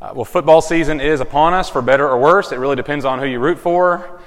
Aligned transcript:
Uh, 0.00 0.12
well, 0.12 0.24
football 0.24 0.60
season 0.60 1.00
is 1.00 1.20
upon 1.20 1.54
us, 1.54 1.70
for 1.70 1.80
better 1.80 2.08
or 2.08 2.18
worse. 2.18 2.50
It 2.50 2.58
really 2.58 2.76
depends 2.76 3.04
on 3.04 3.20
who 3.20 3.26
you 3.26 3.38
root 3.38 3.58
for. 3.58 4.20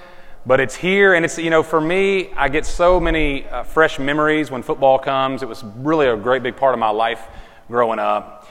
But 0.46 0.62
it's 0.62 0.76
here, 0.76 1.14
and 1.14 1.26
it's, 1.26 1.38
you 1.38 1.50
know, 1.50 1.62
for 1.62 1.82
me, 1.82 2.32
I 2.34 2.48
get 2.48 2.66
so 2.66 3.02
many 3.02 3.46
uh, 3.48 3.64
fresh 3.64 4.00
memories 4.00 4.50
when 4.50 4.64
football 4.64 4.98
comes. 4.98 5.44
It 5.44 5.50
was 5.50 5.66
really 5.66 6.08
a 6.08 6.16
great 6.16 6.42
big 6.42 6.56
part 6.56 6.74
of 6.74 6.80
my 6.80 6.90
life 6.90 7.28
growing 7.68 8.00
up. 8.00 8.48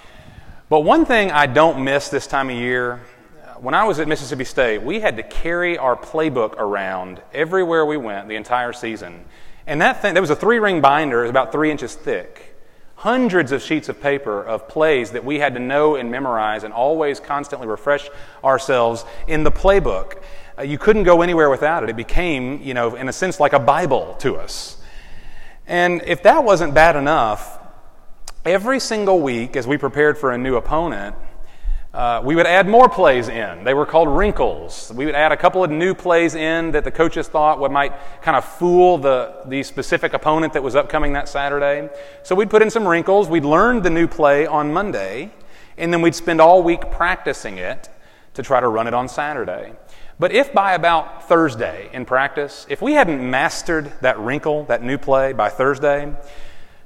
But 0.69 0.81
one 0.81 1.07
thing 1.07 1.33
I 1.33 1.47
don't 1.47 1.83
miss 1.83 2.11
this 2.11 2.27
time 2.27 2.51
of 2.51 2.57
year, 2.57 3.01
uh, 3.43 3.55
when 3.61 3.73
I 3.73 3.85
was 3.85 3.99
at 3.99 4.09
Mississippi 4.09 4.45
State, 4.45 4.83
we 4.83 5.01
had 5.01 5.17
to 5.17 5.23
carry 5.23 5.79
our 5.79 5.97
playbook 5.97 6.53
around 6.59 7.23
everywhere 7.33 7.87
we 7.87 7.97
went 7.97 8.29
the 8.29 8.37
entire 8.37 8.75
season. 8.75 9.25
And 9.67 9.81
that 9.81 10.03
thing, 10.03 10.13
there 10.13 10.23
was 10.23 10.31
a 10.31 10.37
three 10.37 10.59
ring 10.59 10.83
binder, 10.83 11.21
it 11.21 11.23
was 11.23 11.31
about 11.31 11.51
three 11.51 11.71
inches 11.71 11.95
thick 11.95 12.56
hundreds 12.97 13.53
of 13.53 13.63
sheets 13.63 13.89
of 13.89 14.01
paper 14.01 14.43
of 14.43 14.69
plays 14.69 15.11
that 15.13 15.25
we 15.25 15.39
had 15.39 15.55
to 15.55 15.61
know 15.61 15.97
and 15.97 16.11
memorize 16.11 16.65
and 16.65 16.73
always 16.73 17.21
constantly 17.21 17.67
refresh 17.67 18.09
ourselves 18.43 19.05
in 19.27 19.45
the 19.45 19.53
playbook. 19.53 20.23
Uh, 20.59 20.63
you 20.63 20.79
couldn't 20.79 21.05
go 21.05 21.21
anywhere 21.21 21.51
without 21.51 21.83
it. 21.83 21.91
It 21.91 21.97
became, 21.97 22.63
you 22.63 22.73
know, 22.73 22.97
in 22.97 23.09
a 23.09 23.13
sense, 23.13 23.39
like 23.39 23.53
a 23.53 23.59
Bible 23.59 24.15
to 24.21 24.37
us. 24.37 24.79
And 25.67 26.03
if 26.07 26.23
that 26.23 26.43
wasn't 26.43 26.73
bad 26.73 26.97
enough, 26.97 27.59
every 28.47 28.81
single 28.81 29.21
week 29.21 29.57
as 29.57 29.67
we 29.67 29.77
prepared 29.77 30.17
for 30.17 30.33
a 30.33 30.39
new 30.39 30.57
opponent, 30.57 31.17
uh, 31.97 32.21
we 32.23 32.37
would 32.37 32.45
add 32.45 32.69
more 32.69 32.91
plays 32.91 33.29
in. 33.29 33.65
They 33.65 33.73
were 33.73 33.87
called 33.87 34.09
wrinkles. 34.09 34.93
We 34.95 35.07
would 35.07 35.15
add 35.15 35.33
a 35.33 35.37
couple 35.37 35.65
of 35.65 35.71
new 35.71 35.95
plays 35.95 36.35
in 36.35 36.73
that 36.73 36.85
the 36.85 36.91
coaches 36.91 37.27
thought 37.27 37.59
would 37.59 37.73
might 37.73 37.95
kind 38.21 38.37
of 38.37 38.45
fool 38.45 38.99
the, 38.99 39.37
the 39.47 39.63
specific 39.63 40.13
opponent 40.13 40.53
that 40.53 40.63
was 40.63 40.77
upcoming 40.77 41.15
that 41.15 41.27
Saturday. 41.27 41.89
So 42.23 42.35
we'd 42.35 42.51
put 42.51 42.61
in 42.61 42.69
some 42.69 42.87
wrinkles. 42.87 43.31
We'd 43.31 43.47
learn 43.47 43.81
the 43.81 43.89
new 43.89 44.07
play 44.07 44.47
on 44.47 44.75
Monday, 44.75 45.33
and 45.79 45.91
then 45.91 46.03
we'd 46.03 46.15
spend 46.15 46.39
all 46.39 46.63
week 46.63 46.91
practicing 46.91 47.57
it 47.57 47.89
to 48.35 48.43
try 48.43 48.61
to 48.61 48.69
run 48.69 48.87
it 48.87 48.93
on 48.93 49.09
Saturday. 49.09 49.73
But 50.19 50.33
if 50.33 50.53
by 50.53 50.75
about 50.75 51.27
Thursday 51.27 51.89
in 51.95 52.05
practice, 52.05 52.67
if 52.69 52.83
we 52.83 52.93
hadn't 52.93 53.31
mastered 53.31 53.91
that 54.03 54.19
wrinkle, 54.19 54.65
that 54.65 54.83
new 54.83 54.99
play 54.99 55.33
by 55.33 55.49
Thursday, 55.49 56.15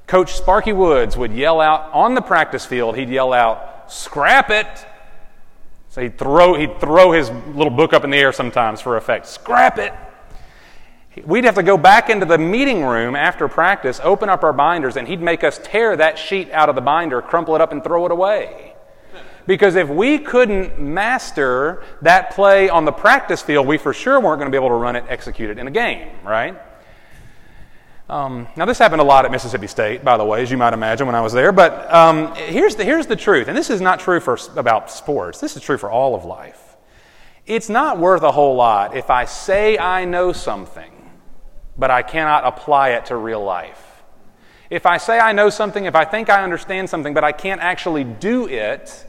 Coach 0.06 0.34
Sparky 0.34 0.72
Woods 0.72 1.17
would 1.17 1.33
yell 1.33 1.61
out 1.61 1.92
on 1.92 2.14
the 2.14 2.22
practice 2.22 2.64
field, 2.64 2.97
he'd 2.97 3.11
yell 3.11 3.33
out, 3.33 3.91
scrap 3.91 4.50
it, 4.50 4.86
so 5.91 6.00
he'd 6.00 6.16
throw, 6.16 6.55
he'd 6.55 6.80
throw 6.80 7.10
his 7.12 7.30
little 7.55 7.70
book 7.70 7.92
up 7.92 8.05
in 8.05 8.10
the 8.10 8.16
air 8.16 8.33
sometimes 8.33 8.80
for 8.80 8.96
effect. 8.96 9.27
Scrap 9.27 9.78
it! 9.78 9.92
We'd 11.27 11.44
have 11.44 11.56
to 11.56 11.64
go 11.64 11.77
back 11.77 12.08
into 12.08 12.24
the 12.24 12.38
meeting 12.38 12.84
room 12.84 13.16
after 13.16 13.48
practice, 13.48 14.00
open 14.05 14.28
up 14.28 14.44
our 14.44 14.52
binders, 14.52 14.96
and 14.96 15.08
he'd 15.08 15.20
make 15.20 15.42
us 15.42 15.61
tear 15.62 15.96
that 15.96 16.16
sheet 16.16 16.50
out 16.52 16.68
of 16.68 16.77
the 16.77 16.80
binder, 16.80 17.20
crumple 17.20 17.56
it 17.56 17.61
up, 17.61 17.72
and 17.72 17.83
throw 17.83 18.06
it 18.06 18.12
away. 18.12 18.74
Because 19.46 19.74
if 19.74 19.88
we 19.88 20.18
couldn't 20.18 20.78
master 20.78 21.83
that 22.02 22.30
play 22.30 22.68
on 22.68 22.84
the 22.84 22.92
practice 22.92 23.42
field, 23.42 23.66
we 23.66 23.77
for 23.77 23.92
sure 23.92 24.20
weren't 24.20 24.38
going 24.38 24.50
to 24.50 24.56
be 24.56 24.64
able 24.64 24.68
to 24.68 24.80
run 24.80 24.94
it, 24.94 25.05
execute 25.08 25.50
it 25.50 25.58
in 25.58 25.66
a 25.66 25.72
game, 25.72 26.08
right? 26.24 26.56
Um, 28.11 28.48
now, 28.56 28.64
this 28.64 28.77
happened 28.77 29.00
a 29.00 29.05
lot 29.05 29.25
at 29.25 29.30
Mississippi 29.30 29.69
State, 29.69 30.05
by 30.05 30.16
the 30.16 30.25
way, 30.25 30.42
as 30.42 30.50
you 30.50 30.56
might 30.56 30.72
imagine 30.72 31.06
when 31.06 31.14
I 31.14 31.20
was 31.20 31.33
there. 31.33 31.53
But 31.53 31.94
um, 31.94 32.34
here's, 32.34 32.75
the, 32.75 32.83
here's 32.84 33.06
the 33.06 33.14
truth, 33.14 33.47
and 33.47 33.56
this 33.56 33.70
is 33.70 33.80
not 33.80 34.00
true 34.00 34.19
for, 34.19 34.36
about 34.56 34.91
sports, 34.91 35.39
this 35.39 35.55
is 35.55 35.62
true 35.62 35.78
for 35.78 35.92
all 35.92 36.17
of 36.17 36.25
life. 36.25 36.77
It's 37.47 37.69
not 37.69 37.98
worth 37.98 38.22
a 38.22 38.33
whole 38.33 38.56
lot 38.56 38.97
if 38.97 39.11
I 39.11 39.27
say 39.27 39.78
I 39.78 40.06
know 40.06 40.33
something, 40.33 40.91
but 41.78 41.92
I 41.92 42.02
cannot 42.02 42.44
apply 42.44 42.91
it 42.91 43.06
to 43.06 43.17
real 43.17 43.44
life. 43.44 44.02
If 44.70 44.86
I 44.86 44.97
say 44.97 45.20
I 45.20 45.30
know 45.30 45.48
something, 45.48 45.84
if 45.84 45.95
I 45.95 46.05
think 46.05 46.30
I 46.30 46.42
understand 46.42 46.91
something, 46.91 47.14
but 47.14 47.22
I 47.22 47.30
can't 47.30 47.61
actually 47.61 48.02
do 48.02 48.48
it, 48.48 49.06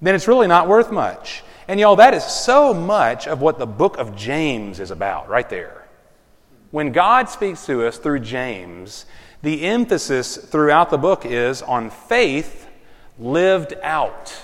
then 0.00 0.14
it's 0.14 0.26
really 0.26 0.46
not 0.46 0.68
worth 0.68 0.90
much. 0.90 1.42
And 1.68 1.78
y'all, 1.78 1.96
that 1.96 2.14
is 2.14 2.24
so 2.24 2.72
much 2.72 3.26
of 3.26 3.42
what 3.42 3.58
the 3.58 3.66
book 3.66 3.98
of 3.98 4.16
James 4.16 4.80
is 4.80 4.90
about, 4.90 5.28
right 5.28 5.48
there. 5.50 5.87
When 6.70 6.92
God 6.92 7.30
speaks 7.30 7.64
to 7.66 7.86
us 7.86 7.98
through 7.98 8.20
James, 8.20 9.06
the 9.42 9.64
emphasis 9.64 10.36
throughout 10.36 10.90
the 10.90 10.98
book 10.98 11.24
is 11.24 11.62
on 11.62 11.90
faith 11.90 12.68
lived 13.18 13.74
out, 13.82 14.34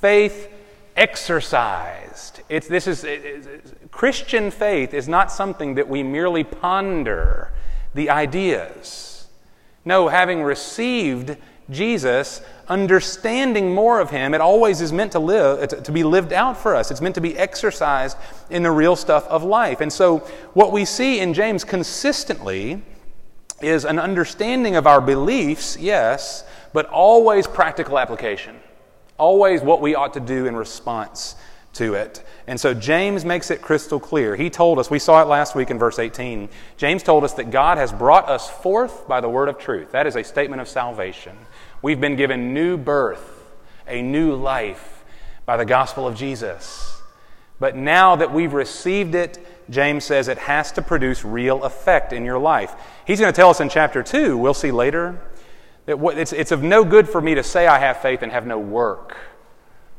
faith 0.00 0.48
exercised. 0.96 2.40
It's, 2.48 2.68
this 2.68 2.86
is, 2.86 3.04
it, 3.04 3.90
Christian 3.90 4.50
faith 4.50 4.94
is 4.94 5.08
not 5.08 5.32
something 5.32 5.74
that 5.74 5.88
we 5.88 6.02
merely 6.02 6.44
ponder 6.44 7.52
the 7.94 8.10
ideas. 8.10 9.26
No, 9.84 10.08
having 10.08 10.42
received 10.42 11.36
Jesus, 11.70 12.42
understanding 12.68 13.74
more 13.74 14.00
of 14.00 14.10
Him, 14.10 14.34
it 14.34 14.40
always 14.40 14.80
is 14.80 14.92
meant 14.92 15.12
to 15.12 15.18
live, 15.18 15.68
to 15.82 15.92
be 15.92 16.04
lived 16.04 16.32
out 16.32 16.56
for 16.56 16.74
us. 16.74 16.90
It's 16.90 17.00
meant 17.00 17.14
to 17.14 17.20
be 17.20 17.36
exercised 17.36 18.16
in 18.50 18.62
the 18.62 18.70
real 18.70 18.96
stuff 18.96 19.26
of 19.28 19.44
life. 19.44 19.80
And 19.80 19.92
so, 19.92 20.18
what 20.52 20.72
we 20.72 20.84
see 20.84 21.20
in 21.20 21.32
James 21.32 21.64
consistently 21.64 22.82
is 23.62 23.84
an 23.84 23.98
understanding 23.98 24.76
of 24.76 24.86
our 24.86 25.00
beliefs, 25.00 25.76
yes, 25.78 26.44
but 26.72 26.86
always 26.86 27.46
practical 27.46 27.98
application. 27.98 28.56
Always 29.16 29.62
what 29.62 29.80
we 29.80 29.94
ought 29.94 30.14
to 30.14 30.20
do 30.20 30.46
in 30.46 30.56
response 30.56 31.36
to 31.74 31.94
it. 31.94 32.22
And 32.46 32.58
so 32.58 32.74
James 32.74 33.24
makes 33.24 33.50
it 33.50 33.62
crystal 33.62 34.00
clear. 34.00 34.36
He 34.36 34.50
told 34.50 34.78
us, 34.78 34.90
we 34.90 34.98
saw 34.98 35.22
it 35.22 35.26
last 35.26 35.54
week 35.54 35.70
in 35.70 35.78
verse 35.78 35.98
18. 35.98 36.48
James 36.76 37.02
told 37.02 37.24
us 37.24 37.34
that 37.34 37.50
God 37.50 37.78
has 37.78 37.92
brought 37.92 38.28
us 38.28 38.48
forth 38.48 39.06
by 39.08 39.20
the 39.20 39.28
word 39.28 39.48
of 39.48 39.58
truth. 39.58 39.92
That 39.92 40.06
is 40.06 40.16
a 40.16 40.24
statement 40.24 40.60
of 40.60 40.68
salvation. 40.68 41.36
We've 41.84 42.00
been 42.00 42.16
given 42.16 42.54
new 42.54 42.78
birth, 42.78 43.44
a 43.86 44.00
new 44.00 44.36
life 44.36 45.04
by 45.44 45.58
the 45.58 45.66
gospel 45.66 46.06
of 46.06 46.16
Jesus. 46.16 46.98
But 47.60 47.76
now 47.76 48.16
that 48.16 48.32
we've 48.32 48.54
received 48.54 49.14
it, 49.14 49.46
James 49.68 50.02
says 50.04 50.28
it 50.28 50.38
has 50.38 50.72
to 50.72 50.80
produce 50.80 51.26
real 51.26 51.62
effect 51.62 52.14
in 52.14 52.24
your 52.24 52.38
life. 52.38 52.74
He's 53.06 53.20
going 53.20 53.30
to 53.30 53.36
tell 53.36 53.50
us 53.50 53.60
in 53.60 53.68
chapter 53.68 54.02
2, 54.02 54.38
we'll 54.38 54.54
see 54.54 54.70
later, 54.70 55.20
that 55.84 56.02
it's, 56.16 56.32
it's 56.32 56.52
of 56.52 56.62
no 56.62 56.84
good 56.84 57.06
for 57.06 57.20
me 57.20 57.34
to 57.34 57.42
say 57.42 57.66
I 57.66 57.78
have 57.80 57.98
faith 57.98 58.22
and 58.22 58.32
have 58.32 58.46
no 58.46 58.58
work. 58.58 59.18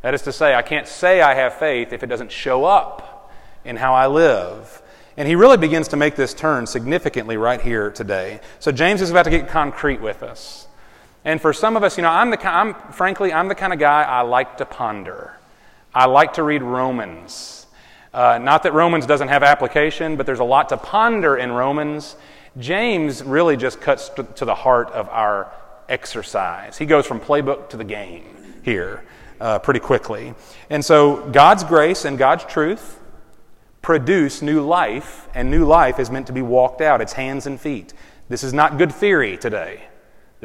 That 0.02 0.16
is 0.16 0.24
to 0.24 0.34
say, 0.34 0.56
I 0.56 0.64
can't 0.64 0.88
say 0.88 1.22
I 1.22 1.36
have 1.36 1.54
faith 1.54 1.94
if 1.94 2.02
it 2.02 2.08
doesn't 2.08 2.32
show 2.32 2.66
up 2.66 3.32
in 3.64 3.76
how 3.76 3.94
I 3.94 4.08
live. 4.08 4.82
And 5.18 5.28
he 5.28 5.36
really 5.36 5.58
begins 5.58 5.90
to 5.90 5.98
make 5.98 6.16
this 6.16 6.34
turn 6.34 6.66
significantly 6.66 7.38
right 7.38 7.62
here 7.62 7.92
today. 7.92 8.40
So 8.58 8.72
James 8.72 9.04
is 9.04 9.12
about 9.12 9.26
to 9.26 9.30
get 9.30 9.48
concrete 9.48 10.02
with 10.02 10.24
us. 10.24 10.66
And 11.26 11.42
for 11.42 11.52
some 11.52 11.76
of 11.76 11.84
us, 11.84 11.98
you 11.98 12.04
know, 12.04 12.10
I'm 12.10 12.30
the 12.30 12.48
I'm, 12.48 12.76
frankly, 12.92 13.34
I'm 13.34 13.48
the 13.48 13.56
kind 13.56 13.74
of 13.74 13.80
guy 13.80 14.04
I 14.04 14.22
like 14.22 14.58
to 14.58 14.66
ponder. 14.66 15.38
I 15.94 16.06
like 16.06 16.34
to 16.34 16.44
read 16.44 16.62
Romans. 16.62 17.66
Uh, 18.14 18.38
not 18.38 18.64
that 18.64 18.74
Romans 18.74 19.06
doesn't 19.06 19.28
have 19.28 19.44
application, 19.44 20.16
but 20.16 20.26
there's 20.26 20.40
a 20.40 20.46
lot 20.46 20.70
to 20.70 20.78
ponder 20.78 21.36
in 21.36 21.52
Romans. 21.52 22.16
James 22.60 23.24
really 23.24 23.58
just 23.58 23.82
cuts 23.82 24.10
to, 24.10 24.24
to 24.24 24.46
the 24.46 24.56
heart 24.56 24.92
of 24.92 25.10
our 25.10 25.52
exercise. 25.90 26.78
He 26.78 26.86
goes 26.86 27.06
from 27.06 27.20
playbook 27.20 27.70
to 27.70 27.78
the 27.78 27.84
game 27.84 28.24
here 28.64 29.04
uh, 29.42 29.60
pretty 29.60 29.80
quickly. 29.80 30.34
And 30.70 30.86
so 30.86 31.28
God's 31.32 31.64
grace 31.64 32.06
and 32.06 32.18
God's 32.18 32.46
truth 32.46 33.00
produce 33.82 34.42
new 34.42 34.62
life, 34.62 35.28
and 35.34 35.52
new 35.52 35.66
life 35.66 36.00
is 36.00 36.10
meant 36.10 36.28
to 36.28 36.34
be 36.34 36.42
walked 36.42 36.82
out. 36.82 37.02
It's 37.02 37.14
hands 37.14 37.48
and 37.48 37.60
feet. 37.60 37.94
This 38.30 38.44
is 38.44 38.54
not 38.54 38.78
good 38.78 38.94
theory 38.94 39.38
today. 39.38 39.88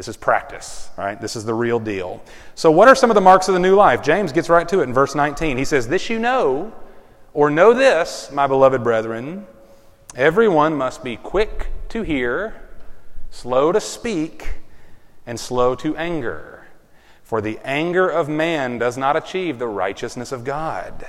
This 0.01 0.09
is 0.09 0.17
practice, 0.17 0.89
right? 0.97 1.21
This 1.21 1.37
is 1.37 1.45
the 1.45 1.53
real 1.53 1.79
deal. 1.79 2.23
So, 2.55 2.71
what 2.71 2.89
are 2.89 2.95
some 2.95 3.11
of 3.11 3.15
the 3.15 3.21
marks 3.21 3.49
of 3.49 3.53
the 3.53 3.61
new 3.61 3.75
life? 3.75 4.03
James 4.03 4.33
gets 4.33 4.49
right 4.49 4.67
to 4.67 4.81
it 4.81 4.85
in 4.85 4.95
verse 4.95 5.15
19. 5.15 5.59
He 5.59 5.65
says, 5.67 5.89
This 5.89 6.09
you 6.09 6.19
know, 6.19 6.73
or 7.35 7.51
know 7.51 7.75
this, 7.75 8.31
my 8.33 8.47
beloved 8.47 8.83
brethren, 8.83 9.47
everyone 10.17 10.75
must 10.75 11.05
be 11.05 11.19
quick 11.19 11.67
to 11.91 12.01
hear, 12.01 12.63
slow 13.29 13.73
to 13.73 13.79
speak, 13.79 14.55
and 15.27 15.39
slow 15.39 15.75
to 15.75 15.95
anger. 15.99 16.67
For 17.23 17.43
the 17.43 17.59
anger 17.63 18.09
of 18.09 18.27
man 18.27 18.79
does 18.79 18.97
not 18.97 19.17
achieve 19.17 19.59
the 19.59 19.69
righteousness 19.69 20.33
of 20.33 20.45
God. 20.45 21.09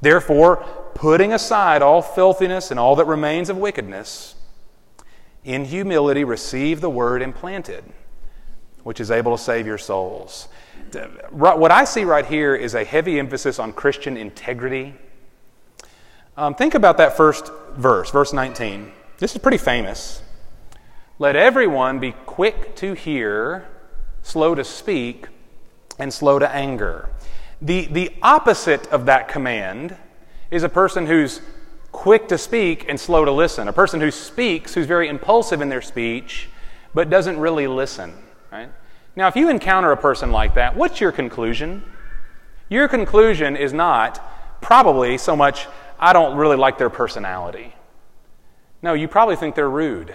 Therefore, 0.00 0.58
putting 0.94 1.32
aside 1.32 1.82
all 1.82 2.02
filthiness 2.02 2.70
and 2.70 2.78
all 2.78 2.94
that 2.94 3.06
remains 3.06 3.50
of 3.50 3.56
wickedness, 3.56 4.36
in 5.42 5.64
humility 5.64 6.22
receive 6.22 6.80
the 6.80 6.88
word 6.88 7.20
implanted 7.20 7.82
which 8.82 9.00
is 9.00 9.10
able 9.10 9.36
to 9.36 9.42
save 9.42 9.66
your 9.66 9.78
souls. 9.78 10.48
What 11.30 11.70
I 11.70 11.84
see 11.84 12.04
right 12.04 12.26
here 12.26 12.54
is 12.54 12.74
a 12.74 12.84
heavy 12.84 13.18
emphasis 13.18 13.58
on 13.58 13.72
Christian 13.72 14.16
integrity. 14.16 14.94
Um, 16.36 16.54
think 16.54 16.74
about 16.74 16.96
that 16.98 17.16
first 17.16 17.50
verse, 17.74 18.10
verse 18.10 18.32
19. 18.32 18.90
This 19.18 19.32
is 19.32 19.38
pretty 19.38 19.58
famous. 19.58 20.22
Let 21.18 21.36
everyone 21.36 21.98
be 21.98 22.12
quick 22.26 22.74
to 22.76 22.94
hear, 22.94 23.68
slow 24.22 24.54
to 24.54 24.64
speak, 24.64 25.28
and 25.98 26.12
slow 26.12 26.38
to 26.38 26.50
anger. 26.50 27.10
The, 27.60 27.86
the 27.86 28.12
opposite 28.22 28.86
of 28.88 29.06
that 29.06 29.28
command 29.28 29.96
is 30.50 30.62
a 30.62 30.68
person 30.68 31.06
who's 31.06 31.40
quick 31.92 32.28
to 32.28 32.38
speak 32.38 32.86
and 32.88 32.98
slow 32.98 33.24
to 33.24 33.30
listen. 33.30 33.68
A 33.68 33.72
person 33.72 34.00
who 34.00 34.10
speaks, 34.10 34.74
who's 34.74 34.86
very 34.86 35.08
impulsive 35.08 35.60
in 35.60 35.68
their 35.68 35.82
speech, 35.82 36.48
but 36.94 37.08
doesn't 37.08 37.38
really 37.38 37.66
listen. 37.66 38.12
Now, 39.14 39.28
if 39.28 39.36
you 39.36 39.50
encounter 39.50 39.92
a 39.92 39.96
person 39.96 40.32
like 40.32 40.54
that, 40.54 40.74
what's 40.74 41.00
your 41.00 41.12
conclusion? 41.12 41.82
Your 42.68 42.88
conclusion 42.88 43.56
is 43.56 43.72
not 43.72 44.20
probably 44.62 45.18
so 45.18 45.36
much, 45.36 45.66
I 45.98 46.12
don't 46.12 46.36
really 46.36 46.56
like 46.56 46.78
their 46.78 46.88
personality. 46.88 47.74
No, 48.80 48.94
you 48.94 49.08
probably 49.08 49.36
think 49.36 49.54
they're 49.54 49.68
rude. 49.68 50.14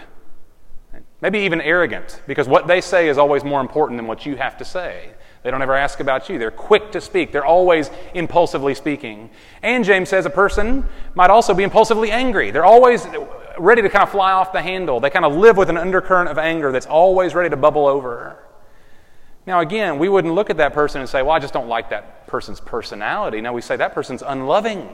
Maybe 1.22 1.40
even 1.40 1.62
arrogant, 1.62 2.22
because 2.28 2.48
what 2.48 2.68
they 2.68 2.82
say 2.82 3.10
is 3.10 3.18
always 3.18 3.44
more 3.44 3.62
important 3.62 3.98
than 3.98 4.08
what 4.08 4.26
you 4.26 4.36
have 4.36 4.58
to 4.58 4.66
say. 4.66 5.12
They 5.44 5.52
don't 5.52 5.62
ever 5.62 5.76
ask 5.76 6.00
about 6.00 6.30
you. 6.30 6.40
They're 6.40 6.52
quick 6.52 6.92
to 6.92 7.02
speak. 7.02 7.32
They're 7.32 7.46
always 7.46 7.92
impulsively 8.14 8.74
speaking. 8.74 9.30
And 9.62 9.86
James 9.86 10.10
says 10.10 10.26
a 10.26 10.30
person 10.30 10.84
might 11.16 11.30
also 11.30 11.54
be 11.54 11.64
impulsively 11.64 12.12
angry. 12.12 12.52
They're 12.52 12.66
always 12.66 13.08
ready 13.58 13.82
to 13.82 13.90
kind 13.90 14.04
of 14.04 14.10
fly 14.10 14.32
off 14.32 14.52
the 14.52 14.62
handle. 14.62 15.00
They 15.00 15.10
kind 15.10 15.26
of 15.26 15.36
live 15.36 15.56
with 15.56 15.70
an 15.70 15.78
undercurrent 15.78 16.30
of 16.30 16.38
anger 16.38 16.72
that's 16.72 16.88
always 16.88 17.36
ready 17.36 17.50
to 17.50 17.58
bubble 17.58 17.88
over. 17.88 18.38
Now, 19.48 19.62
again, 19.62 19.98
we 19.98 20.10
wouldn't 20.10 20.36
look 20.36 20.50
at 20.50 20.58
that 20.58 20.74
person 20.74 21.00
and 21.00 21.10
say, 21.10 21.22
well, 21.22 21.32
I 21.32 21.40
just 21.40 21.54
don't 21.54 21.70
like 21.70 21.90
that 21.92 22.28
person's 22.28 22.60
personality. 22.60 23.40
No, 23.40 23.54
we 23.54 23.62
say 23.62 23.78
that 23.78 23.94
person's 23.96 24.22
unloving. 24.22 24.90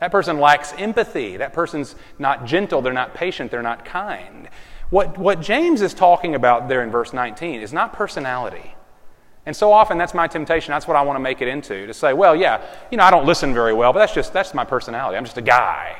That 0.00 0.10
person 0.10 0.40
lacks 0.40 0.72
empathy. 0.78 1.36
That 1.36 1.52
person's 1.52 1.94
not 2.18 2.46
gentle. 2.46 2.80
They're 2.80 2.94
not 2.94 3.14
patient. 3.14 3.50
They're 3.50 3.62
not 3.62 3.84
kind. 3.84 4.48
What, 4.88 5.18
what 5.18 5.42
James 5.42 5.82
is 5.82 5.92
talking 5.92 6.34
about 6.34 6.68
there 6.68 6.82
in 6.82 6.90
verse 6.90 7.12
19 7.12 7.60
is 7.60 7.74
not 7.74 7.92
personality. 7.92 8.74
And 9.44 9.54
so 9.54 9.70
often 9.70 9.98
that's 9.98 10.14
my 10.14 10.28
temptation. 10.28 10.72
That's 10.72 10.88
what 10.88 10.96
I 10.96 11.02
want 11.02 11.16
to 11.16 11.20
make 11.20 11.42
it 11.42 11.48
into 11.48 11.86
to 11.86 11.92
say, 11.92 12.14
well, 12.14 12.34
yeah, 12.34 12.62
you 12.90 12.96
know, 12.96 13.04
I 13.04 13.10
don't 13.10 13.26
listen 13.26 13.52
very 13.52 13.74
well, 13.74 13.92
but 13.92 13.98
that's 13.98 14.14
just 14.14 14.32
that's 14.32 14.54
my 14.54 14.64
personality. 14.64 15.18
I'm 15.18 15.24
just 15.24 15.36
a 15.36 15.42
guy. 15.42 15.94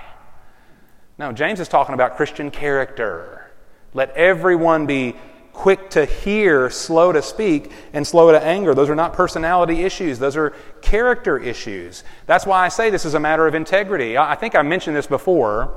No, 1.19 1.33
James 1.33 1.61
is 1.61 1.69
talking 1.69 1.95
about 1.95 2.17
Christian 2.17 2.51
character. 2.51 3.51
Let 3.93 4.11
everyone 4.17 4.87
be 4.87 5.17
quick 5.59 5.91
to 5.91 6.05
hear, 6.05 6.71
slow 6.71 7.11
to 7.11 7.21
speak, 7.21 7.73
and 7.93 8.07
slow 8.07 8.31
to 8.31 8.41
anger. 8.41 8.75
Those 8.75 8.89
are 8.89 8.95
not 8.95 9.13
personality 9.13 9.83
issues, 9.83 10.21
those 10.21 10.37
are 10.37 10.51
character 10.83 11.37
issues. 11.37 12.05
That's 12.27 12.47
why 12.47 12.65
I 12.65 12.69
say 12.69 12.91
this 12.91 13.05
is 13.05 13.15
a 13.15 13.21
matter 13.21 13.45
of 13.45 13.57
integrity. 13.57 14.17
I 14.17 14.37
think 14.37 14.55
I 14.55 14.63
mentioned 14.63 14.95
this 14.95 15.09
before. 15.09 15.77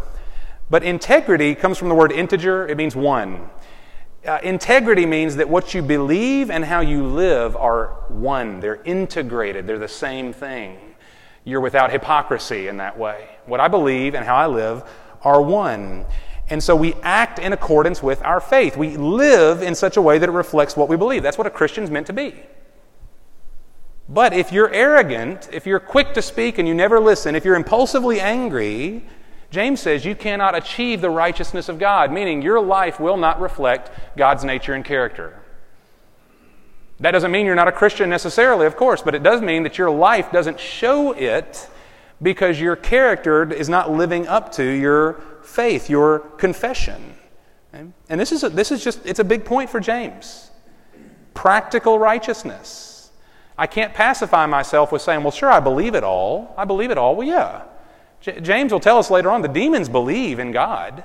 But 0.69 0.83
integrity 0.83 1.55
comes 1.55 1.79
from 1.79 1.89
the 1.89 1.95
word 1.95 2.11
integer, 2.11 2.67
it 2.67 2.77
means 2.77 2.95
one. 2.95 3.49
Uh, 4.23 4.37
integrity 4.43 5.07
means 5.07 5.37
that 5.37 5.49
what 5.49 5.73
you 5.73 5.81
believe 5.81 6.51
and 6.51 6.63
how 6.63 6.81
you 6.81 7.03
live 7.03 7.55
are 7.55 7.87
one, 8.07 8.59
they're 8.59 8.83
integrated, 8.83 9.65
they're 9.65 9.79
the 9.79 9.87
same 9.87 10.31
thing. 10.31 10.77
You're 11.43 11.59
without 11.59 11.91
hypocrisy 11.91 12.67
in 12.67 12.77
that 12.77 12.99
way. 12.99 13.29
What 13.47 13.59
I 13.59 13.67
believe 13.67 14.13
and 14.13 14.23
how 14.23 14.35
I 14.35 14.45
live 14.45 14.83
are 15.23 15.41
one. 15.41 16.05
And 16.51 16.61
so 16.61 16.75
we 16.75 16.93
act 17.01 17.39
in 17.39 17.53
accordance 17.53 18.03
with 18.03 18.21
our 18.23 18.41
faith. 18.41 18.75
We 18.75 18.97
live 18.97 19.63
in 19.63 19.73
such 19.73 19.95
a 19.95 20.01
way 20.01 20.17
that 20.17 20.27
it 20.27 20.33
reflects 20.33 20.75
what 20.75 20.89
we 20.89 20.97
believe. 20.97 21.23
That's 21.23 21.37
what 21.37 21.47
a 21.47 21.49
Christian's 21.49 21.89
meant 21.89 22.07
to 22.07 22.13
be. 22.13 22.43
But 24.09 24.33
if 24.33 24.51
you're 24.51 24.71
arrogant, 24.73 25.47
if 25.53 25.65
you're 25.65 25.79
quick 25.79 26.13
to 26.13 26.21
speak 26.21 26.57
and 26.57 26.67
you 26.67 26.73
never 26.73 26.99
listen, 26.99 27.37
if 27.37 27.45
you're 27.45 27.55
impulsively 27.55 28.19
angry, 28.19 29.05
James 29.49 29.79
says 29.79 30.03
you 30.03 30.13
cannot 30.13 30.53
achieve 30.53 30.99
the 30.99 31.09
righteousness 31.09 31.69
of 31.69 31.79
God, 31.79 32.11
meaning 32.11 32.41
your 32.41 32.59
life 32.59 32.99
will 32.99 33.15
not 33.15 33.39
reflect 33.39 33.89
God's 34.17 34.43
nature 34.43 34.73
and 34.73 34.83
character. 34.83 35.39
That 36.99 37.11
doesn't 37.11 37.31
mean 37.31 37.45
you're 37.45 37.55
not 37.55 37.69
a 37.69 37.71
Christian 37.71 38.09
necessarily, 38.09 38.65
of 38.65 38.75
course, 38.75 39.01
but 39.01 39.15
it 39.15 39.23
does 39.23 39.41
mean 39.41 39.63
that 39.63 39.77
your 39.77 39.89
life 39.89 40.33
doesn't 40.33 40.59
show 40.59 41.13
it 41.13 41.69
because 42.21 42.59
your 42.59 42.75
character 42.75 43.51
is 43.51 43.69
not 43.69 43.91
living 43.91 44.27
up 44.27 44.51
to 44.53 44.63
your 44.63 45.21
faith, 45.43 45.89
your 45.89 46.19
confession. 46.19 47.15
And 47.73 48.19
this 48.19 48.31
is, 48.31 48.43
a, 48.43 48.49
this 48.49 48.71
is 48.71 48.83
just, 48.83 49.05
it's 49.05 49.19
a 49.19 49.23
big 49.23 49.45
point 49.45 49.69
for 49.69 49.79
James. 49.79 50.51
Practical 51.33 51.97
righteousness. 51.97 53.11
I 53.57 53.67
can't 53.67 53.93
pacify 53.93 54.45
myself 54.45 54.91
with 54.91 55.01
saying, 55.01 55.23
well, 55.23 55.31
sure, 55.31 55.49
I 55.49 55.59
believe 55.59 55.95
it 55.95 56.03
all. 56.03 56.53
I 56.57 56.65
believe 56.65 56.91
it 56.91 56.97
all. 56.97 57.15
Well, 57.15 57.27
yeah. 57.27 57.63
J- 58.19 58.39
James 58.41 58.71
will 58.71 58.79
tell 58.79 58.97
us 58.97 59.09
later 59.09 59.31
on 59.31 59.41
the 59.41 59.47
demons 59.47 59.87
believe 59.87 60.39
in 60.39 60.51
God. 60.51 61.03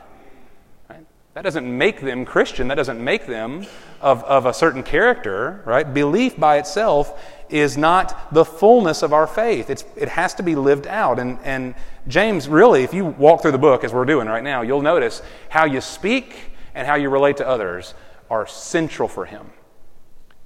That 1.37 1.43
doesn't 1.43 1.67
make 1.67 2.01
them 2.01 2.25
Christian. 2.25 2.69
That 2.69 2.77
doesn't 2.77 3.03
make 3.03 3.27
them 3.27 3.67
of, 4.01 4.25
of 4.25 4.47
a 4.47 4.55
certain 4.55 4.83
character, 4.83 5.61
right? 5.67 5.93
Belief 5.93 6.39
by 6.39 6.57
itself 6.57 7.23
is 7.49 7.77
not 7.77 8.33
the 8.33 8.45
fullness 8.45 9.03
of 9.03 9.13
our 9.13 9.27
faith. 9.27 9.71
It's, 9.71 9.85
it 9.97 10.09
has 10.09 10.35
to 10.35 10.43
be 10.43 10.55
lived 10.55 10.87
out. 10.87 11.19
And, 11.19 11.39
and 11.45 11.75
James, 12.09 12.49
really, 12.49 12.83
if 12.83 12.93
you 12.93 13.05
walk 13.05 13.43
through 13.43 13.53
the 13.53 13.59
book 13.59 13.85
as 13.85 13.93
we're 13.93 14.05
doing 14.05 14.27
right 14.27 14.43
now, 14.43 14.63
you'll 14.63 14.83
notice 14.83 15.23
how 15.49 15.65
you 15.65 15.81
speak 15.81 16.35
and 16.75 16.87
how 16.87 16.95
you 16.95 17.09
relate 17.09 17.37
to 17.39 17.47
others 17.47 17.95
are 18.31 18.47
central 18.47 19.09
for 19.09 19.25
him. 19.25 19.51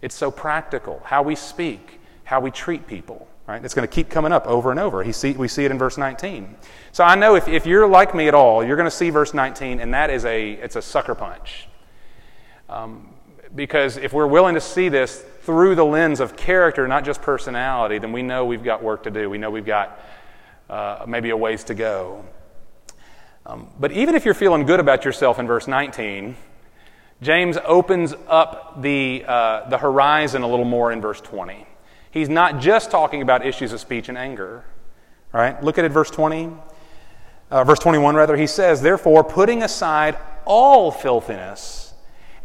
It's 0.03 0.15
so 0.15 0.31
practical. 0.31 1.03
How 1.05 1.23
we 1.23 1.35
speak, 1.35 2.01
how 2.25 2.41
we 2.41 2.51
treat 2.51 2.87
people. 2.87 3.27
Right? 3.47 3.65
It's 3.65 3.75
going 3.75 3.87
to 3.87 3.93
keep 3.93 4.09
coming 4.11 4.31
up 4.31 4.47
over 4.47 4.71
and 4.71 4.79
over. 4.79 5.03
He 5.03 5.11
see, 5.11 5.33
we 5.33 5.49
see 5.49 5.65
it 5.65 5.73
in 5.73 5.79
verse 5.79 5.99
19. 5.99 6.55
So 6.93 7.03
I 7.03 7.17
know 7.17 7.35
if, 7.35 7.49
if 7.49 7.67
you're 7.67 7.89
like 7.89 8.15
me 8.15 8.29
at 8.29 8.35
all, 8.35 8.65
you're 8.65 8.77
going 8.77 8.87
to 8.87 8.93
see 8.93 9.11
verse 9.11 9.35
19, 9.35 9.81
and 9.81 9.93
that 9.93 10.09
is 10.09 10.25
a, 10.25 10.53
it's 10.53 10.77
a 10.77 10.83
sucker 10.83 11.17
punch. 11.17 11.67
Um, 12.69 13.13
because 13.57 13.97
if 13.97 14.13
we're 14.13 14.29
willing 14.29 14.55
to 14.55 14.61
see 14.61 14.89
this 14.89 15.25
through 15.51 15.75
the 15.75 15.85
lens 15.85 16.21
of 16.21 16.37
character, 16.37 16.87
not 16.87 17.05
just 17.05 17.23
personality, 17.23 17.99
then 17.99 18.13
we 18.13 18.23
know 18.23 18.45
we've 18.45 18.63
got 18.63 18.85
work 18.85 19.03
to 19.03 19.11
do. 19.11 19.29
We 19.29 19.37
know 19.37 19.51
we've 19.51 19.67
got 19.67 19.99
uh, 20.69 21.05
maybe 21.09 21.31
a 21.31 21.37
ways 21.37 21.65
to 21.65 21.75
go. 21.75 22.25
Um, 23.45 23.69
but 23.81 23.91
even 23.91 24.15
if 24.15 24.25
you're 24.25 24.33
feeling 24.33 24.65
good 24.65 24.79
about 24.79 25.05
yourself 25.05 25.41
in 25.41 25.49
verse 25.49 25.67
19, 25.67 26.37
James 27.21 27.59
opens 27.65 28.15
up 28.29 28.81
the, 28.81 29.25
uh, 29.27 29.69
the 29.69 29.79
horizon 29.79 30.43
a 30.43 30.47
little 30.47 30.65
more 30.65 30.93
in 30.93 31.01
verse 31.01 31.21
20. 31.21 31.67
He's 32.13 32.29
not 32.29 32.61
just 32.61 32.93
talking 32.93 33.21
about 33.21 33.45
issues 33.45 33.73
of 33.73 33.81
speech 33.81 34.09
and 34.09 34.17
anger. 34.17 34.65
Right? 35.33 35.61
Look 35.65 35.79
at 35.79 35.85
it, 35.85 35.91
verse 35.91 36.13
20. 36.13 36.53
Uh, 37.51 37.65
verse 37.65 37.81
21, 37.81 38.15
rather. 38.15 38.37
He 38.37 38.47
says, 38.47 38.83
Therefore, 38.83 39.25
putting 39.25 39.65
aside 39.65 40.17
all 40.45 40.93
filthiness 40.93 41.90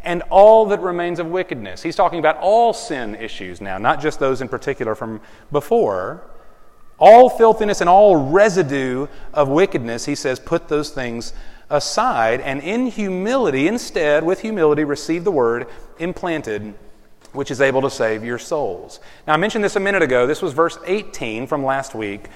and 0.06 0.22
all 0.30 0.68
that 0.68 0.80
remains 0.80 1.20
of 1.20 1.28
wickedness. 1.28 1.82
He's 1.82 1.96
talking 1.96 2.20
about 2.20 2.38
all 2.38 2.72
sin 2.74 3.16
issues 3.16 3.60
now, 3.60 3.78
not 3.78 4.00
just 4.00 4.20
those 4.20 4.40
in 4.40 4.48
particular 4.48 4.96
from 4.96 5.20
before. 5.52 6.24
All 6.98 7.30
filthiness 7.30 7.82
and 7.82 7.90
all 7.90 8.16
residue 8.16 9.08
of 9.34 9.50
wickedness, 9.50 10.06
he 10.06 10.16
says, 10.16 10.40
put 10.40 10.70
those 10.70 10.92
things 10.92 11.34
aside, 11.70 12.40
and 12.42 12.62
in 12.62 12.88
humility, 12.88 13.68
instead, 13.68 14.24
with 14.24 14.42
humility, 14.42 14.84
receive 14.84 15.24
the 15.24 15.32
word 15.32 15.68
implanted 16.00 16.76
which 17.34 17.52
is 17.52 17.60
able 17.60 17.82
to 17.82 17.90
save 17.90 18.24
your 18.24 18.40
souls. 18.40 19.02
Now, 19.28 19.34
I 19.34 19.38
mentioned 19.38 19.62
this 19.62 19.76
a 19.76 19.80
minute 19.80 20.02
ago. 20.02 20.26
This 20.26 20.42
was 20.42 20.54
verse 20.54 20.78
18 20.86 21.48
from 21.48 21.66
last 21.66 21.94
week. 21.94 22.30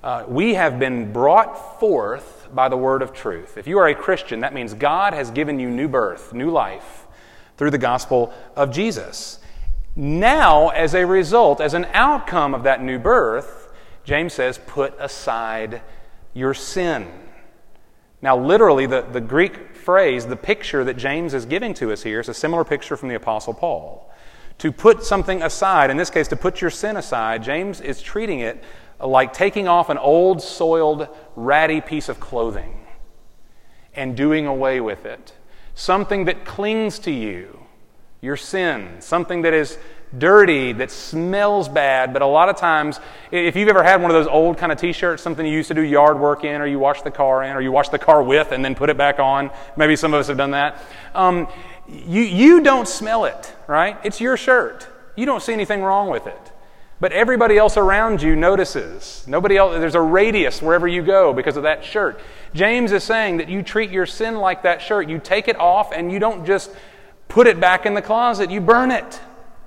Uh, 0.00 0.24
we 0.28 0.54
have 0.54 0.78
been 0.78 1.12
brought 1.12 1.80
forth 1.80 2.48
by 2.54 2.68
the 2.68 2.76
word 2.76 3.02
of 3.02 3.12
truth. 3.12 3.56
If 3.56 3.66
you 3.66 3.78
are 3.78 3.88
a 3.88 3.94
Christian, 3.96 4.40
that 4.40 4.54
means 4.54 4.72
God 4.74 5.12
has 5.12 5.32
given 5.32 5.58
you 5.58 5.70
new 5.70 5.88
birth, 5.88 6.32
new 6.32 6.50
life 6.50 7.03
through 7.56 7.70
the 7.70 7.78
gospel 7.78 8.32
of 8.56 8.70
Jesus. 8.70 9.38
Now, 9.96 10.70
as 10.70 10.94
a 10.94 11.06
result, 11.06 11.60
as 11.60 11.74
an 11.74 11.86
outcome 11.92 12.54
of 12.54 12.64
that 12.64 12.82
new 12.82 12.98
birth, 12.98 13.72
James 14.04 14.32
says, 14.32 14.58
put 14.66 14.94
aside 14.98 15.82
your 16.34 16.52
sin. 16.52 17.08
Now, 18.20 18.36
literally, 18.36 18.86
the, 18.86 19.02
the 19.02 19.20
Greek 19.20 19.76
phrase, 19.76 20.26
the 20.26 20.36
picture 20.36 20.82
that 20.84 20.96
James 20.96 21.34
is 21.34 21.46
giving 21.46 21.74
to 21.74 21.92
us 21.92 22.02
here, 22.02 22.20
is 22.20 22.28
a 22.28 22.34
similar 22.34 22.64
picture 22.64 22.96
from 22.96 23.08
the 23.08 23.14
Apostle 23.14 23.54
Paul. 23.54 24.10
To 24.58 24.72
put 24.72 25.04
something 25.04 25.42
aside, 25.42 25.90
in 25.90 25.96
this 25.96 26.10
case, 26.10 26.28
to 26.28 26.36
put 26.36 26.60
your 26.60 26.70
sin 26.70 26.96
aside, 26.96 27.42
James 27.42 27.80
is 27.80 28.00
treating 28.00 28.40
it 28.40 28.62
like 29.00 29.32
taking 29.32 29.68
off 29.68 29.90
an 29.90 29.98
old, 29.98 30.40
soiled, 30.40 31.08
ratty 31.36 31.80
piece 31.80 32.08
of 32.08 32.20
clothing 32.20 32.86
and 33.94 34.16
doing 34.16 34.46
away 34.46 34.80
with 34.80 35.04
it. 35.04 35.32
Something 35.74 36.26
that 36.26 36.44
clings 36.44 36.98
to 37.00 37.10
you, 37.10 37.58
your 38.20 38.36
sin, 38.36 39.00
something 39.00 39.42
that 39.42 39.52
is 39.52 39.78
dirty, 40.16 40.72
that 40.72 40.90
smells 40.90 41.68
bad, 41.68 42.12
but 42.12 42.22
a 42.22 42.26
lot 42.26 42.48
of 42.48 42.56
times, 42.56 43.00
if 43.30 43.56
you've 43.56 43.68
ever 43.68 43.82
had 43.82 44.00
one 44.00 44.10
of 44.10 44.14
those 44.14 44.28
old 44.28 44.56
kind 44.56 44.70
of 44.70 44.78
t 44.78 44.92
shirts, 44.92 45.22
something 45.22 45.44
you 45.44 45.52
used 45.52 45.68
to 45.68 45.74
do 45.74 45.82
yard 45.82 46.18
work 46.18 46.44
in, 46.44 46.60
or 46.60 46.66
you 46.66 46.78
wash 46.78 47.02
the 47.02 47.10
car 47.10 47.42
in, 47.42 47.56
or 47.56 47.60
you 47.60 47.72
wash 47.72 47.88
the 47.88 47.98
car 47.98 48.22
with 48.22 48.52
and 48.52 48.64
then 48.64 48.74
put 48.74 48.90
it 48.90 48.96
back 48.96 49.18
on, 49.18 49.50
maybe 49.76 49.96
some 49.96 50.14
of 50.14 50.20
us 50.20 50.28
have 50.28 50.36
done 50.36 50.52
that. 50.52 50.80
Um, 51.14 51.48
you, 51.88 52.22
you 52.22 52.62
don't 52.62 52.88
smell 52.88 53.24
it, 53.24 53.54
right? 53.66 53.98
It's 54.04 54.20
your 54.20 54.36
shirt. 54.36 54.86
You 55.16 55.26
don't 55.26 55.42
see 55.42 55.52
anything 55.52 55.82
wrong 55.82 56.08
with 56.08 56.26
it. 56.26 56.52
But 57.00 57.12
everybody 57.12 57.58
else 57.58 57.76
around 57.76 58.22
you 58.22 58.36
notices. 58.36 59.24
Nobody 59.26 59.56
else, 59.56 59.78
there's 59.78 59.94
a 59.94 60.00
radius 60.00 60.62
wherever 60.62 60.86
you 60.86 61.02
go 61.02 61.32
because 61.32 61.56
of 61.56 61.64
that 61.64 61.84
shirt. 61.84 62.20
James 62.54 62.92
is 62.92 63.02
saying 63.02 63.38
that 63.38 63.48
you 63.48 63.62
treat 63.62 63.90
your 63.90 64.06
sin 64.06 64.36
like 64.36 64.62
that 64.62 64.80
shirt. 64.80 65.08
You 65.08 65.18
take 65.18 65.48
it 65.48 65.58
off 65.58 65.92
and 65.92 66.10
you 66.12 66.18
don't 66.18 66.46
just 66.46 66.70
put 67.28 67.46
it 67.46 67.58
back 67.58 67.84
in 67.84 67.94
the 67.94 68.02
closet, 68.02 68.50
you 68.50 68.60
burn 68.60 68.90
it. 68.90 69.20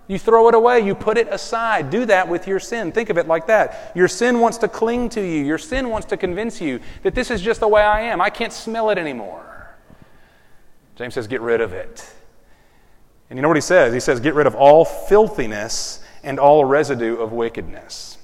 You 0.07 0.17
throw 0.17 0.48
it 0.48 0.55
away, 0.55 0.79
you 0.79 0.96
put 0.96 1.17
it 1.17 1.27
aside. 1.29 1.89
Do 1.89 2.05
that 2.05 2.29
with 2.29 2.48
your 2.48 2.62
sin. 2.62 2.93
Think 2.93 3.10
of 3.10 3.17
it 3.17 3.27
like 3.27 3.48
that. 3.48 3.91
Your 3.93 4.07
sin 4.07 4.39
wants 4.39 4.57
to 4.60 4.69
cling 4.69 5.10
to 5.10 5.22
you, 5.22 5.43
your 5.43 5.57
sin 5.57 5.89
wants 5.89 6.07
to 6.07 6.17
convince 6.17 6.62
you 6.62 6.79
that 7.03 7.13
this 7.13 7.29
is 7.29 7.41
just 7.41 7.60
the 7.60 7.67
way 7.67 7.81
I 7.81 8.01
am. 8.03 8.22
I 8.22 8.29
can't 8.29 8.53
smell 8.53 8.89
it 8.89 8.98
anymore. 8.98 9.43
James 10.96 11.13
says, 11.13 11.27
get 11.27 11.41
rid 11.41 11.60
of 11.60 11.74
it. 11.74 12.10
And 13.29 13.38
you 13.38 13.41
know 13.41 13.50
what 13.50 13.57
he 13.57 13.62
says? 13.62 13.93
He 13.93 14.00
says, 14.00 14.22
get 14.22 14.34
rid 14.34 14.48
of 14.48 14.55
all 14.55 14.86
filthiness 14.86 16.01
and 16.27 16.39
all 16.39 16.65
residue 16.65 17.15
of 17.15 17.31
wickedness. 17.31 18.17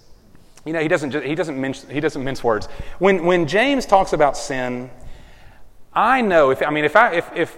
you 0.65 0.73
know, 0.73 0.81
he 0.81 0.89
doesn't, 0.89 1.23
he 1.23 1.35
doesn't, 1.35 1.59
mince, 1.59 1.85
he 1.89 2.01
doesn't 2.01 2.21
mince 2.21 2.43
words. 2.43 2.67
When, 2.99 3.23
when 3.23 3.47
James 3.47 3.85
talks 3.85 4.11
about 4.11 4.35
sin, 4.35 4.91
I 5.93 6.19
know, 6.19 6.49
if, 6.49 6.61
I 6.61 6.69
mean, 6.69 6.83
if 6.83 6.97
I, 6.97 7.15
if, 7.15 7.31
if, 7.33 7.57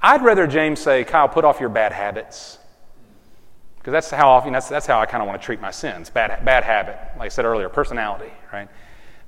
I'd 0.00 0.22
rather 0.22 0.46
James 0.46 0.78
say, 0.78 1.02
Kyle, 1.02 1.28
put 1.28 1.44
off 1.44 1.58
your 1.58 1.68
bad 1.68 1.90
habits. 1.90 2.58
Because 3.78 3.90
that's 3.90 4.10
how 4.10 4.28
often, 4.30 4.52
that's, 4.52 4.68
that's 4.68 4.86
how 4.86 5.00
I 5.00 5.06
kind 5.06 5.20
of 5.20 5.26
want 5.26 5.40
to 5.40 5.44
treat 5.44 5.60
my 5.60 5.72
sins. 5.72 6.10
Bad, 6.10 6.44
bad 6.44 6.62
habit, 6.62 6.96
like 7.18 7.26
I 7.26 7.28
said 7.28 7.44
earlier, 7.44 7.68
personality, 7.68 8.30
right? 8.52 8.68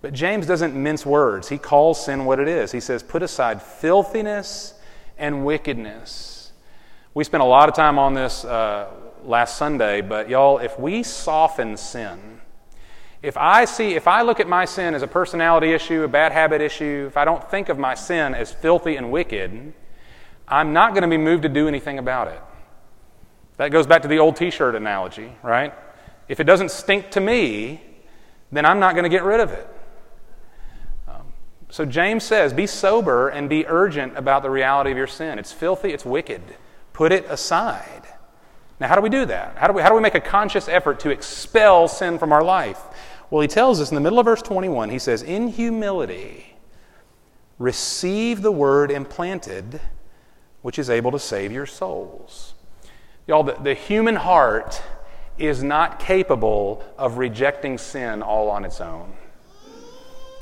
But 0.03 0.13
James 0.13 0.47
doesn't 0.47 0.81
mince 0.81 1.05
words. 1.05 1.49
He 1.49 1.59
calls 1.59 2.05
sin 2.05 2.27
what 2.27 2.39
it 2.39 2.47
is. 2.47 2.71
He 2.71 2.81
says, 2.81 3.03
put 3.03 3.25
aside 3.25 3.61
filthiness 3.61 4.75
and 5.19 5.45
wickedness. 5.45 6.53
We 7.13 7.25
spent 7.25 7.43
a 7.43 7.47
lot 7.47 7.69
of 7.69 7.75
time 7.75 7.99
on 7.99 8.15
this 8.15 8.45
uh, 8.45 8.89
last 9.25 9.57
Sunday, 9.57 10.01
but 10.01 10.29
y'all, 10.29 10.59
if 10.59 10.79
we 10.79 11.03
soften 11.03 11.77
sin, 11.77 12.41
if 13.23 13.37
I 13.37 13.65
see, 13.67 13.95
if 13.95 14.09
I 14.09 14.23
look 14.23 14.41
at 14.41 14.49
my 14.49 14.65
sin 14.65 14.95
as 14.95 15.03
a 15.03 15.07
personality 15.07 15.73
issue, 15.73 16.03
a 16.03 16.09
bad 16.09 16.33
habit 16.33 16.61
issue, 16.61 17.05
if 17.07 17.17
I 17.17 17.25
don't 17.25 17.49
think 17.51 17.69
of 17.69 17.79
my 17.79 17.95
sin 17.95 18.35
as 18.35 18.53
filthy 18.53 18.97
and 18.97 19.13
wicked, 19.13 19.73
I'm 20.49 20.73
not 20.73 20.93
going 20.93 21.03
to 21.03 21.09
be 21.09 21.19
moved 21.19 21.45
to 21.45 21.49
do 21.49 21.69
anything 21.69 21.99
about 21.99 22.29
it. 22.29 22.41
That 23.59 23.71
goes 23.71 23.87
back 23.87 24.03
to 24.03 24.09
the 24.09 24.19
old 24.19 24.35
t 24.35 24.51
shirt 24.51 24.75
analogy, 24.75 25.33
right? 25.43 25.73
If 26.29 26.41
it 26.41 26.45
doesn't 26.45 26.73
stink 26.73 27.11
to 27.13 27.21
me, 27.21 27.81
then 28.51 28.67
I'm 28.67 28.81
not 28.81 28.95
going 28.95 29.05
to 29.05 29.09
get 29.09 29.23
rid 29.23 29.39
of 29.39 29.53
it. 29.53 29.69
Um, 31.07 31.33
so 31.71 31.85
James 31.85 32.25
says, 32.25 32.53
be 32.53 32.67
sober 32.67 33.29
and 33.29 33.49
be 33.49 33.67
urgent 33.67 34.19
about 34.19 34.43
the 34.43 34.51
reality 34.51 34.91
of 34.91 34.97
your 34.97 35.07
sin. 35.07 35.39
It's 35.39 35.53
filthy, 35.53 35.93
it's 35.93 36.05
wicked. 36.05 36.43
Put 36.93 37.13
it 37.13 37.25
aside. 37.27 38.03
Now, 38.83 38.89
how 38.89 38.97
do 38.97 39.01
we 39.01 39.11
do 39.11 39.25
that? 39.27 39.57
How 39.59 39.69
do 39.69 39.75
we, 39.75 39.81
how 39.81 39.91
do 39.91 39.95
we 39.95 40.01
make 40.01 40.17
a 40.17 40.21
conscious 40.21 40.67
effort 40.67 40.99
to 41.01 41.11
expel 41.11 41.87
sin 41.87 42.19
from 42.19 42.33
our 42.33 42.43
life? 42.43 42.81
Well, 43.31 43.41
he 43.41 43.47
tells 43.47 43.81
us 43.81 43.93
in 43.93 43.95
the 43.95 44.01
middle 44.01 44.19
of 44.19 44.25
verse 44.25 44.43
21, 44.43 44.91
he 44.91 44.99
says, 44.99 45.23
In 45.23 45.47
humility, 45.47 46.57
receive 47.61 48.43
the 48.43 48.51
word 48.51 48.91
implanted, 48.91 49.81
which 50.63 50.81
is 50.81 50.91
able 50.91 51.13
to 51.13 51.21
save 51.21 51.53
your 51.53 51.65
souls. 51.65 52.55
Y'all, 53.29 53.45
the, 53.45 53.53
the 53.53 53.75
human 53.75 54.17
heart 54.17 54.83
is 55.39 55.63
not 55.63 56.01
capable 56.01 56.85
of 56.99 57.19
rejecting 57.19 57.79
sin 57.79 58.21
all 58.21 58.51
on 58.51 58.65
its 58.65 58.81
own. 58.81 59.13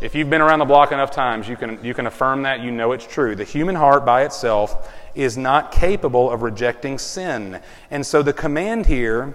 If 0.00 0.14
you've 0.14 0.30
been 0.30 0.40
around 0.40 0.60
the 0.60 0.64
block 0.64 0.92
enough 0.92 1.10
times, 1.10 1.46
you 1.46 1.56
can, 1.56 1.78
you 1.84 1.92
can 1.92 2.06
affirm 2.06 2.42
that. 2.44 2.60
You 2.60 2.70
know 2.70 2.92
it's 2.92 3.06
true. 3.06 3.36
The 3.36 3.44
human 3.44 3.74
heart 3.74 4.06
by 4.06 4.24
itself 4.24 4.90
is 5.14 5.36
not 5.36 5.72
capable 5.72 6.30
of 6.30 6.40
rejecting 6.40 6.98
sin. 6.98 7.60
And 7.90 8.06
so 8.06 8.22
the 8.22 8.32
command 8.32 8.86
here 8.86 9.34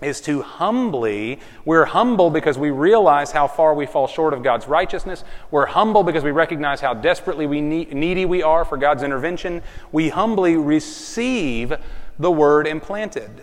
is 0.00 0.22
to 0.22 0.40
humbly, 0.40 1.40
we're 1.66 1.84
humble 1.84 2.30
because 2.30 2.56
we 2.56 2.70
realize 2.70 3.32
how 3.32 3.48
far 3.48 3.74
we 3.74 3.84
fall 3.84 4.06
short 4.06 4.32
of 4.32 4.42
God's 4.42 4.66
righteousness. 4.66 5.24
We're 5.50 5.66
humble 5.66 6.02
because 6.02 6.24
we 6.24 6.30
recognize 6.30 6.80
how 6.80 6.94
desperately 6.94 7.46
we 7.46 7.60
need, 7.60 7.92
needy 7.92 8.24
we 8.24 8.42
are 8.42 8.64
for 8.64 8.78
God's 8.78 9.02
intervention. 9.02 9.60
We 9.92 10.08
humbly 10.08 10.56
receive 10.56 11.74
the 12.18 12.30
word 12.30 12.66
implanted. 12.66 13.42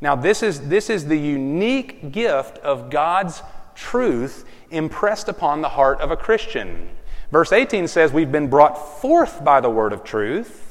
Now, 0.00 0.16
this 0.16 0.42
is, 0.42 0.68
this 0.68 0.90
is 0.90 1.06
the 1.06 1.18
unique 1.18 2.10
gift 2.10 2.58
of 2.58 2.90
God's 2.90 3.42
truth 3.74 4.44
impressed 4.74 5.28
upon 5.28 5.60
the 5.60 5.70
heart 5.70 6.00
of 6.00 6.10
a 6.10 6.16
Christian. 6.16 6.90
Verse 7.30 7.52
18 7.52 7.88
says, 7.88 8.12
We've 8.12 8.32
been 8.32 8.48
brought 8.48 9.00
forth 9.00 9.44
by 9.44 9.60
the 9.60 9.70
word 9.70 9.92
of 9.92 10.04
truth 10.04 10.64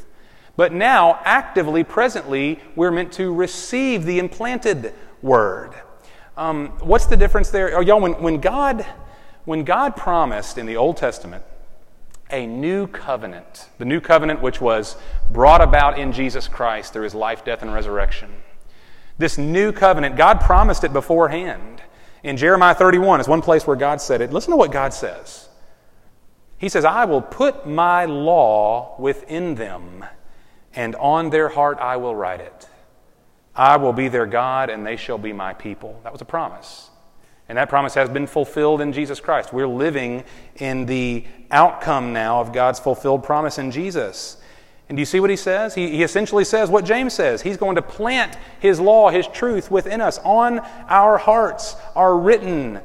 but 0.56 0.72
now, 0.72 1.20
actively, 1.24 1.84
presently, 1.84 2.60
we're 2.76 2.92
meant 2.92 3.12
to 3.14 3.34
receive 3.34 4.06
the 4.06 4.20
implanted 4.20 4.94
word. 5.22 5.74
Um, 6.38 6.70
what's 6.80 7.08
the 7.08 7.18
difference 7.18 7.50
there? 7.50 7.76
Oh, 7.78 7.82
y'all, 7.82 8.00
when, 8.00 8.22
when, 8.22 8.40
God, 8.40 8.86
when 9.46 9.64
God 9.64 9.96
promised 9.96 10.58
in 10.58 10.66
the 10.66 10.78
Old 10.78 10.98
Testament 10.98 11.44
a 12.30 12.46
new 12.46 12.88
covenant, 12.88 13.68
the 13.78 13.86
new 13.86 14.00
covenant 14.00 14.42
which 14.42 14.62
was 14.62 14.96
brought 15.32 15.62
about 15.62 15.98
in 15.98 16.12
Jesus 16.12 16.48
Christ 16.48 16.94
through 16.94 17.04
his 17.04 17.16
life, 17.16 17.44
death, 17.44 17.64
and 17.64 17.74
resurrection, 17.74 18.32
this 19.18 19.38
new 19.38 19.72
covenant, 19.72 20.18
God 20.18 20.40
promised 20.40 20.84
it 20.84 20.94
beforehand. 20.94 21.82
In 22.24 22.38
Jeremiah 22.38 22.74
31 22.74 23.20
is 23.20 23.28
one 23.28 23.42
place 23.42 23.68
where 23.68 23.76
God 23.76 24.02
said 24.02 24.22
it. 24.22 24.32
Listen 24.32 24.52
to 24.52 24.58
what 24.58 24.72
God 24.72 24.94
says. 24.94 25.50
He 26.58 26.70
says, 26.70 26.86
I 26.86 27.06
will 27.06 27.22
put 27.22 27.68
my 27.68 28.06
law 28.06 28.96
within 28.98 29.56
them 29.56 30.06
and 30.76 30.96
on 30.96 31.30
their 31.30 31.50
heart 31.50 31.78
I 31.80 31.98
will 31.98 32.16
write 32.16 32.40
it. 32.40 32.68
I 33.56 33.78
will 33.78 33.94
be 33.94 34.08
their 34.08 34.26
God, 34.26 34.70
and 34.70 34.86
they 34.86 34.96
shall 34.96 35.20
be 35.20 35.34
my 35.34 35.54
people. 35.54 36.00
That 36.04 36.12
was 36.12 36.22
a 36.22 36.26
promise. 36.26 36.90
And 37.48 37.58
that 37.58 37.70
promise 37.70 37.94
has 37.94 38.10
been 38.10 38.26
fulfilled 38.26 38.82
in 38.82 38.94
Jesus 38.94 39.20
Christ. 39.20 39.54
We're 39.54 39.68
living 39.68 40.24
in 40.56 40.88
the 40.88 41.26
outcome 41.52 42.14
now 42.14 42.42
of 42.42 42.52
God's 42.52 42.80
fulfilled 42.80 43.24
promise 43.24 43.60
in 43.60 43.70
Jesus. 43.70 44.38
And 44.90 44.98
do 44.98 45.02
you 45.02 45.06
see 45.06 45.20
what 45.20 45.30
he 45.30 45.36
says? 45.36 45.76
He, 45.76 45.90
he 45.90 46.04
essentially 46.04 46.44
says 46.44 46.70
what 46.70 46.86
James 46.86 47.14
says. 47.14 47.42
He's 47.42 47.58
going 47.58 47.76
to 47.76 47.82
plant 47.82 48.38
his 48.60 48.80
law, 48.80 49.10
his 49.10 49.28
truth 49.28 49.72
within 49.72 50.02
us, 50.02 50.20
on 50.20 50.60
our 50.88 51.18
hearts 51.18 51.76
are 51.96 52.18
written 52.18 52.82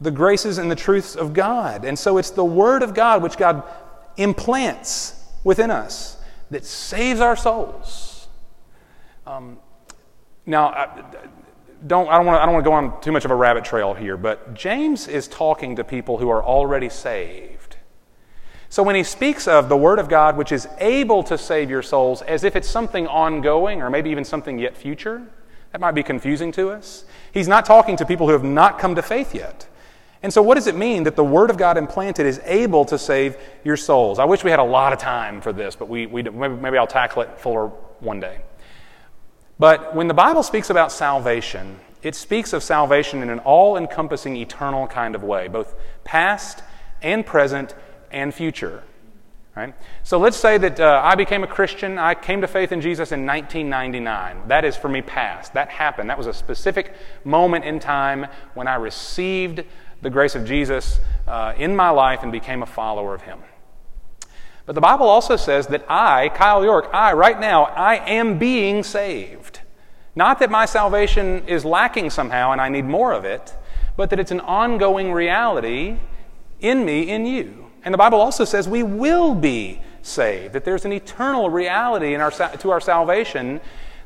the 0.00 0.10
graces 0.10 0.58
and 0.58 0.70
the 0.70 0.76
truths 0.76 1.14
of 1.14 1.32
God. 1.32 1.84
And 1.84 1.98
so 1.98 2.18
it's 2.18 2.30
the 2.30 2.44
Word 2.44 2.82
of 2.82 2.94
God 2.94 3.22
which 3.22 3.36
God 3.36 3.62
implants 4.16 5.14
within 5.44 5.70
us 5.70 6.16
that 6.50 6.64
saves 6.64 7.20
our 7.20 7.36
souls. 7.36 8.28
Um, 9.26 9.58
now, 10.46 10.68
I, 10.68 11.04
don't, 11.86 12.08
I 12.08 12.16
don't 12.16 12.26
want 12.26 12.64
to 12.64 12.68
go 12.68 12.72
on 12.72 13.00
too 13.00 13.12
much 13.12 13.24
of 13.24 13.30
a 13.30 13.34
rabbit 13.34 13.64
trail 13.64 13.94
here, 13.94 14.16
but 14.16 14.54
James 14.54 15.06
is 15.06 15.28
talking 15.28 15.76
to 15.76 15.84
people 15.84 16.18
who 16.18 16.28
are 16.30 16.42
already 16.42 16.88
saved. 16.88 17.59
So 18.70 18.84
when 18.84 18.94
he 18.94 19.02
speaks 19.02 19.48
of 19.48 19.68
the 19.68 19.76
Word 19.76 19.98
of 19.98 20.08
God, 20.08 20.36
which 20.36 20.52
is 20.52 20.68
able 20.78 21.24
to 21.24 21.36
save 21.36 21.68
your 21.68 21.82
souls, 21.82 22.22
as 22.22 22.44
if 22.44 22.54
it's 22.54 22.68
something 22.68 23.08
ongoing 23.08 23.82
or 23.82 23.90
maybe 23.90 24.10
even 24.10 24.24
something 24.24 24.60
yet 24.60 24.76
future, 24.76 25.26
that 25.72 25.80
might 25.80 25.92
be 25.92 26.04
confusing 26.04 26.52
to 26.52 26.70
us. 26.70 27.04
He's 27.32 27.48
not 27.48 27.64
talking 27.66 27.96
to 27.96 28.06
people 28.06 28.28
who 28.28 28.32
have 28.32 28.44
not 28.44 28.78
come 28.78 28.94
to 28.94 29.02
faith 29.02 29.34
yet. 29.34 29.66
And 30.22 30.32
so, 30.32 30.40
what 30.40 30.54
does 30.54 30.68
it 30.68 30.76
mean 30.76 31.02
that 31.02 31.16
the 31.16 31.24
Word 31.24 31.50
of 31.50 31.56
God 31.56 31.78
implanted 31.78 32.26
is 32.26 32.40
able 32.44 32.84
to 32.84 32.96
save 32.96 33.36
your 33.64 33.76
souls? 33.76 34.20
I 34.20 34.24
wish 34.24 34.44
we 34.44 34.50
had 34.50 34.60
a 34.60 34.64
lot 34.64 34.92
of 34.92 35.00
time 35.00 35.40
for 35.40 35.52
this, 35.52 35.74
but 35.74 35.88
we, 35.88 36.06
we, 36.06 36.22
maybe, 36.22 36.54
maybe 36.54 36.78
I'll 36.78 36.86
tackle 36.86 37.22
it 37.22 37.38
fuller 37.38 37.68
one 37.98 38.20
day. 38.20 38.40
But 39.58 39.96
when 39.96 40.06
the 40.06 40.14
Bible 40.14 40.44
speaks 40.44 40.70
about 40.70 40.92
salvation, 40.92 41.80
it 42.02 42.14
speaks 42.14 42.52
of 42.52 42.62
salvation 42.62 43.20
in 43.20 43.30
an 43.30 43.40
all 43.40 43.76
encompassing, 43.76 44.36
eternal 44.36 44.86
kind 44.86 45.16
of 45.16 45.24
way, 45.24 45.48
both 45.48 45.74
past 46.04 46.62
and 47.02 47.26
present 47.26 47.74
and 48.10 48.34
future. 48.34 48.82
Right? 49.56 49.74
So 50.04 50.18
let's 50.18 50.36
say 50.36 50.58
that 50.58 50.78
uh, 50.78 51.00
I 51.04 51.16
became 51.16 51.42
a 51.42 51.46
Christian. 51.46 51.98
I 51.98 52.14
came 52.14 52.40
to 52.40 52.46
faith 52.46 52.72
in 52.72 52.80
Jesus 52.80 53.12
in 53.12 53.26
1999. 53.26 54.48
That 54.48 54.64
is 54.64 54.76
for 54.76 54.88
me 54.88 55.02
past. 55.02 55.54
That 55.54 55.68
happened. 55.68 56.08
That 56.08 56.18
was 56.18 56.28
a 56.28 56.32
specific 56.32 56.94
moment 57.24 57.64
in 57.64 57.80
time 57.80 58.26
when 58.54 58.68
I 58.68 58.76
received 58.76 59.64
the 60.02 60.10
grace 60.10 60.34
of 60.34 60.44
Jesus 60.44 61.00
uh, 61.26 61.52
in 61.58 61.74
my 61.74 61.90
life 61.90 62.22
and 62.22 62.30
became 62.30 62.62
a 62.62 62.66
follower 62.66 63.14
of 63.14 63.22
Him. 63.22 63.40
But 64.66 64.74
the 64.74 64.80
Bible 64.80 65.08
also 65.08 65.36
says 65.36 65.66
that 65.68 65.84
I, 65.88 66.28
Kyle 66.28 66.62
York, 66.62 66.88
I, 66.92 67.12
right 67.12 67.38
now, 67.38 67.64
I 67.64 67.96
am 67.96 68.38
being 68.38 68.84
saved. 68.84 69.60
Not 70.14 70.38
that 70.38 70.50
my 70.50 70.64
salvation 70.64 71.46
is 71.46 71.64
lacking 71.64 72.10
somehow 72.10 72.52
and 72.52 72.60
I 72.60 72.68
need 72.68 72.84
more 72.84 73.12
of 73.12 73.24
it, 73.24 73.54
but 73.96 74.10
that 74.10 74.20
it's 74.20 74.30
an 74.30 74.40
ongoing 74.40 75.12
reality 75.12 75.96
in 76.60 76.84
me, 76.84 77.10
in 77.10 77.26
you. 77.26 77.69
And 77.84 77.94
the 77.94 77.98
Bible 77.98 78.20
also 78.20 78.44
says 78.44 78.68
we 78.68 78.82
will 78.82 79.34
be 79.34 79.80
saved, 80.02 80.52
that 80.54 80.64
there's 80.64 80.84
an 80.84 80.92
eternal 80.92 81.50
reality 81.50 82.14
in 82.14 82.20
our, 82.20 82.30
to 82.30 82.70
our 82.70 82.80
salvation, 82.80 83.60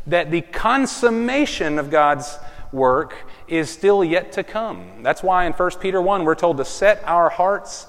that 0.06 0.30
the 0.30 0.42
consummation 0.42 1.78
of 1.78 1.90
God's 1.90 2.38
work 2.72 3.14
is 3.48 3.70
still 3.70 4.04
yet 4.04 4.32
to 4.32 4.42
come. 4.42 5.02
That's 5.02 5.22
why 5.22 5.46
in 5.46 5.52
1 5.52 5.70
Peter 5.80 6.02
1 6.02 6.24
we're 6.24 6.34
told 6.34 6.56
to 6.58 6.64
set 6.64 7.02
our 7.04 7.30
hearts, 7.30 7.86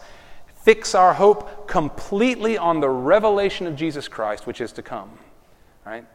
fix 0.64 0.96
our 0.96 1.14
hope 1.14 1.68
completely 1.68 2.58
on 2.58 2.80
the 2.80 2.90
revelation 2.90 3.68
of 3.68 3.76
Jesus 3.76 4.08
Christ, 4.08 4.48
which 4.48 4.62
is 4.62 4.72
to 4.74 4.82
come. 4.82 5.18
Right? 5.86 6.06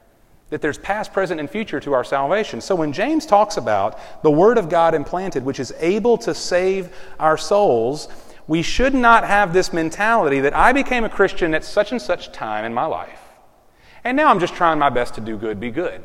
That 0.51 0.63
there's 0.63 0.79
past, 0.79 1.13
present, 1.13 1.39
and 1.39 1.49
future 1.49 1.79
to 1.81 1.93
our 1.93 2.05
salvation. 2.05 2.61
So 2.61 2.75
when 2.75 2.93
James 2.93 3.27
talks 3.27 3.57
about 3.57 3.99
the 4.23 4.31
Word 4.31 4.59
of 4.59 4.69
God 4.69 4.95
implanted, 4.95 5.45
which 5.45 5.61
is 5.61 5.73
able 5.79 6.19
to 6.19 6.35
save 6.35 6.95
our 7.19 7.37
souls, 7.37 8.09
we 8.51 8.63
should 8.63 8.95
not 8.95 9.25
have 9.25 9.53
this 9.53 9.73
mentality 9.73 10.41
that 10.41 10.57
I 10.57 10.73
became 10.73 11.05
a 11.05 11.09
Christian 11.09 11.55
at 11.55 11.63
such 11.63 11.93
and 11.93 12.03
such 12.03 12.33
time 12.33 12.65
in 12.65 12.75
my 12.75 12.85
life. 12.85 13.21
And 14.03 14.17
now 14.17 14.29
I'm 14.29 14.41
just 14.41 14.55
trying 14.55 14.77
my 14.81 14.91
best 14.91 15.15
to 15.15 15.21
do 15.21 15.37
good, 15.37 15.61
be 15.61 15.71
good. 15.71 16.03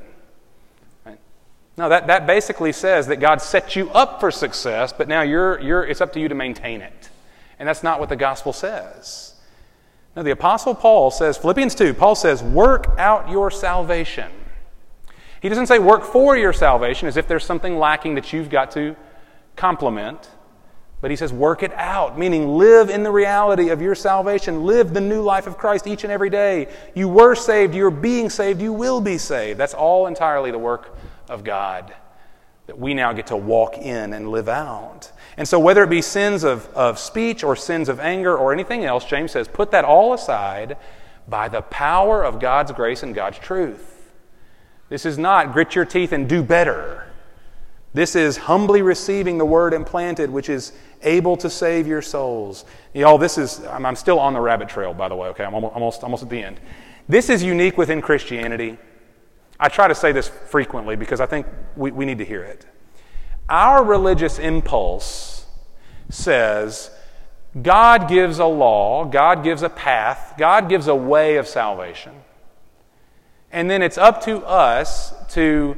No, 1.75 1.89
that, 1.89 2.05
that 2.05 2.27
basically 2.27 2.71
says 2.71 3.07
that 3.07 3.15
God 3.15 3.41
set 3.41 3.75
you 3.75 3.89
up 3.89 4.19
for 4.19 4.29
success, 4.29 4.93
but 4.93 5.07
now 5.07 5.23
you're, 5.23 5.59
you're, 5.59 5.83
it's 5.87 6.01
up 6.01 6.13
to 6.13 6.19
you 6.19 6.29
to 6.29 6.35
maintain 6.35 6.81
it. 6.81 7.09
And 7.57 7.67
that's 7.67 7.81
not 7.81 7.99
what 7.99 8.09
the 8.09 8.15
gospel 8.15 8.53
says. 8.53 9.33
No, 10.15 10.21
the 10.21 10.29
Apostle 10.29 10.75
Paul 10.75 11.09
says, 11.09 11.39
Philippians 11.39 11.73
2, 11.73 11.95
Paul 11.95 12.13
says, 12.13 12.43
work 12.43 12.93
out 12.99 13.27
your 13.27 13.49
salvation. 13.49 14.31
He 15.41 15.49
doesn't 15.49 15.65
say 15.65 15.79
work 15.79 16.03
for 16.03 16.37
your 16.37 16.53
salvation 16.53 17.07
as 17.07 17.17
if 17.17 17.27
there's 17.27 17.43
something 17.43 17.79
lacking 17.79 18.13
that 18.13 18.33
you've 18.33 18.51
got 18.51 18.69
to 18.73 18.95
complement, 19.55 20.29
but 21.05 21.11
he 21.11 21.17
says, 21.17 21.31
work 21.31 21.61
it 21.61 21.71
out, 21.73 22.17
meaning 22.17 22.57
live 22.57 22.89
in 22.89 23.03
the 23.03 23.11
reality 23.11 23.69
of 23.69 23.79
your 23.79 23.93
salvation. 23.93 24.65
Live 24.65 24.91
the 24.91 24.99
new 24.99 25.21
life 25.21 25.45
of 25.45 25.55
Christ 25.55 25.85
each 25.85 26.03
and 26.03 26.11
every 26.11 26.31
day. 26.31 26.67
You 26.95 27.07
were 27.07 27.35
saved, 27.35 27.75
you're 27.75 27.91
being 27.91 28.27
saved, 28.27 28.59
you 28.59 28.73
will 28.73 28.99
be 28.99 29.19
saved. 29.19 29.59
That's 29.59 29.75
all 29.75 30.07
entirely 30.07 30.49
the 30.49 30.57
work 30.57 30.97
of 31.29 31.43
God 31.43 31.93
that 32.65 32.79
we 32.79 32.95
now 32.95 33.13
get 33.13 33.27
to 33.27 33.37
walk 33.37 33.77
in 33.77 34.13
and 34.13 34.31
live 34.31 34.49
out. 34.49 35.11
And 35.37 35.47
so, 35.47 35.59
whether 35.59 35.83
it 35.83 35.91
be 35.91 36.01
sins 36.01 36.43
of, 36.43 36.67
of 36.69 36.97
speech 36.97 37.43
or 37.43 37.55
sins 37.55 37.87
of 37.87 37.99
anger 37.99 38.35
or 38.35 38.51
anything 38.51 38.83
else, 38.83 39.05
James 39.05 39.31
says, 39.31 39.47
put 39.47 39.69
that 39.69 39.85
all 39.85 40.11
aside 40.11 40.75
by 41.27 41.49
the 41.49 41.61
power 41.61 42.25
of 42.25 42.39
God's 42.39 42.71
grace 42.71 43.03
and 43.03 43.13
God's 43.13 43.37
truth. 43.37 44.11
This 44.89 45.05
is 45.05 45.19
not 45.19 45.53
grit 45.53 45.75
your 45.75 45.85
teeth 45.85 46.11
and 46.13 46.27
do 46.27 46.41
better. 46.41 47.04
This 47.95 48.13
is 48.13 48.35
humbly 48.35 48.81
receiving 48.81 49.37
the 49.37 49.45
word 49.45 49.73
implanted, 49.73 50.29
which 50.29 50.49
is 50.49 50.73
able 51.01 51.37
to 51.37 51.49
save 51.49 51.87
your 51.87 52.01
souls. 52.01 52.65
Y'all, 52.93 53.17
this 53.17 53.37
is, 53.37 53.63
I'm, 53.67 53.95
still 53.95 54.19
on 54.19 54.33
the 54.33 54.41
rabbit 54.41 54.67
trail, 54.67 54.93
by 54.93 55.07
the 55.07 55.15
way, 55.15 55.29
okay? 55.29 55.45
I'm 55.45 55.53
almost, 55.53 56.03
almost 56.03 56.21
at 56.21 56.29
the 56.29 56.43
end. 56.43 56.59
This 57.07 57.29
is 57.29 57.41
unique 57.41 57.77
within 57.77 58.01
Christianity. 58.01 58.77
I 59.57 59.69
try 59.69 59.87
to 59.87 59.95
say 59.95 60.11
this 60.11 60.27
frequently 60.27 60.97
because 60.97 61.21
I 61.21 61.25
think 61.25 61.47
we, 61.77 61.91
we 61.91 62.03
need 62.03 62.17
to 62.17 62.25
hear 62.25 62.43
it. 62.43 62.65
Our 63.47 63.81
religious 63.81 64.39
impulse 64.39 65.45
says 66.09 66.91
God 67.61 68.09
gives 68.09 68.39
a 68.39 68.45
law, 68.45 69.05
God 69.05 69.41
gives 69.41 69.61
a 69.61 69.69
path, 69.69 70.33
God 70.37 70.67
gives 70.67 70.87
a 70.87 70.95
way 70.95 71.37
of 71.37 71.47
salvation. 71.47 72.11
And 73.53 73.71
then 73.71 73.81
it's 73.81 73.97
up 73.97 74.19
to 74.25 74.45
us 74.45 75.13
to 75.29 75.77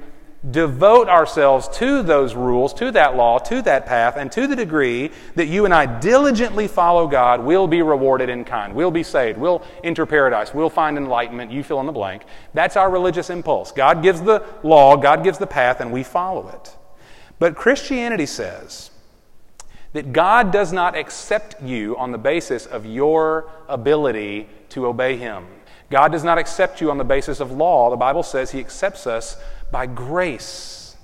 devote 0.52 1.10
ourselves 1.10 1.68
to 1.78 2.02
those 2.04 2.36
rules, 2.36 2.74
to 2.76 2.92
that 2.92 3.16
law, 3.16 3.38
to 3.40 3.62
that 3.64 3.86
path, 3.86 4.16
and 4.18 4.32
to 4.32 4.48
the 4.48 4.56
degree 4.56 5.12
that 5.36 5.48
you 5.48 5.66
and 5.66 5.74
I 5.74 6.00
diligently 6.00 6.68
follow 6.68 7.08
God, 7.08 7.44
we'll 7.44 7.68
be 7.68 7.82
rewarded 7.82 8.30
in 8.30 8.46
kind. 8.46 8.74
We'll 8.74 8.92
be 8.92 9.04
saved. 9.04 9.38
We'll 9.38 9.64
enter 9.84 10.06
paradise. 10.06 10.54
We'll 10.54 10.70
find 10.70 10.98
enlightenment. 10.98 11.52
You 11.52 11.64
fill 11.64 11.80
in 11.80 11.86
the 11.86 11.92
blank. 11.92 12.24
That's 12.54 12.78
our 12.78 12.90
religious 12.90 13.30
impulse. 13.30 13.72
God 13.72 14.02
gives 14.02 14.22
the 14.22 14.46
law, 14.64 14.96
God 14.96 15.24
gives 15.24 15.38
the 15.38 15.48
path, 15.48 15.82
and 15.82 15.92
we 15.92 16.04
follow 16.04 16.50
it. 16.50 16.76
But 17.40 17.56
Christianity 17.56 18.26
says 18.26 18.92
that 19.94 20.14
God 20.14 20.52
does 20.52 20.72
not 20.72 20.98
accept 20.98 21.62
you 21.62 21.98
on 21.98 22.12
the 22.12 22.18
basis 22.18 22.66
of 22.66 22.86
your 22.86 23.50
ability 23.68 24.48
to 24.70 24.88
obey 24.88 25.18
Him. 25.18 25.46
God 25.90 26.12
does 26.12 26.24
not 26.24 26.38
accept 26.38 26.82
you 26.82 26.92
on 26.92 26.98
the 26.98 27.06
basis 27.06 27.40
of 27.40 27.52
law. 27.52 27.90
The 27.90 27.96
Bible 27.96 28.24
says 28.24 28.52
He 28.52 28.60
accepts 28.60 29.08
us 29.08 29.38
by 29.72 29.86
grace. 29.86 30.96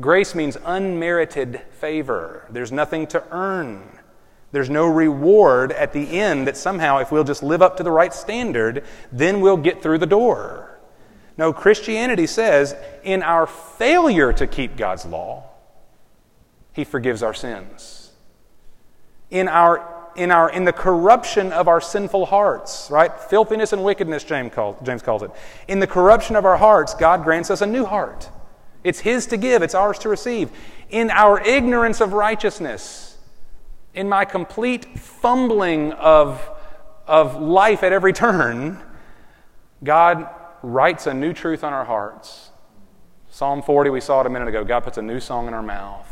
Grace 0.00 0.34
means 0.34 0.56
unmerited 0.64 1.60
favor. 1.78 2.46
There's 2.50 2.72
nothing 2.72 3.06
to 3.08 3.22
earn. 3.30 3.98
There's 4.52 4.70
no 4.70 4.86
reward 4.86 5.72
at 5.72 5.92
the 5.92 6.18
end 6.18 6.46
that 6.46 6.56
somehow, 6.56 6.98
if 6.98 7.12
we'll 7.12 7.24
just 7.24 7.42
live 7.42 7.62
up 7.62 7.76
to 7.76 7.82
the 7.82 7.90
right 7.90 8.12
standard, 8.12 8.84
then 9.12 9.40
we'll 9.40 9.56
get 9.56 9.82
through 9.82 9.98
the 9.98 10.06
door. 10.06 10.78
No, 11.36 11.52
Christianity 11.52 12.26
says 12.26 12.74
in 13.02 13.22
our 13.22 13.46
failure 13.46 14.32
to 14.32 14.46
keep 14.46 14.76
God's 14.76 15.06
law, 15.06 15.44
He 16.72 16.84
forgives 16.84 17.22
our 17.22 17.34
sins. 17.34 18.12
In 19.30 19.48
our 19.48 19.99
in, 20.16 20.30
our, 20.30 20.50
in 20.50 20.64
the 20.64 20.72
corruption 20.72 21.52
of 21.52 21.68
our 21.68 21.80
sinful 21.80 22.26
hearts, 22.26 22.88
right? 22.90 23.12
Filthiness 23.18 23.72
and 23.72 23.84
wickedness, 23.84 24.24
James, 24.24 24.52
calls 24.52 25.22
it. 25.22 25.30
In 25.68 25.80
the 25.80 25.86
corruption 25.86 26.36
of 26.36 26.44
our 26.44 26.56
hearts, 26.56 26.94
God 26.94 27.24
grants 27.24 27.50
us 27.50 27.60
a 27.60 27.66
new 27.66 27.84
heart. 27.84 28.28
It's 28.82 29.00
His 29.00 29.26
to 29.26 29.36
give, 29.36 29.62
it's 29.62 29.74
ours 29.74 29.98
to 30.00 30.08
receive. 30.08 30.50
In 30.90 31.10
our 31.10 31.40
ignorance 31.40 32.00
of 32.00 32.12
righteousness, 32.12 33.18
in 33.94 34.08
my 34.08 34.24
complete 34.24 34.98
fumbling 34.98 35.92
of, 35.92 36.48
of 37.06 37.40
life 37.40 37.82
at 37.82 37.92
every 37.92 38.12
turn, 38.12 38.80
God 39.82 40.28
writes 40.62 41.06
a 41.06 41.14
new 41.14 41.32
truth 41.32 41.64
on 41.64 41.72
our 41.72 41.84
hearts. 41.84 42.50
Psalm 43.30 43.62
40, 43.62 43.90
we 43.90 44.00
saw 44.00 44.20
it 44.20 44.26
a 44.26 44.30
minute 44.30 44.48
ago. 44.48 44.64
God 44.64 44.80
puts 44.80 44.98
a 44.98 45.02
new 45.02 45.20
song 45.20 45.46
in 45.46 45.54
our 45.54 45.62
mouth. 45.62 46.06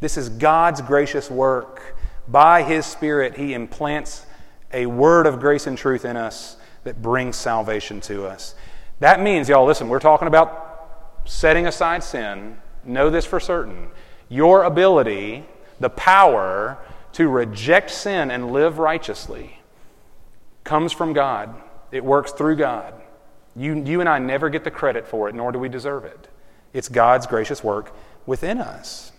This 0.00 0.16
is 0.16 0.28
God's 0.28 0.80
gracious 0.82 1.30
work 1.30 1.95
by 2.28 2.62
His 2.62 2.86
Spirit, 2.86 3.36
He 3.36 3.54
implants 3.54 4.26
a 4.72 4.86
word 4.86 5.26
of 5.26 5.40
grace 5.40 5.66
and 5.66 5.76
truth 5.78 6.04
in 6.04 6.16
us 6.16 6.56
that 6.84 7.02
brings 7.02 7.36
salvation 7.36 8.00
to 8.02 8.26
us. 8.26 8.54
That 9.00 9.20
means, 9.20 9.48
y'all, 9.48 9.66
listen, 9.66 9.88
we're 9.88 9.98
talking 9.98 10.28
about 10.28 11.20
setting 11.24 11.66
aside 11.66 12.02
sin. 12.02 12.56
Know 12.84 13.10
this 13.10 13.26
for 13.26 13.40
certain. 13.40 13.88
Your 14.28 14.64
ability, 14.64 15.44
the 15.80 15.90
power 15.90 16.78
to 17.12 17.28
reject 17.28 17.90
sin 17.90 18.30
and 18.30 18.52
live 18.52 18.78
righteously, 18.78 19.60
comes 20.64 20.92
from 20.92 21.12
God. 21.12 21.54
It 21.92 22.04
works 22.04 22.32
through 22.32 22.56
God. 22.56 22.94
You, 23.54 23.82
you 23.84 24.00
and 24.00 24.08
I 24.08 24.18
never 24.18 24.50
get 24.50 24.64
the 24.64 24.70
credit 24.70 25.06
for 25.06 25.28
it, 25.28 25.34
nor 25.34 25.52
do 25.52 25.58
we 25.58 25.68
deserve 25.68 26.04
it. 26.04 26.28
It's 26.72 26.88
God's 26.88 27.26
gracious 27.26 27.64
work 27.64 27.94
within 28.26 28.58
us. 28.58 29.12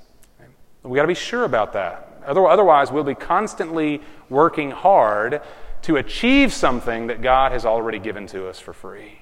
We 0.83 0.95
got 0.95 1.01
to 1.01 1.07
be 1.07 1.15
sure 1.15 1.43
about 1.43 1.73
that. 1.73 2.06
Otherwise, 2.27 2.91
we'll 2.91 3.03
be 3.03 3.15
constantly 3.15 4.01
working 4.29 4.71
hard 4.71 5.41
to 5.83 5.95
achieve 5.95 6.51
something 6.51 7.07
that 7.07 7.21
God 7.21 7.51
has 7.51 7.65
already 7.65 7.99
given 7.99 8.27
to 8.27 8.47
us 8.47 8.59
for 8.59 8.73
free. 8.73 9.21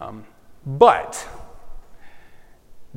Um, 0.00 0.26
but 0.66 1.26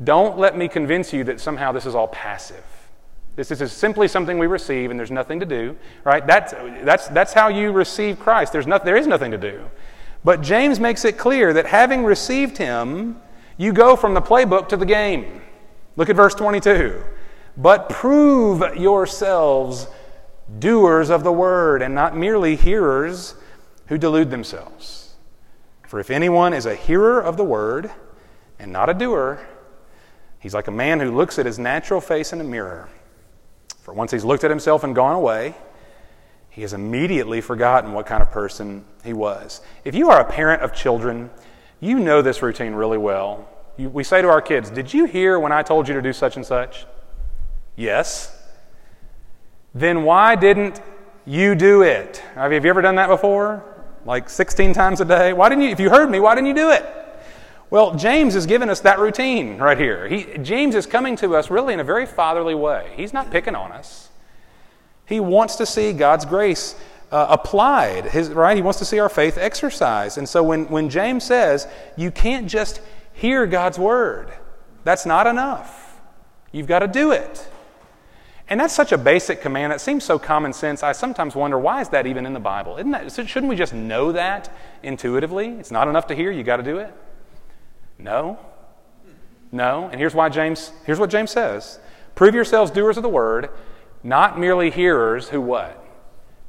don't 0.02 0.38
let 0.38 0.56
me 0.56 0.68
convince 0.68 1.12
you 1.12 1.24
that 1.24 1.40
somehow 1.40 1.72
this 1.72 1.86
is 1.86 1.94
all 1.94 2.08
passive. 2.08 2.64
This 3.36 3.50
is 3.50 3.72
simply 3.72 4.08
something 4.08 4.38
we 4.38 4.46
receive 4.46 4.90
and 4.90 4.98
there's 4.98 5.10
nothing 5.10 5.40
to 5.40 5.46
do, 5.46 5.76
right? 6.04 6.26
That's, 6.26 6.52
that's, 6.82 7.08
that's 7.08 7.32
how 7.32 7.48
you 7.48 7.72
receive 7.72 8.18
Christ. 8.18 8.52
There's 8.52 8.66
no, 8.66 8.78
there 8.84 8.96
is 8.96 9.06
nothing 9.06 9.30
to 9.30 9.38
do. 9.38 9.70
But 10.24 10.42
James 10.42 10.78
makes 10.78 11.04
it 11.04 11.16
clear 11.16 11.52
that 11.54 11.64
having 11.64 12.04
received 12.04 12.58
him, 12.58 13.20
you 13.56 13.72
go 13.72 13.96
from 13.96 14.12
the 14.12 14.20
playbook 14.20 14.68
to 14.68 14.76
the 14.76 14.84
game. 14.84 15.40
Look 15.96 16.10
at 16.10 16.16
verse 16.16 16.34
22 16.34 17.02
but 17.56 17.88
prove 17.88 18.76
yourselves 18.76 19.86
doers 20.58 21.10
of 21.10 21.22
the 21.24 21.32
word 21.32 21.82
and 21.82 21.94
not 21.94 22.16
merely 22.16 22.56
hearers 22.56 23.34
who 23.86 23.98
delude 23.98 24.30
themselves. 24.30 25.14
For 25.86 26.00
if 26.00 26.10
anyone 26.10 26.52
is 26.52 26.66
a 26.66 26.74
hearer 26.74 27.20
of 27.20 27.36
the 27.36 27.44
word 27.44 27.90
and 28.58 28.72
not 28.72 28.88
a 28.88 28.94
doer, 28.94 29.44
he's 30.38 30.54
like 30.54 30.68
a 30.68 30.72
man 30.72 31.00
who 31.00 31.14
looks 31.14 31.38
at 31.38 31.46
his 31.46 31.58
natural 31.58 32.00
face 32.00 32.32
in 32.32 32.40
a 32.40 32.44
mirror. 32.44 32.88
For 33.82 33.94
once 33.94 34.12
he's 34.12 34.24
looked 34.24 34.44
at 34.44 34.50
himself 34.50 34.84
and 34.84 34.94
gone 34.94 35.16
away, 35.16 35.54
he 36.50 36.62
has 36.62 36.72
immediately 36.72 37.40
forgotten 37.40 37.92
what 37.92 38.06
kind 38.06 38.22
of 38.22 38.30
person 38.30 38.84
he 39.04 39.12
was. 39.12 39.60
If 39.84 39.94
you 39.94 40.10
are 40.10 40.20
a 40.20 40.24
parent 40.24 40.62
of 40.62 40.72
children, 40.72 41.30
you 41.80 41.98
know 41.98 42.22
this 42.22 42.42
routine 42.42 42.74
really 42.74 42.98
well. 42.98 43.48
You, 43.76 43.88
we 43.88 44.04
say 44.04 44.20
to 44.20 44.28
our 44.28 44.42
kids, 44.42 44.70
Did 44.70 44.92
you 44.92 45.06
hear 45.06 45.38
when 45.38 45.52
I 45.52 45.62
told 45.62 45.88
you 45.88 45.94
to 45.94 46.02
do 46.02 46.12
such 46.12 46.36
and 46.36 46.44
such? 46.44 46.86
Yes. 47.80 48.36
Then 49.74 50.04
why 50.04 50.36
didn't 50.36 50.82
you 51.24 51.54
do 51.54 51.80
it? 51.80 52.18
Have 52.34 52.52
you 52.52 52.58
ever 52.58 52.82
done 52.82 52.96
that 52.96 53.08
before? 53.08 53.64
Like 54.04 54.28
16 54.28 54.74
times 54.74 55.00
a 55.00 55.06
day? 55.06 55.32
Why 55.32 55.48
didn't 55.48 55.64
you, 55.64 55.70
if 55.70 55.80
you 55.80 55.88
heard 55.88 56.10
me, 56.10 56.20
why 56.20 56.34
didn't 56.34 56.48
you 56.48 56.54
do 56.54 56.70
it? 56.72 56.84
Well, 57.70 57.94
James 57.94 58.34
has 58.34 58.44
given 58.44 58.68
us 58.68 58.80
that 58.80 58.98
routine 58.98 59.56
right 59.56 59.78
here. 59.78 60.06
He, 60.06 60.26
James 60.42 60.74
is 60.74 60.84
coming 60.84 61.16
to 61.16 61.34
us 61.34 61.50
really 61.50 61.72
in 61.72 61.80
a 61.80 61.84
very 61.84 62.04
fatherly 62.04 62.54
way. 62.54 62.92
He's 62.96 63.14
not 63.14 63.30
picking 63.30 63.54
on 63.54 63.72
us. 63.72 64.10
He 65.06 65.18
wants 65.18 65.56
to 65.56 65.64
see 65.64 65.94
God's 65.94 66.26
grace 66.26 66.78
uh, 67.10 67.28
applied, 67.30 68.04
his, 68.04 68.28
right? 68.28 68.56
He 68.56 68.62
wants 68.62 68.78
to 68.80 68.84
see 68.84 68.98
our 68.98 69.08
faith 69.08 69.38
exercised. 69.38 70.18
And 70.18 70.28
so 70.28 70.42
when, 70.42 70.68
when 70.68 70.90
James 70.90 71.24
says, 71.24 71.66
you 71.96 72.10
can't 72.10 72.46
just 72.46 72.82
hear 73.14 73.46
God's 73.46 73.78
word, 73.78 74.30
that's 74.84 75.06
not 75.06 75.26
enough. 75.26 75.98
You've 76.52 76.66
got 76.66 76.80
to 76.80 76.86
do 76.86 77.12
it. 77.12 77.48
And 78.50 78.58
that's 78.58 78.74
such 78.74 78.90
a 78.90 78.98
basic 78.98 79.40
command. 79.40 79.72
It 79.72 79.80
seems 79.80 80.02
so 80.02 80.18
common 80.18 80.52
sense. 80.52 80.82
I 80.82 80.90
sometimes 80.90 81.36
wonder 81.36 81.56
why 81.56 81.80
is 81.82 81.88
that 81.90 82.08
even 82.08 82.26
in 82.26 82.32
the 82.32 82.40
Bible? 82.40 82.76
Isn't 82.78 82.90
that, 82.90 83.12
shouldn't 83.12 83.48
we 83.48 83.54
just 83.54 83.72
know 83.72 84.10
that 84.10 84.52
intuitively? 84.82 85.50
It's 85.50 85.70
not 85.70 85.86
enough 85.86 86.08
to 86.08 86.16
hear, 86.16 86.32
you 86.32 86.42
got 86.42 86.56
to 86.56 86.64
do 86.64 86.78
it. 86.78 86.92
No. 87.96 88.40
No. 89.52 89.88
And 89.92 90.00
here's 90.00 90.16
why 90.16 90.30
James, 90.30 90.72
here's 90.84 90.98
what 90.98 91.10
James 91.10 91.30
says. 91.30 91.78
Prove 92.16 92.34
yourselves 92.34 92.72
doers 92.72 92.96
of 92.96 93.04
the 93.04 93.08
word, 93.08 93.50
not 94.02 94.36
merely 94.36 94.70
hearers 94.70 95.28
who 95.28 95.40
what? 95.40 95.76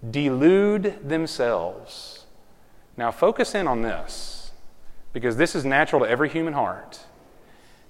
Delude 0.10 1.08
themselves. 1.08 2.26
Now 2.98 3.12
focus 3.12 3.54
in 3.54 3.68
on 3.68 3.84
this 3.84 4.52
because 5.14 5.38
this 5.38 5.56
is 5.56 5.66
natural 5.66 6.02
to 6.02 6.10
every 6.10 6.30
human 6.30 6.54
heart. 6.54 7.00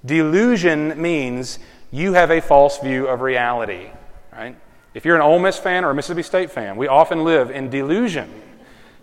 Delusion 0.05 1.01
means 1.01 1.59
you 1.91 2.11
have 2.11 2.29
a 2.29 2.41
false 2.41 2.77
view 2.79 3.07
of 3.07 3.21
reality 3.21 3.91
right? 4.31 4.55
If 4.93 5.05
you're 5.05 5.15
an 5.15 5.21
Ole 5.21 5.39
Miss 5.39 5.57
fan 5.57 5.85
or 5.85 5.91
a 5.91 5.95
Mississippi 5.95 6.23
State 6.23 6.51
fan, 6.51 6.75
we 6.75 6.87
often 6.87 7.23
live 7.23 7.49
in 7.49 7.69
delusion, 7.69 8.29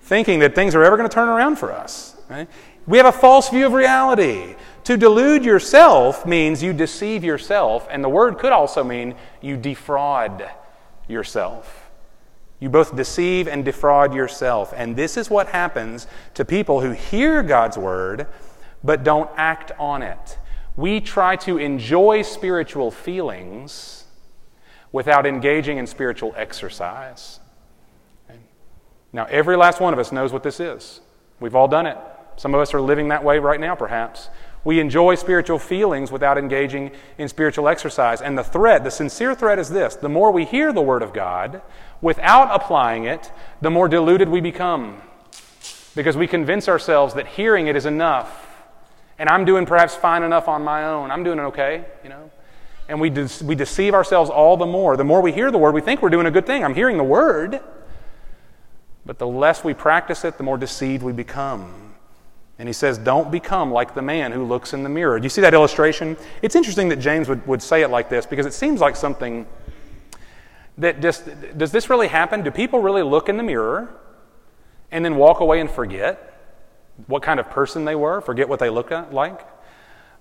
thinking 0.03 0.41
that 0.41 0.55
things 0.55 0.75
are 0.75 0.85
ever 0.85 0.97
going 0.97 1.09
to 1.09 1.15
turn 1.15 1.29
around 1.29 1.57
for 1.57 1.73
us. 1.73 2.17
Right? 2.29 2.49
We 2.87 2.99
have 2.99 3.07
a 3.07 3.13
false 3.13 3.49
view 3.49 3.67
of 3.67 3.73
reality. 3.73 4.55
To 4.85 4.97
delude 4.97 5.45
yourself 5.45 6.27
means 6.27 6.63
you 6.63 6.73
deceive 6.73 7.25
yourself, 7.25 7.87
and 7.91 8.03
the 8.03 8.09
word 8.09 8.39
could 8.39 8.53
also 8.53 8.85
mean 8.85 9.15
you 9.41 9.57
defraud 9.57 10.49
yourself. 11.09 11.91
You 12.61 12.69
both 12.69 12.97
deceive 12.97 13.47
and 13.49 13.65
defraud 13.65 14.15
yourself. 14.15 14.73
And 14.77 14.97
this 14.97 15.17
is 15.17 15.31
what 15.31 15.49
happens 15.49 16.07
to 16.35 16.45
people 16.45 16.81
who 16.81 16.91
hear 16.91 17.43
God's 17.43 17.79
word 17.79 18.27
but 18.83 19.05
don't 19.05 19.31
act 19.37 19.73
on 19.79 20.03
it. 20.03 20.39
We 20.77 21.01
try 21.01 21.37
to 21.37 21.59
enjoy 21.59 22.23
spiritual 22.23 22.91
feelings 22.91 23.98
without 24.93 25.27
engaging 25.27 25.79
in 25.79 25.87
spiritual 25.87 26.35
exercise. 26.37 27.41
Now, 29.13 29.27
every 29.31 29.57
last 29.57 29.81
one 29.81 29.93
of 29.93 29.99
us 29.99 30.13
knows 30.13 30.33
what 30.33 30.43
this 30.43 30.61
is. 30.61 31.01
We've 31.41 31.55
all 31.55 31.69
done 31.69 31.87
it. 31.87 31.97
Some 32.37 32.55
of 32.55 32.61
us 32.61 32.75
are 32.75 32.81
living 32.81 33.09
that 33.09 33.25
way 33.25 33.39
right 33.39 33.61
now, 33.61 33.75
perhaps. 33.75 34.29
We 34.65 34.81
enjoy 34.81 35.15
spiritual 35.15 35.59
feelings 35.59 36.13
without 36.13 36.37
engaging 36.37 36.91
in 37.17 37.29
spiritual 37.29 37.69
exercise. 37.69 38.21
And 38.21 38.37
the 38.37 38.45
threat, 38.45 38.85
the 38.85 38.91
sincere 38.91 39.35
threat 39.35 39.59
is 39.59 39.71
this 39.71 39.97
the 39.97 40.09
more 40.09 40.31
we 40.31 40.45
hear 40.45 40.73
the 40.73 40.83
Word 40.83 41.03
of 41.03 41.13
God 41.13 41.63
without 42.01 42.55
applying 42.55 43.05
it, 43.05 43.33
the 43.61 43.71
more 43.71 43.89
deluded 43.89 44.29
we 44.29 44.41
become. 44.41 45.01
Because 45.95 46.17
we 46.17 46.27
convince 46.27 46.69
ourselves 46.69 47.15
that 47.15 47.27
hearing 47.27 47.67
it 47.67 47.77
is 47.77 47.87
enough. 47.87 48.47
And 49.19 49.29
I'm 49.29 49.45
doing 49.45 49.67
perhaps 49.67 49.97
fine 49.97 50.23
enough 50.23 50.47
on 50.47 50.63
my 50.63 50.85
own. 50.85 51.11
I'm 51.11 51.25
doing 51.25 51.39
it 51.39 51.43
okay, 51.43 51.85
you 52.05 52.11
know. 52.11 52.31
And 52.89 53.01
we, 53.01 53.11
de- 53.11 53.29
we 53.45 53.55
deceive 53.55 53.95
ourselves 53.95 54.31
all 54.31 54.57
the 54.57 54.67
more. 54.67 54.97
The 54.97 55.05
more 55.05 55.21
we 55.21 55.33
hear 55.33 55.51
the 55.51 55.59
Word, 55.59 55.75
we 55.75 55.81
think 55.81 56.01
we're 56.01 56.09
doing 56.09 56.27
a 56.27 56.31
good 56.31 56.47
thing. 56.47 56.65
I'm 56.65 56.75
hearing 56.75 56.97
the 56.97 57.05
Word. 57.05 57.61
But 59.05 59.19
the 59.19 59.27
less 59.27 59.63
we 59.63 59.75
practice 59.75 60.25
it, 60.25 60.39
the 60.39 60.43
more 60.43 60.57
deceived 60.57 61.03
we 61.03 61.13
become. 61.13 61.95
And 62.59 62.69
he 62.69 62.73
says, 62.73 62.99
Don't 62.99 63.31
become 63.31 63.71
like 63.71 63.95
the 63.95 64.03
man 64.03 64.33
who 64.33 64.45
looks 64.45 64.73
in 64.73 64.83
the 64.83 64.89
mirror. 64.89 65.19
Do 65.19 65.25
you 65.25 65.31
see 65.31 65.43
that 65.43 65.55
illustration? 65.55 66.17
It's 66.43 66.57
interesting 66.57 66.89
that 66.89 66.97
James 66.97 67.29
would, 67.29 67.47
would 67.47 67.63
say 67.63 67.83
it 67.83 67.89
like 67.89 68.09
this 68.09 68.27
because 68.27 68.47
it 68.47 68.53
seems 68.53 68.81
like 68.81 68.97
something 68.97 69.47
that 70.79 71.01
just 71.01 71.29
does 71.57 71.73
this 71.73 71.91
really 71.91 72.09
happen? 72.09 72.43
Do 72.43 72.51
people 72.51 72.81
really 72.81 73.03
look 73.03 73.29
in 73.29 73.37
the 73.37 73.43
mirror 73.43 73.89
and 74.91 75.05
then 75.05 75.17
walk 75.17 75.41
away 75.41 75.61
and 75.61 75.71
forget 75.71 76.25
what 77.07 77.23
kind 77.23 77.39
of 77.39 77.51
person 77.51 77.85
they 77.85 77.95
were, 77.95 78.21
forget 78.21 78.49
what 78.49 78.59
they 78.59 78.71
look 78.71 78.91
like? 79.13 79.41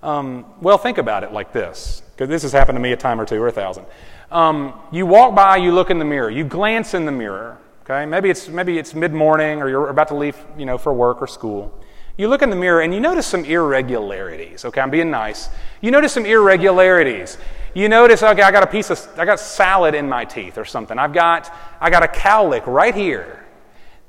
Um, 0.04 0.46
well, 0.62 0.78
think 0.78 0.98
about 0.98 1.24
it 1.24 1.32
like 1.32 1.54
this, 1.54 2.02
because 2.12 2.30
this 2.30 2.44
has 2.44 2.52
happened 2.52 2.76
to 2.76 2.82
me 2.82 2.92
a 2.92 2.98
time 2.98 3.20
or 3.20 3.26
two 3.26 3.42
or 3.42 3.48
a 3.48 3.52
thousand. 3.52 3.86
Um, 4.32 4.80
you 4.92 5.06
walk 5.06 5.36
by, 5.36 5.58
you 5.58 5.72
look 5.72 5.90
in 5.90 6.00
the 6.00 6.06
mirror, 6.06 6.30
you 6.30 6.44
glance 6.44 6.94
in 6.94 7.06
the 7.06 7.12
mirror, 7.12 7.58
Okay? 7.90 8.06
Maybe 8.06 8.30
it's, 8.30 8.50
maybe 8.50 8.78
it's 8.78 8.94
mid 8.94 9.14
morning 9.14 9.62
or 9.62 9.70
you're 9.70 9.88
about 9.88 10.10
to 10.10 10.16
leave 10.16 10.38
you 10.58 10.66
know, 10.66 10.78
for 10.78 10.94
work 10.94 11.22
or 11.22 11.28
school. 11.28 11.74
You 12.18 12.28
look 12.28 12.42
in 12.42 12.50
the 12.50 12.56
mirror 12.56 12.82
and 12.82 12.94
you 12.94 13.00
notice 13.00 13.26
some 13.26 13.46
irregularities. 13.46 14.66
Okay, 14.66 14.82
I'm 14.82 14.90
being 14.90 15.10
nice. 15.10 15.50
You 15.82 15.92
notice 15.92 16.12
some 16.12 16.26
irregularities. 16.26 17.38
You 17.74 17.88
notice, 17.88 18.24
okay, 18.24 18.42
I 18.42 18.52
got 18.52 18.64
a 18.64 18.68
piece 18.68 18.90
of, 18.90 19.08
I 19.18 19.24
got 19.24 19.40
salad 19.40 19.96
in 19.96 20.10
my 20.10 20.26
teeth 20.26 20.58
or 20.58 20.66
something. 20.66 21.00
I've 21.00 21.14
got, 21.14 21.54
I 21.80 21.90
got 21.90 22.04
a 22.04 22.08
cowlick 22.08 22.66
right 22.66 22.94
here 22.94 23.46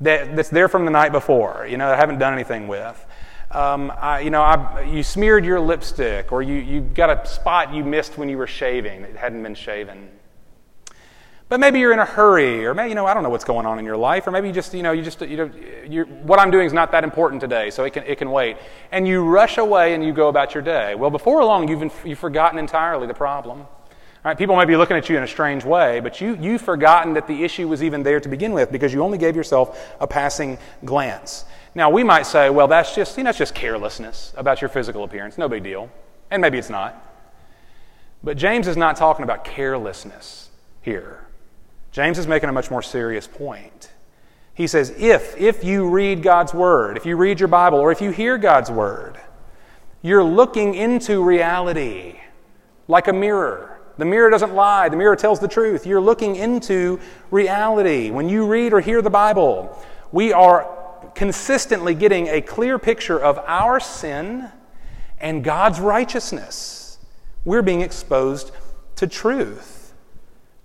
that, 0.01 0.35
that's 0.35 0.49
there 0.49 0.69
from 0.69 0.85
the 0.85 0.91
night 0.91 1.13
before, 1.13 1.67
you 1.71 1.77
know, 1.77 1.89
I 1.89 1.97
haven't 1.97 2.19
done 2.19 2.33
anything 2.33 2.67
with. 2.67 3.05
Um, 3.51 3.91
I, 3.99 4.21
you 4.21 4.31
know, 4.31 4.43
I, 4.43 4.83
you 4.83 5.03
smeared 5.03 5.45
your 5.45 5.59
lipstick 5.59 6.33
or 6.33 6.43
you, 6.43 6.57
you 6.57 6.81
got 6.83 7.09
a 7.09 7.27
spot 7.27 7.73
you 7.73 7.83
missed 7.83 8.19
when 8.19 8.29
you 8.29 8.37
were 8.37 8.47
shaving 8.47 9.03
that 9.03 9.17
hadn't 9.17 9.43
been 9.43 9.55
shaven. 9.55 10.11
But 11.49 11.61
maybe 11.61 11.79
you're 11.79 11.95
in 11.95 11.99
a 11.99 12.05
hurry, 12.05 12.67
or 12.67 12.75
maybe, 12.75 12.91
you 12.91 12.95
know, 12.95 13.07
I 13.07 13.15
don't 13.15 13.23
know 13.23 13.31
what's 13.31 13.45
going 13.45 13.65
on 13.65 13.79
in 13.79 13.87
your 13.87 13.97
life, 13.97 14.27
or 14.27 14.33
maybe 14.33 14.49
you 14.49 14.53
just, 14.53 14.75
you 14.75 14.83
know, 14.83 14.93
you 14.93 15.03
just, 15.03 15.23
you 15.23 15.39
know, 15.39 16.05
what 16.25 16.39
I'm 16.39 16.51
doing 16.51 16.67
is 16.67 16.75
not 16.75 16.93
that 16.93 17.05
important 17.05 17.41
today, 17.41 17.71
so 17.71 17.85
it 17.85 17.95
can, 17.95 18.05
it 18.05 18.19
can 18.19 18.31
wait. 18.31 18.59
And 18.93 19.09
you 19.09 19.25
rush 19.25 19.57
away 19.57 19.95
and 19.95 20.05
you 20.05 20.13
go 20.13 20.29
about 20.29 20.53
your 20.53 20.63
day. 20.63 20.95
Well, 20.95 21.09
before 21.09 21.43
long, 21.43 21.67
you've, 21.67 21.91
you've 22.05 22.19
forgotten 22.19 22.59
entirely 22.59 23.07
the 23.07 23.15
problem. 23.15 23.61
All 23.61 23.69
right, 24.25 24.37
people 24.37 24.57
might 24.57 24.67
be 24.67 24.77
looking 24.77 24.99
at 24.99 25.09
you 25.09 25.17
in 25.17 25.23
a 25.23 25.27
strange 25.29 25.65
way, 25.65 26.01
but 26.01 26.21
you, 26.21 26.37
you've 26.39 26.61
forgotten 26.61 27.15
that 27.15 27.27
the 27.27 27.45
issue 27.45 27.67
was 27.67 27.83
even 27.83 28.03
there 28.03 28.21
to 28.21 28.29
begin 28.29 28.53
with 28.53 28.71
because 28.71 28.93
you 28.93 29.03
only 29.03 29.17
gave 29.17 29.35
yourself 29.35 29.81
a 30.01 30.07
passing 30.07 30.59
glance. 30.85 31.47
Now, 31.79 31.91
we 31.91 32.03
might 32.03 32.27
say, 32.27 32.51
well, 32.51 32.67
that's 32.67 32.93
just, 32.93 33.17
you 33.17 33.23
know, 33.23 33.29
that's 33.29 33.39
just 33.39 33.55
carelessness 33.55 34.33
about 34.37 34.61
your 34.61 34.69
physical 34.69 35.05
appearance. 35.05 35.39
No 35.39 35.49
big 35.49 35.63
deal. 35.63 35.89
And 36.29 36.43
maybe 36.43 36.59
it's 36.59 36.69
not. 36.69 37.01
But 38.21 38.37
James 38.37 38.67
is 38.67 38.77
not 38.77 38.97
talking 38.97 39.23
about 39.23 39.45
carelessness 39.45 40.51
here. 40.83 41.25
James 41.93 42.19
is 42.19 42.27
making 42.27 42.49
a 42.49 42.53
much 42.53 42.69
more 42.69 42.83
serious 42.83 43.29
point. 43.29 43.93
He 44.55 44.67
says, 44.67 44.93
if, 44.99 45.37
if 45.37 45.63
you 45.63 45.89
read 45.89 46.21
God's 46.21 46.53
Word, 46.53 46.97
if 46.97 47.07
you 47.07 47.17
read 47.17 47.39
your 47.39 47.47
Bible, 47.47 47.79
or 47.79 47.93
if 47.93 48.01
you 48.01 48.11
hear 48.11 48.39
God's 48.39 48.73
Word, 48.73 49.17
you're 50.03 50.25
looking 50.25 50.75
into 50.75 51.23
reality 51.23 52.19
like 52.89 53.07
a 53.07 53.13
mirror. 53.13 53.81
The 53.99 54.05
mirror 54.05 54.31
doesn't 54.31 54.53
lie, 54.53 54.89
the 54.89 54.97
mirror 54.97 55.15
tells 55.15 55.39
the 55.39 55.47
truth. 55.47 55.87
You're 55.87 56.01
looking 56.01 56.35
into 56.35 56.99
reality. 57.31 58.11
When 58.11 58.29
you 58.29 58.49
read 58.49 58.73
or 58.73 58.81
hear 58.81 59.01
the 59.01 59.11
Bible, 59.11 59.81
we 60.11 60.33
are 60.33 60.78
consistently 61.15 61.95
getting 61.95 62.29
a 62.29 62.41
clear 62.41 62.79
picture 62.79 63.19
of 63.19 63.39
our 63.47 63.81
sin 63.81 64.51
and 65.21 65.43
God's 65.43 65.81
righteousness. 65.81 66.99
We're 67.45 67.63
being 67.63 67.81
exposed 67.81 68.53
to 68.97 69.07
truth. 69.07 69.95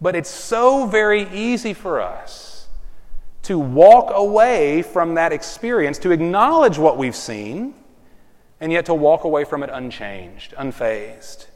But 0.02 0.16
it's 0.16 0.30
so 0.30 0.86
very 0.86 1.30
easy 1.34 1.74
for 1.74 2.02
us 2.02 2.68
to 3.44 3.60
walk 3.60 4.12
away 4.14 4.82
from 4.82 5.16
that 5.16 5.34
experience, 5.34 5.98
to 6.00 6.12
acknowledge 6.12 6.78
what 6.78 6.98
we've 6.98 7.16
seen, 7.16 7.74
and 8.60 8.72
yet 8.72 8.86
to 8.86 8.94
walk 8.94 9.24
away 9.26 9.44
from 9.44 9.64
it 9.64 9.70
unchanged, 9.72 10.54
unfazed. 10.56 11.48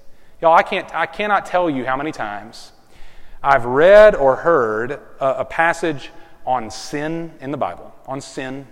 Y'all, 0.42 0.54
I, 0.54 0.64
can't, 0.64 0.94
I 0.94 1.06
cannot 1.06 1.46
tell 1.46 1.70
you 1.70 1.86
how 1.86 1.96
many 1.96 2.12
times 2.12 2.74
I've 3.42 3.66
read 3.66 4.16
or 4.16 4.36
heard 4.38 4.92
a, 4.92 5.00
a 5.20 5.46
passage 5.46 6.12
on 6.48 6.72
sin 6.72 7.32
in 7.42 7.52
the 7.52 7.58
Bible, 7.58 7.94
on 8.08 8.22
sin, 8.22 8.66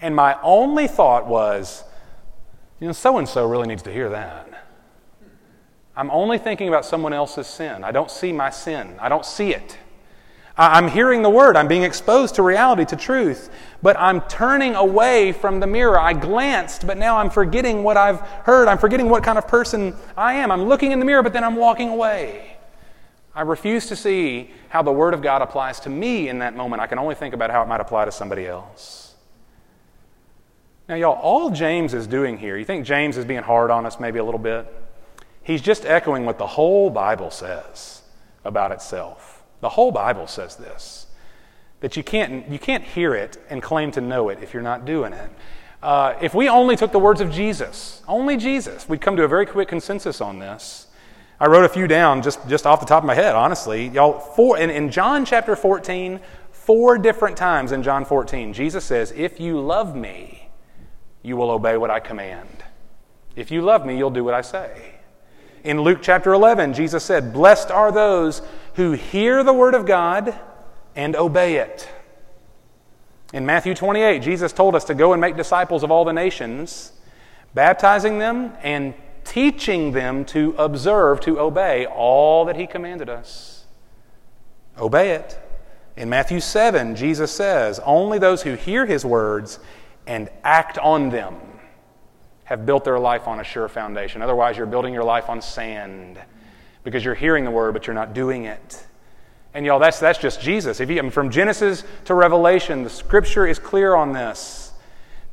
and 0.00 0.14
my 0.14 0.38
only 0.42 0.86
thought 0.86 1.26
was, 1.26 1.82
you 2.78 2.86
know, 2.86 2.92
so 2.92 3.16
and 3.16 3.26
so 3.26 3.48
really 3.48 3.66
needs 3.66 3.82
to 3.82 3.92
hear 3.92 4.10
that. 4.10 4.48
I'm 5.96 6.10
only 6.10 6.36
thinking 6.36 6.68
about 6.68 6.84
someone 6.84 7.14
else's 7.14 7.46
sin. 7.46 7.82
I 7.82 7.90
don't 7.90 8.10
see 8.10 8.32
my 8.32 8.50
sin, 8.50 8.96
I 9.00 9.08
don't 9.08 9.24
see 9.24 9.54
it. 9.54 9.78
I'm 10.58 10.88
hearing 10.88 11.22
the 11.22 11.28
word, 11.28 11.56
I'm 11.56 11.68
being 11.68 11.82
exposed 11.82 12.36
to 12.36 12.42
reality, 12.42 12.86
to 12.86 12.96
truth, 12.96 13.50
but 13.82 13.94
I'm 13.98 14.22
turning 14.22 14.74
away 14.74 15.32
from 15.32 15.60
the 15.60 15.66
mirror. 15.66 16.00
I 16.00 16.14
glanced, 16.14 16.86
but 16.86 16.96
now 16.96 17.18
I'm 17.18 17.28
forgetting 17.28 17.82
what 17.82 17.98
I've 17.98 18.20
heard. 18.20 18.66
I'm 18.66 18.78
forgetting 18.78 19.10
what 19.10 19.22
kind 19.22 19.36
of 19.36 19.46
person 19.46 19.94
I 20.16 20.34
am. 20.34 20.50
I'm 20.50 20.64
looking 20.64 20.92
in 20.92 20.98
the 20.98 21.04
mirror, 21.04 21.22
but 21.22 21.34
then 21.34 21.44
I'm 21.44 21.56
walking 21.56 21.90
away. 21.90 22.55
I 23.36 23.42
refuse 23.42 23.86
to 23.88 23.96
see 23.96 24.50
how 24.70 24.82
the 24.82 24.90
Word 24.90 25.12
of 25.12 25.20
God 25.20 25.42
applies 25.42 25.78
to 25.80 25.90
me 25.90 26.30
in 26.30 26.38
that 26.38 26.56
moment. 26.56 26.80
I 26.80 26.86
can 26.86 26.98
only 26.98 27.14
think 27.14 27.34
about 27.34 27.50
how 27.50 27.62
it 27.62 27.68
might 27.68 27.82
apply 27.82 28.06
to 28.06 28.12
somebody 28.12 28.46
else. 28.46 29.14
Now, 30.88 30.94
y'all, 30.94 31.18
all 31.20 31.50
James 31.50 31.92
is 31.92 32.06
doing 32.06 32.38
here, 32.38 32.56
you 32.56 32.64
think 32.64 32.86
James 32.86 33.18
is 33.18 33.26
being 33.26 33.42
hard 33.42 33.70
on 33.70 33.84
us 33.84 34.00
maybe 34.00 34.18
a 34.18 34.24
little 34.24 34.40
bit? 34.40 34.72
He's 35.42 35.60
just 35.60 35.84
echoing 35.84 36.24
what 36.24 36.38
the 36.38 36.46
whole 36.46 36.88
Bible 36.88 37.30
says 37.30 38.02
about 38.42 38.72
itself. 38.72 39.42
The 39.60 39.68
whole 39.68 39.92
Bible 39.92 40.26
says 40.26 40.56
this 40.56 41.06
that 41.80 41.94
you 41.94 42.02
can't, 42.02 42.48
you 42.48 42.58
can't 42.58 42.82
hear 42.82 43.14
it 43.14 43.36
and 43.50 43.62
claim 43.62 43.90
to 43.92 44.00
know 44.00 44.30
it 44.30 44.38
if 44.42 44.54
you're 44.54 44.62
not 44.62 44.86
doing 44.86 45.12
it. 45.12 45.30
Uh, 45.82 46.14
if 46.22 46.34
we 46.34 46.48
only 46.48 46.74
took 46.74 46.90
the 46.90 46.98
words 46.98 47.20
of 47.20 47.30
Jesus, 47.30 48.02
only 48.08 48.38
Jesus, 48.38 48.88
we'd 48.88 49.02
come 49.02 49.14
to 49.16 49.24
a 49.24 49.28
very 49.28 49.44
quick 49.44 49.68
consensus 49.68 50.22
on 50.22 50.38
this. 50.38 50.85
I 51.38 51.46
wrote 51.46 51.64
a 51.64 51.68
few 51.68 51.86
down 51.86 52.22
just, 52.22 52.46
just 52.48 52.66
off 52.66 52.80
the 52.80 52.86
top 52.86 53.02
of 53.02 53.06
my 53.06 53.14
head, 53.14 53.34
honestly. 53.34 53.88
Y'all, 53.88 54.18
four, 54.18 54.58
in, 54.58 54.70
in 54.70 54.90
John 54.90 55.24
chapter 55.26 55.54
14, 55.54 56.20
four 56.50 56.96
different 56.96 57.36
times 57.36 57.72
in 57.72 57.82
John 57.82 58.04
14, 58.04 58.54
Jesus 58.54 58.84
says, 58.84 59.12
If 59.14 59.38
you 59.38 59.60
love 59.60 59.94
me, 59.94 60.48
you 61.22 61.36
will 61.36 61.50
obey 61.50 61.76
what 61.76 61.90
I 61.90 62.00
command. 62.00 62.64
If 63.34 63.50
you 63.50 63.60
love 63.60 63.84
me, 63.84 63.98
you'll 63.98 64.10
do 64.10 64.24
what 64.24 64.32
I 64.32 64.40
say. 64.40 64.94
In 65.62 65.82
Luke 65.82 65.98
chapter 66.00 66.32
11, 66.32 66.72
Jesus 66.72 67.04
said, 67.04 67.32
Blessed 67.32 67.70
are 67.70 67.92
those 67.92 68.40
who 68.74 68.92
hear 68.92 69.44
the 69.44 69.52
word 69.52 69.74
of 69.74 69.84
God 69.84 70.38
and 70.94 71.14
obey 71.14 71.56
it. 71.56 71.88
In 73.32 73.44
Matthew 73.44 73.74
28, 73.74 74.22
Jesus 74.22 74.52
told 74.52 74.74
us 74.74 74.84
to 74.84 74.94
go 74.94 75.12
and 75.12 75.20
make 75.20 75.36
disciples 75.36 75.82
of 75.82 75.90
all 75.90 76.04
the 76.04 76.12
nations, 76.12 76.92
baptizing 77.52 78.18
them 78.18 78.52
and 78.62 78.94
teaching 79.26 79.92
them 79.92 80.24
to 80.26 80.54
observe, 80.56 81.20
to 81.20 81.38
obey 81.38 81.84
all 81.84 82.46
that 82.46 82.56
He 82.56 82.66
commanded 82.66 83.10
us. 83.10 83.64
Obey 84.78 85.10
it. 85.10 85.38
In 85.96 86.08
Matthew 86.08 86.40
7, 86.40 86.96
Jesus 86.96 87.32
says, 87.32 87.80
Only 87.84 88.18
those 88.18 88.42
who 88.42 88.54
hear 88.54 88.86
His 88.86 89.04
words 89.04 89.58
and 90.06 90.30
act 90.44 90.78
on 90.78 91.10
them 91.10 91.36
have 92.44 92.64
built 92.64 92.84
their 92.84 92.98
life 92.98 93.26
on 93.26 93.40
a 93.40 93.44
sure 93.44 93.68
foundation. 93.68 94.22
Otherwise, 94.22 94.56
you're 94.56 94.66
building 94.66 94.94
your 94.94 95.04
life 95.04 95.28
on 95.28 95.42
sand 95.42 96.18
because 96.84 97.04
you're 97.04 97.14
hearing 97.14 97.44
the 97.44 97.50
word, 97.50 97.72
but 97.72 97.86
you're 97.86 97.94
not 97.94 98.14
doing 98.14 98.44
it. 98.44 98.86
And 99.52 99.66
y'all, 99.66 99.80
that's, 99.80 99.98
that's 99.98 100.18
just 100.18 100.40
Jesus. 100.40 100.80
If 100.80 100.88
you, 100.88 100.98
I 100.98 101.02
mean, 101.02 101.10
from 101.10 101.30
Genesis 101.30 101.82
to 102.04 102.14
Revelation, 102.14 102.84
the 102.84 102.90
scripture 102.90 103.46
is 103.46 103.58
clear 103.58 103.94
on 103.94 104.12
this 104.12 104.70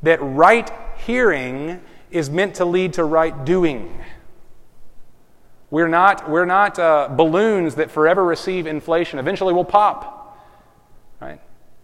that 0.02 0.20
right 0.22 0.72
hearing 1.06 1.82
is 2.14 2.30
meant 2.30 2.56
to 2.56 2.66
lead 2.66 2.94
to 2.94 3.04
right 3.04 3.44
doing. 3.44 4.00
We're 5.70 5.88
not, 5.88 6.30
we're 6.30 6.46
not 6.46 6.78
uh, 6.78 7.10
balloons 7.10 7.76
that 7.76 7.90
forever 7.90 8.24
receive 8.24 8.68
inflation. 8.68 9.18
Eventually 9.18 9.54
we'll 9.54 9.66
pop, 9.66 10.40
right? 11.20 11.42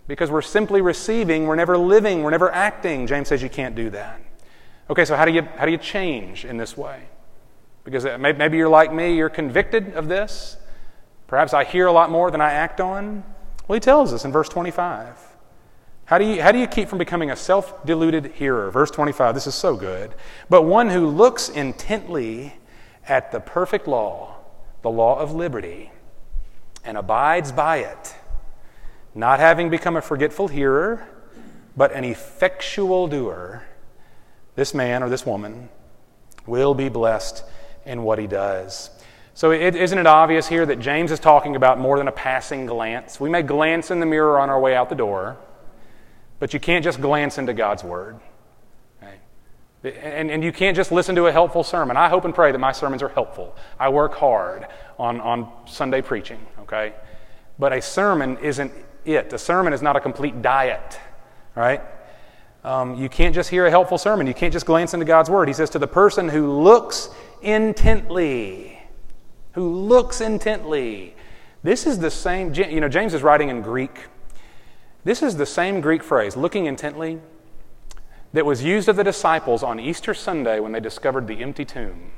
Because 0.08 0.30
we're 0.30 0.44
simply 0.44 0.82
receiving, 0.82 1.48
we're 1.48 1.56
never 1.56 1.78
living, 1.78 2.22
we're 2.22 2.30
never 2.30 2.52
acting. 2.52 3.08
James 3.08 3.28
says 3.28 3.42
you 3.42 3.50
can't 3.50 3.76
do 3.76 3.90
that. 3.90 4.22
Okay, 4.92 5.06
so 5.06 5.16
how 5.16 5.26
do 5.26 5.32
you, 5.32 5.42
how 5.58 5.66
do 5.66 5.72
you 5.72 5.78
change 5.78 6.46
in 6.46 6.58
this 6.58 6.78
way? 6.78 7.02
Because 7.84 8.06
uh, 8.06 8.18
maybe 8.20 8.58
you're 8.58 8.70
like 8.70 8.94
me, 8.94 9.16
you're 9.16 9.30
convicted 9.30 9.94
of 9.94 10.08
this. 10.08 10.58
Perhaps 11.26 11.54
I 11.54 11.64
hear 11.64 11.88
a 11.88 11.92
lot 11.92 12.12
more 12.12 12.30
than 12.30 12.42
I 12.42 12.52
act 12.52 12.80
on. 12.80 13.24
Well, 13.68 13.76
he 13.76 13.80
tells 13.80 14.14
us 14.14 14.26
in 14.26 14.32
verse 14.32 14.50
25. 14.50 15.29
How 16.10 16.18
do 16.18 16.26
you, 16.26 16.42
how 16.42 16.52
do 16.52 16.58
you 16.58 16.66
keep 16.66 16.90
from 16.90 16.98
becoming 16.98 17.30
a 17.30 17.36
self 17.36 17.86
deluded 17.86 18.32
hearer? 18.34 18.72
Verse 18.72 18.90
25, 18.90 19.36
this 19.36 19.46
is 19.46 19.54
so 19.54 19.76
good. 19.76 20.16
But 20.50 20.64
one 20.64 20.90
who 20.90 21.06
looks 21.06 21.50
intently 21.50 22.56
at 23.08 23.32
the 23.32 23.40
perfect 23.40 23.88
law, 23.88 24.38
the 24.82 24.90
law 24.90 25.20
of 25.20 25.36
liberty, 25.36 25.92
and 26.84 26.98
abides 26.98 27.52
by 27.52 27.78
it, 27.78 28.16
not 29.14 29.40
having 29.40 29.70
become 29.70 29.96
a 29.96 30.02
forgetful 30.02 30.48
hearer, 30.48 31.08
but 31.78 31.92
an 31.94 32.04
effectual 32.04 33.08
doer, 33.08 33.68
this 34.56 34.74
man 34.74 35.04
or 35.04 35.10
this 35.10 35.28
woman 35.28 35.70
will 36.48 36.74
be 36.74 36.90
blessed 36.90 37.44
in 37.86 38.02
what 38.02 38.18
he 38.18 38.26
does. 38.26 38.90
So, 39.36 39.52
is 39.52 39.76
isn't 39.76 40.00
it 40.00 40.08
obvious 40.08 40.48
here 40.48 40.66
that 40.66 40.80
James 40.80 41.12
is 41.12 41.20
talking 41.20 41.56
about 41.56 41.78
more 41.78 42.00
than 42.00 42.08
a 42.08 42.12
passing 42.12 42.66
glance? 42.66 43.20
We 43.20 43.30
may 43.30 43.44
glance 43.44 43.92
in 43.92 44.00
the 44.00 44.08
mirror 44.08 44.40
on 44.40 44.50
our 44.50 44.60
way 44.60 44.76
out 44.76 44.90
the 44.90 44.96
door, 44.96 45.38
but 46.40 46.54
you 46.54 46.60
can't 46.60 46.84
just 46.84 47.02
glance 47.02 47.38
into 47.38 47.54
God's 47.54 47.84
Word. 47.84 48.20
And, 49.82 50.30
and 50.30 50.44
you 50.44 50.52
can't 50.52 50.76
just 50.76 50.92
listen 50.92 51.16
to 51.16 51.28
a 51.28 51.32
helpful 51.32 51.64
sermon. 51.64 51.96
I 51.96 52.10
hope 52.10 52.26
and 52.26 52.36
pray 52.36 52.52
that 52.52 52.58
my 52.58 52.74
sermons 52.74 53.02
are 53.02 53.08
helpful. 53.08 53.56
I 53.80 53.88
work 53.88 54.14
hard 54.14 54.68
on, 54.98 55.22
on 55.22 55.50
Sunday 55.66 56.02
preaching, 56.02 56.46
okay? 56.60 56.94
But 57.58 57.72
a 57.72 57.82
sermon 57.82 58.38
isn't 58.40 58.74
it. 59.06 59.32
A 59.32 59.38
sermon 59.38 59.72
is 59.72 59.82
not 59.82 59.96
a 59.96 60.02
complete 60.02 60.42
diet, 60.42 61.00
right? 61.56 61.82
Um, 62.66 62.96
you 62.96 63.08
can't 63.08 63.34
just 63.34 63.50
hear 63.50 63.68
a 63.68 63.70
helpful 63.70 63.98
sermon. 63.98 64.28
You 64.28 64.34
can't 64.34 64.52
just 64.52 64.66
glance 64.66 64.94
into 64.94 65.06
God's 65.06 65.30
Word. 65.30 65.48
He 65.48 65.54
says, 65.54 65.70
to 65.70 65.80
the 65.80 65.88
person 65.88 66.28
who 66.28 66.60
looks 66.60 67.10
intently, 67.42 68.82
who 69.54 69.74
looks 69.74 70.20
intently. 70.20 71.16
This 71.64 71.88
is 71.88 72.00
the 72.00 72.12
same, 72.12 72.54
you 72.54 72.82
know, 72.82 72.90
James 72.90 73.14
is 73.14 73.24
writing 73.24 73.48
in 73.48 73.62
Greek. 73.62 73.98
This 75.10 75.24
is 75.24 75.38
the 75.38 75.46
same 75.48 75.82
Greek 75.82 76.04
phrase, 76.04 76.38
looking 76.38 76.68
intently, 76.68 77.20
that 78.32 78.46
was 78.46 78.64
used 78.64 78.88
of 78.90 78.96
the 78.96 79.04
disciples 79.04 79.64
on 79.64 79.80
Easter 79.80 80.14
Sunday 80.14 80.60
when 80.60 80.72
they 80.72 80.80
discovered 80.80 81.26
the 81.26 81.42
empty 81.42 81.66
tomb. 81.66 82.12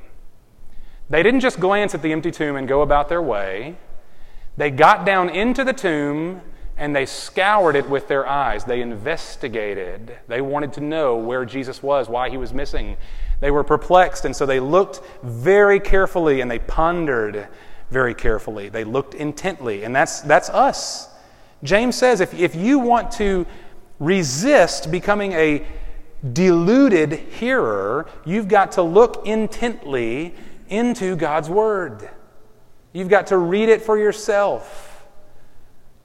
They 1.08 1.22
didn't 1.22 1.40
just 1.40 1.58
glance 1.58 1.94
at 1.94 2.02
the 2.02 2.12
empty 2.12 2.30
tomb 2.30 2.54
and 2.54 2.68
go 2.68 2.82
about 2.82 3.08
their 3.08 3.22
way. 3.22 3.78
They 4.58 4.70
got 4.70 5.06
down 5.06 5.30
into 5.30 5.64
the 5.64 5.72
tomb 5.72 6.42
and 6.76 6.94
they 6.94 7.06
scoured 7.06 7.76
it 7.76 7.88
with 7.88 8.08
their 8.08 8.28
eyes. 8.28 8.64
They 8.66 8.82
investigated. 8.82 10.18
They 10.28 10.42
wanted 10.42 10.74
to 10.74 10.82
know 10.82 11.16
where 11.16 11.46
Jesus 11.46 11.82
was, 11.82 12.10
why 12.10 12.28
he 12.28 12.36
was 12.36 12.52
missing. 12.52 12.98
They 13.40 13.50
were 13.50 13.64
perplexed, 13.64 14.26
and 14.26 14.36
so 14.36 14.44
they 14.44 14.60
looked 14.60 15.00
very 15.22 15.80
carefully 15.80 16.42
and 16.42 16.50
they 16.50 16.58
pondered 16.58 17.48
very 17.90 18.12
carefully. 18.12 18.68
They 18.68 18.84
looked 18.84 19.14
intently, 19.14 19.84
and 19.84 19.96
that's, 19.96 20.20
that's 20.20 20.50
us. 20.50 21.08
James 21.62 21.96
says 21.96 22.20
if, 22.20 22.34
if 22.34 22.54
you 22.54 22.78
want 22.78 23.10
to 23.12 23.46
resist 23.98 24.90
becoming 24.90 25.32
a 25.32 25.64
deluded 26.32 27.12
hearer, 27.12 28.08
you've 28.24 28.48
got 28.48 28.72
to 28.72 28.82
look 28.82 29.26
intently 29.26 30.34
into 30.68 31.16
God's 31.16 31.48
Word. 31.48 32.08
You've 32.92 33.08
got 33.08 33.28
to 33.28 33.36
read 33.36 33.68
it 33.68 33.82
for 33.82 33.98
yourself. 33.98 35.04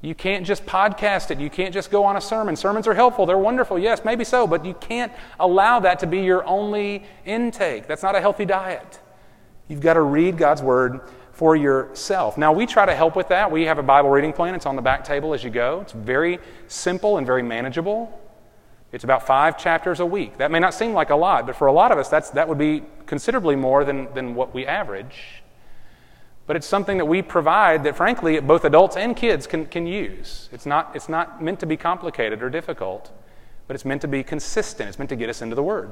You 0.01 0.13
can't 0.13 0.45
just 0.45 0.65
podcast 0.65 1.31
it. 1.31 1.39
You 1.39 1.49
can't 1.49 1.73
just 1.73 1.89
go 1.89 2.03
on 2.03 2.17
a 2.17 2.21
sermon. 2.21 2.55
Sermons 2.55 2.87
are 2.87 2.93
helpful, 2.93 3.25
they're 3.25 3.37
wonderful, 3.37 3.79
yes, 3.79 4.05
maybe 4.05 4.23
so, 4.23 4.45
but 4.45 4.63
you 4.63 4.73
can't 4.75 5.11
allow 5.39 5.79
that 5.79 5.99
to 5.99 6.07
be 6.07 6.21
your 6.21 6.45
only 6.45 7.03
intake. 7.25 7.87
That's 7.87 8.03
not 8.03 8.15
a 8.15 8.21
healthy 8.21 8.45
diet. 8.45 8.99
You've 9.67 9.81
got 9.81 9.95
to 9.95 10.01
read 10.01 10.37
God's 10.37 10.61
Word 10.61 11.01
for 11.37 11.55
yourself. 11.55 12.35
Now, 12.35 12.51
we 12.51 12.65
try 12.65 12.87
to 12.87 12.95
help 12.95 13.15
with 13.15 13.27
that. 13.27 13.51
We 13.51 13.65
have 13.65 13.77
a 13.77 13.83
Bible 13.83 14.09
reading 14.09 14.33
plan, 14.33 14.55
it's 14.55 14.65
on 14.65 14.75
the 14.75 14.81
back 14.81 15.03
table 15.03 15.35
as 15.35 15.43
you 15.43 15.51
go. 15.51 15.81
It's 15.81 15.93
very 15.93 16.39
simple 16.67 17.17
and 17.17 17.27
very 17.27 17.43
manageable. 17.43 18.19
It's 18.91 19.03
about 19.03 19.27
five 19.27 19.57
chapters 19.57 19.99
a 19.99 20.05
week. 20.05 20.37
That 20.37 20.49
may 20.49 20.59
not 20.59 20.73
seem 20.73 20.93
like 20.93 21.11
a 21.11 21.15
lot, 21.15 21.45
but 21.45 21.55
for 21.55 21.67
a 21.67 21.71
lot 21.71 21.91
of 21.91 21.99
us, 21.99 22.09
that's, 22.09 22.31
that 22.31 22.49
would 22.49 22.57
be 22.57 22.81
considerably 23.05 23.55
more 23.55 23.85
than, 23.85 24.11
than 24.15 24.33
what 24.33 24.53
we 24.53 24.65
average 24.65 25.43
but 26.47 26.55
it's 26.55 26.65
something 26.65 26.97
that 26.97 27.05
we 27.05 27.21
provide 27.21 27.83
that, 27.83 27.97
frankly, 27.97 28.39
both 28.39 28.63
adults 28.63 28.95
and 28.95 29.15
kids 29.17 29.45
can, 29.45 29.65
can 29.65 29.85
use. 29.85 30.47
It's 30.53 30.65
not, 30.65 30.95
it's 30.95 31.09
not 31.09 31.43
meant 31.43 31.59
to 31.59 31.65
be 31.65 31.75
complicated 31.75 32.41
or 32.41 32.49
difficult, 32.49 33.11
but 33.67 33.75
it's 33.75 33.83
meant 33.83 34.01
to 34.01 34.07
be 34.07 34.23
consistent. 34.23 34.87
It's 34.87 34.97
meant 34.97 35.09
to 35.09 35.17
get 35.17 35.29
us 35.29 35.41
into 35.41 35.57
the 35.57 35.63
Word. 35.63 35.91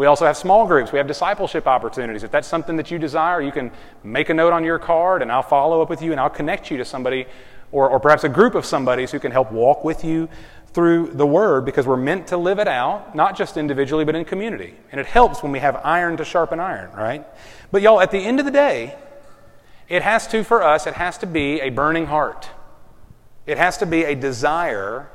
We 0.00 0.06
also 0.06 0.24
have 0.24 0.38
small 0.38 0.66
groups. 0.66 0.92
We 0.92 0.96
have 0.96 1.06
discipleship 1.06 1.66
opportunities. 1.66 2.22
If 2.22 2.30
that's 2.30 2.48
something 2.48 2.74
that 2.76 2.90
you 2.90 2.98
desire, 2.98 3.42
you 3.42 3.52
can 3.52 3.70
make 4.02 4.30
a 4.30 4.34
note 4.34 4.54
on 4.54 4.64
your 4.64 4.78
card, 4.78 5.20
and 5.20 5.30
I'll 5.30 5.42
follow 5.42 5.82
up 5.82 5.90
with 5.90 6.00
you, 6.00 6.10
and 6.12 6.18
I'll 6.18 6.30
connect 6.30 6.70
you 6.70 6.78
to 6.78 6.86
somebody, 6.86 7.26
or, 7.70 7.86
or 7.90 8.00
perhaps 8.00 8.24
a 8.24 8.28
group 8.30 8.54
of 8.54 8.64
somebodies 8.64 9.12
who 9.12 9.18
can 9.18 9.30
help 9.30 9.52
walk 9.52 9.84
with 9.84 10.02
you 10.02 10.30
through 10.72 11.08
the 11.08 11.26
Word 11.26 11.66
because 11.66 11.86
we're 11.86 11.98
meant 11.98 12.28
to 12.28 12.38
live 12.38 12.58
it 12.58 12.66
out, 12.66 13.14
not 13.14 13.36
just 13.36 13.58
individually, 13.58 14.06
but 14.06 14.14
in 14.14 14.24
community. 14.24 14.74
And 14.90 14.98
it 14.98 15.06
helps 15.06 15.42
when 15.42 15.52
we 15.52 15.58
have 15.58 15.76
iron 15.84 16.16
to 16.16 16.24
sharpen 16.24 16.60
iron, 16.60 16.90
right? 16.92 17.26
But, 17.70 17.82
y'all, 17.82 18.00
at 18.00 18.10
the 18.10 18.20
end 18.20 18.40
of 18.40 18.46
the 18.46 18.52
day, 18.52 18.96
it 19.86 20.00
has 20.00 20.26
to, 20.28 20.44
for 20.44 20.62
us, 20.62 20.86
it 20.86 20.94
has 20.94 21.18
to 21.18 21.26
be 21.26 21.60
a 21.60 21.68
burning 21.68 22.06
heart. 22.06 22.48
It 23.44 23.58
has 23.58 23.76
to 23.76 23.84
be 23.84 24.04
a 24.04 24.14
desire 24.14 25.10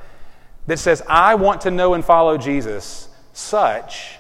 that 0.67 0.77
says, 0.77 1.01
I 1.09 1.33
want 1.33 1.61
to 1.61 1.71
know 1.71 1.95
and 1.95 2.05
follow 2.05 2.37
Jesus 2.37 3.09
such 3.33 4.19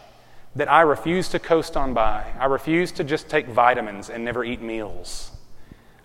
that 0.55 0.71
I 0.71 0.81
refuse 0.81 1.29
to 1.29 1.39
coast 1.39 1.75
on 1.75 1.93
by. 1.93 2.31
I 2.39 2.45
refuse 2.45 2.91
to 2.93 3.03
just 3.03 3.29
take 3.29 3.47
vitamins 3.47 4.09
and 4.09 4.23
never 4.23 4.43
eat 4.43 4.61
meals. 4.61 5.31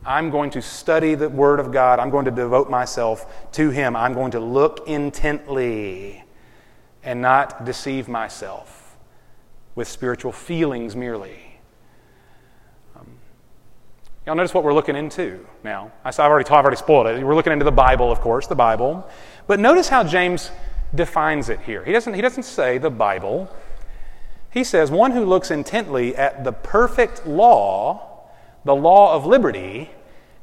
I'm 0.04 0.30
going 0.30 0.50
to 0.50 0.62
study 0.62 1.14
the 1.14 1.28
Word 1.28 1.60
of 1.60 1.72
God. 1.72 1.98
I'm 1.98 2.10
going 2.10 2.24
to 2.24 2.30
devote 2.30 2.70
myself 2.70 3.52
to 3.52 3.70
Him. 3.70 3.94
I'm 3.94 4.14
going 4.14 4.32
to 4.32 4.40
look 4.40 4.88
intently 4.88 6.24
and 7.02 7.22
not 7.22 7.64
deceive 7.64 8.08
myself 8.08 8.96
with 9.74 9.86
spiritual 9.88 10.32
feelings 10.32 10.96
merely. 10.96 11.38
Um, 12.96 13.06
y'all 14.26 14.34
notice 14.34 14.52
what 14.52 14.64
we're 14.64 14.74
looking 14.74 14.96
into 14.96 15.46
now. 15.62 15.92
I 16.04 16.08
have 16.08 16.18
already, 16.18 16.46
I've 16.46 16.64
already 16.64 16.76
spoiled 16.76 17.06
it. 17.06 17.22
We're 17.24 17.34
looking 17.34 17.52
into 17.52 17.64
the 17.64 17.70
Bible, 17.70 18.10
of 18.10 18.20
course, 18.20 18.46
the 18.46 18.56
Bible. 18.56 19.08
But 19.46 19.60
notice 19.60 19.88
how 19.88 20.02
James 20.02 20.50
defines 20.94 21.50
it 21.50 21.60
here. 21.60 21.84
He 21.84 21.92
doesn't, 21.92 22.14
he 22.14 22.20
doesn't 22.20 22.42
say 22.42 22.78
the 22.78 22.90
Bible. 22.90 23.48
He 24.50 24.64
says, 24.64 24.90
one 24.90 25.12
who 25.12 25.24
looks 25.24 25.50
intently 25.50 26.16
at 26.16 26.42
the 26.42 26.52
perfect 26.52 27.26
law, 27.26 28.26
the 28.64 28.74
law 28.74 29.14
of 29.14 29.24
liberty, 29.24 29.90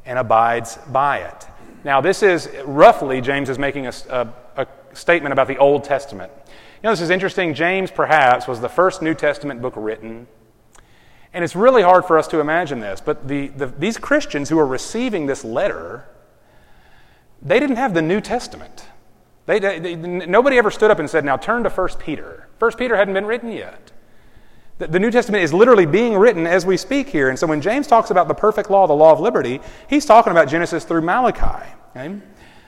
and 0.06 0.17
abides 0.17 0.78
by 0.88 1.20
it. 1.20 1.48
Now, 1.84 2.02
this 2.02 2.24
is 2.24 2.50
roughly, 2.65 3.22
James 3.22 3.50
is 3.50 3.60
making 3.60 3.88
a, 3.88 3.93
a, 4.10 4.28
a 4.56 4.67
statement 4.93 5.34
about 5.34 5.48
the 5.48 5.58
Old 5.58 5.84
Testament. 5.84 6.32
You 6.48 6.84
know, 6.84 6.91
this 6.91 7.02
is 7.02 7.10
interesting. 7.10 7.54
James, 7.54 7.91
perhaps, 7.91 8.48
was 8.48 8.62
the 8.62 8.70
first 8.70 9.02
New 9.02 9.13
Testament 9.13 9.62
book 9.62 9.74
written. 9.76 10.28
And 11.34 11.43
it's 11.43 11.56
really 11.56 11.82
hard 11.82 12.06
for 12.06 12.17
us 12.17 12.28
to 12.30 12.39
imagine 12.39 12.80
this, 12.80 13.02
but 13.02 13.28
the, 13.28 13.48
the, 13.50 13.67
these 13.67 13.98
Christians 13.98 14.50
who 14.50 14.58
are 14.58 14.65
receiving 14.65 15.26
this 15.26 15.43
letter, 15.43 16.06
they 17.41 17.60
didn't 17.60 17.76
have 17.76 17.93
the 17.93 18.02
New 18.02 18.22
Testament. 18.22 18.86
They, 19.46 19.60
they, 19.60 19.96
nobody 19.96 20.58
ever 20.58 20.72
stood 20.72 20.91
up 20.91 21.00
and 21.00 21.10
said, 21.10 21.26
Now 21.26 21.38
turn 21.38 21.63
to 21.63 21.70
1 21.70 21.89
Peter. 22.00 22.48
1 22.60 22.72
Peter 22.74 22.96
hadn't 22.96 23.13
been 23.13 23.26
written 23.26 23.52
yet. 23.52 23.91
The, 24.80 25.00
New 25.00 25.10
Testament 25.10 25.44
is 25.44 25.54
literally 25.54 25.88
being 25.88 26.16
written 26.16 26.46
as 26.46 26.66
we 26.66 26.78
speak 26.78 27.10
here. 27.10 27.30
And 27.30 27.40
so 27.40 27.48
when 27.48 27.62
James 27.62 27.88
talks 27.88 28.12
about 28.12 28.28
the 28.28 28.36
perfect 28.36 28.70
law, 28.70 28.86
the 28.86 28.94
law 28.94 29.12
of 29.12 29.20
liberty, 29.20 29.60
he's 29.90 30.06
talking 30.06 30.32
about 30.32 30.48
Genesis 30.48 30.84
through 30.84 31.02
Malachi. 31.02 31.68
Okay? 31.96 32.16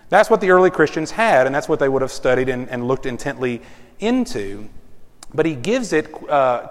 That's 0.10 0.28
what 0.30 0.42
the 0.42 0.50
early 0.50 0.72
Christians 0.72 1.12
had, 1.12 1.46
and 1.46 1.54
that's 1.54 1.70
what 1.70 1.80
they 1.80 1.88
would 1.88 2.02
have 2.02 2.12
studied 2.12 2.50
and, 2.50 2.68
and 2.70 2.88
looked 2.88 3.06
intently 3.06 3.62
into. 4.00 4.68
But 5.36 5.46
he 5.46 5.54
gives 5.54 5.94
it 5.94 6.12
uh, 6.28 6.70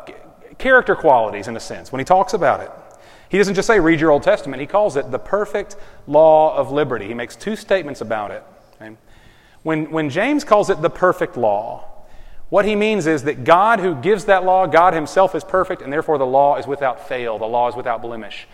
character 0.58 0.96
qualities 0.96 1.46
in 1.46 1.56
a 1.56 1.60
sense 1.60 1.92
when 1.92 2.00
he 2.00 2.04
talks 2.04 2.34
about 2.34 2.60
it. 2.60 2.70
He 3.28 3.38
doesn't 3.38 3.54
just 3.54 3.68
say, 3.68 3.78
read 3.78 4.00
your 4.00 4.10
Old 4.10 4.24
Testament, 4.24 4.60
he 4.60 4.66
calls 4.66 4.96
it 4.96 5.10
the 5.12 5.18
perfect 5.20 5.76
law 6.08 6.56
of 6.56 6.72
liberty. 6.72 7.06
He 7.06 7.14
makes 7.14 7.36
two 7.36 7.54
statements 7.54 8.00
about 8.00 8.32
it. 8.32 8.42
Okay? 8.80 8.96
When, 9.62 9.90
when 9.92 10.10
James 10.10 10.42
calls 10.42 10.68
it 10.68 10.82
the 10.82 10.90
perfect 10.90 11.36
law, 11.36 11.97
what 12.48 12.64
he 12.64 12.74
means 12.74 13.06
is 13.06 13.24
that 13.24 13.44
God, 13.44 13.80
who 13.80 13.94
gives 13.94 14.24
that 14.24 14.44
law, 14.44 14.66
God 14.66 14.94
himself 14.94 15.34
is 15.34 15.44
perfect, 15.44 15.82
and 15.82 15.92
therefore 15.92 16.18
the 16.18 16.26
law 16.26 16.56
is 16.56 16.66
without 16.66 17.06
fail, 17.06 17.38
the 17.38 17.46
law 17.46 17.68
is 17.68 17.76
without 17.76 18.00
blemish. 18.00 18.46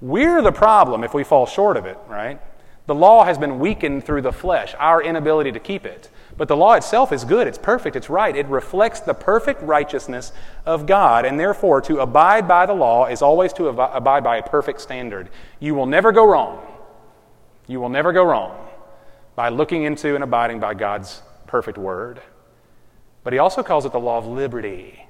We're 0.00 0.42
the 0.42 0.52
problem 0.52 1.04
if 1.04 1.14
we 1.14 1.24
fall 1.24 1.46
short 1.46 1.76
of 1.76 1.86
it, 1.86 1.98
right? 2.08 2.40
The 2.86 2.94
law 2.94 3.24
has 3.24 3.38
been 3.38 3.58
weakened 3.58 4.04
through 4.04 4.22
the 4.22 4.32
flesh, 4.32 4.74
our 4.78 5.02
inability 5.02 5.52
to 5.52 5.60
keep 5.60 5.84
it. 5.84 6.08
But 6.36 6.48
the 6.48 6.56
law 6.56 6.74
itself 6.74 7.12
is 7.12 7.24
good, 7.24 7.46
it's 7.46 7.58
perfect, 7.58 7.96
it's 7.96 8.10
right. 8.10 8.36
It 8.36 8.46
reflects 8.46 9.00
the 9.00 9.14
perfect 9.14 9.62
righteousness 9.62 10.32
of 10.66 10.86
God, 10.86 11.24
and 11.24 11.40
therefore 11.40 11.80
to 11.82 12.00
abide 12.00 12.46
by 12.46 12.66
the 12.66 12.74
law 12.74 13.06
is 13.06 13.22
always 13.22 13.52
to 13.54 13.70
ab- 13.70 13.90
abide 13.94 14.22
by 14.22 14.36
a 14.36 14.42
perfect 14.42 14.80
standard. 14.80 15.30
You 15.60 15.74
will 15.74 15.86
never 15.86 16.12
go 16.12 16.26
wrong. 16.26 16.64
You 17.66 17.80
will 17.80 17.88
never 17.88 18.12
go 18.12 18.22
wrong 18.22 18.68
by 19.34 19.48
looking 19.48 19.84
into 19.84 20.14
and 20.14 20.22
abiding 20.22 20.60
by 20.60 20.74
God's 20.74 21.22
perfect 21.46 21.78
word. 21.78 22.20
But 23.26 23.32
he 23.32 23.40
also 23.40 23.64
calls 23.64 23.84
it 23.84 23.90
the 23.90 23.98
law 23.98 24.18
of 24.18 24.26
liberty. 24.28 25.04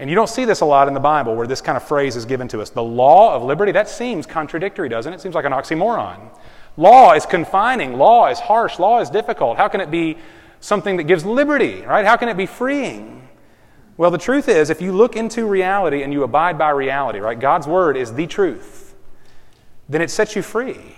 And 0.00 0.10
you 0.10 0.16
don't 0.16 0.28
see 0.28 0.44
this 0.44 0.62
a 0.62 0.64
lot 0.64 0.88
in 0.88 0.94
the 0.94 0.98
Bible 0.98 1.36
where 1.36 1.46
this 1.46 1.60
kind 1.60 1.76
of 1.76 1.84
phrase 1.84 2.16
is 2.16 2.24
given 2.24 2.48
to 2.48 2.60
us. 2.60 2.70
The 2.70 2.82
law 2.82 3.36
of 3.36 3.44
liberty, 3.44 3.70
that 3.70 3.88
seems 3.88 4.26
contradictory, 4.26 4.88
doesn't 4.88 5.12
it? 5.12 5.14
It 5.14 5.20
seems 5.20 5.36
like 5.36 5.44
an 5.44 5.52
oxymoron. 5.52 6.36
Law 6.76 7.12
is 7.12 7.26
confining, 7.26 7.98
law 7.98 8.26
is 8.26 8.40
harsh, 8.40 8.80
law 8.80 8.98
is 8.98 9.10
difficult. 9.10 9.58
How 9.58 9.68
can 9.68 9.80
it 9.80 9.92
be 9.92 10.18
something 10.58 10.96
that 10.96 11.04
gives 11.04 11.24
liberty, 11.24 11.82
right? 11.82 12.04
How 12.04 12.16
can 12.16 12.28
it 12.28 12.36
be 12.36 12.46
freeing? 12.46 13.28
Well, 13.96 14.10
the 14.10 14.18
truth 14.18 14.48
is, 14.48 14.68
if 14.68 14.82
you 14.82 14.90
look 14.90 15.14
into 15.14 15.46
reality 15.46 16.02
and 16.02 16.12
you 16.12 16.24
abide 16.24 16.58
by 16.58 16.70
reality, 16.70 17.20
right, 17.20 17.38
God's 17.38 17.68
word 17.68 17.96
is 17.96 18.12
the 18.12 18.26
truth, 18.26 18.96
then 19.88 20.02
it 20.02 20.10
sets 20.10 20.34
you 20.34 20.42
free. 20.42 20.96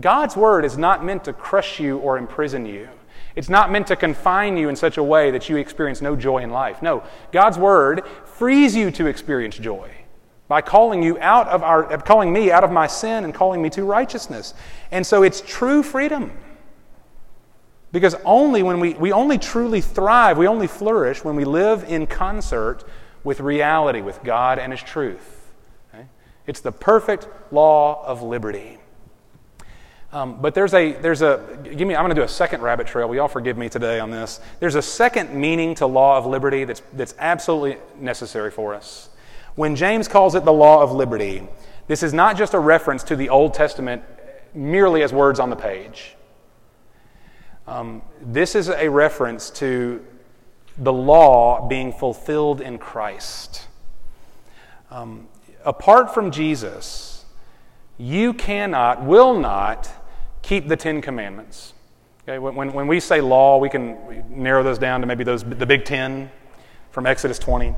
God's 0.00 0.34
word 0.34 0.64
is 0.64 0.76
not 0.76 1.04
meant 1.04 1.22
to 1.26 1.32
crush 1.32 1.78
you 1.78 1.98
or 1.98 2.18
imprison 2.18 2.66
you. 2.66 2.88
It's 3.36 3.48
not 3.48 3.70
meant 3.70 3.86
to 3.88 3.96
confine 3.96 4.56
you 4.56 4.68
in 4.68 4.76
such 4.76 4.96
a 4.96 5.02
way 5.02 5.30
that 5.30 5.48
you 5.48 5.56
experience 5.56 6.00
no 6.00 6.16
joy 6.16 6.38
in 6.38 6.50
life. 6.50 6.82
No, 6.82 7.02
God's 7.32 7.58
word 7.58 8.02
frees 8.24 8.74
you 8.74 8.90
to 8.92 9.06
experience 9.06 9.56
joy 9.56 9.90
by 10.50 10.60
calling 10.60 11.00
you 11.00 11.16
out 11.20 11.46
of 11.46 11.62
our 11.62 11.92
uh, 11.92 11.98
calling 11.98 12.32
me 12.32 12.50
out 12.50 12.64
of 12.64 12.72
my 12.72 12.88
sin 12.88 13.22
and 13.22 13.32
calling 13.32 13.62
me 13.62 13.70
to 13.70 13.84
righteousness. 13.84 14.52
And 14.90 15.06
so 15.06 15.22
it's 15.22 15.40
true 15.40 15.84
freedom. 15.84 16.32
Because 17.92 18.16
only 18.24 18.64
when 18.64 18.80
we, 18.80 18.94
we 18.94 19.12
only 19.12 19.38
truly 19.38 19.80
thrive, 19.80 20.38
we 20.38 20.48
only 20.48 20.66
flourish 20.66 21.24
when 21.24 21.36
we 21.36 21.44
live 21.44 21.84
in 21.84 22.06
concert 22.06 22.84
with 23.22 23.38
reality, 23.38 24.00
with 24.00 24.22
God 24.24 24.58
and 24.58 24.72
His 24.72 24.82
truth. 24.82 25.52
Okay? 25.94 26.06
It's 26.46 26.60
the 26.60 26.72
perfect 26.72 27.28
law 27.52 28.04
of 28.04 28.20
liberty. 28.20 28.79
Um, 30.12 30.40
but 30.40 30.54
there's 30.54 30.74
a, 30.74 30.92
there's 30.92 31.22
a, 31.22 31.40
give 31.62 31.86
me, 31.86 31.94
I'm 31.94 32.02
going 32.02 32.14
to 32.14 32.20
do 32.20 32.24
a 32.24 32.28
second 32.28 32.62
rabbit 32.62 32.88
trail. 32.88 33.08
Will 33.08 33.14
y'all 33.14 33.28
forgive 33.28 33.56
me 33.56 33.68
today 33.68 34.00
on 34.00 34.10
this? 34.10 34.40
There's 34.58 34.74
a 34.74 34.82
second 34.82 35.32
meaning 35.32 35.76
to 35.76 35.86
law 35.86 36.18
of 36.18 36.26
liberty 36.26 36.64
that's, 36.64 36.82
that's 36.94 37.14
absolutely 37.18 37.78
necessary 37.98 38.50
for 38.50 38.74
us. 38.74 39.08
When 39.54 39.76
James 39.76 40.08
calls 40.08 40.34
it 40.34 40.44
the 40.44 40.52
law 40.52 40.82
of 40.82 40.90
liberty, 40.90 41.46
this 41.86 42.02
is 42.02 42.12
not 42.12 42.36
just 42.36 42.54
a 42.54 42.58
reference 42.58 43.04
to 43.04 43.16
the 43.16 43.28
Old 43.28 43.54
Testament 43.54 44.02
merely 44.52 45.02
as 45.02 45.12
words 45.12 45.38
on 45.38 45.48
the 45.48 45.56
page. 45.56 46.16
Um, 47.68 48.02
this 48.20 48.56
is 48.56 48.68
a 48.68 48.88
reference 48.88 49.50
to 49.50 50.04
the 50.76 50.92
law 50.92 51.68
being 51.68 51.92
fulfilled 51.92 52.60
in 52.60 52.78
Christ. 52.78 53.68
Um, 54.90 55.28
apart 55.64 56.12
from 56.12 56.32
Jesus, 56.32 57.24
you 57.96 58.32
cannot, 58.32 59.04
will 59.04 59.38
not 59.38 59.88
keep 60.42 60.68
the 60.68 60.76
Ten 60.76 61.00
Commandments. 61.02 61.74
Okay, 62.28 62.38
when, 62.38 62.72
when 62.72 62.86
we 62.86 63.00
say 63.00 63.20
law, 63.20 63.58
we 63.58 63.68
can 63.68 64.24
narrow 64.28 64.62
those 64.62 64.78
down 64.78 65.00
to 65.00 65.06
maybe 65.06 65.24
those, 65.24 65.42
the 65.42 65.66
big 65.66 65.84
ten 65.84 66.30
from 66.90 67.06
Exodus 67.06 67.38
20. 67.38 67.74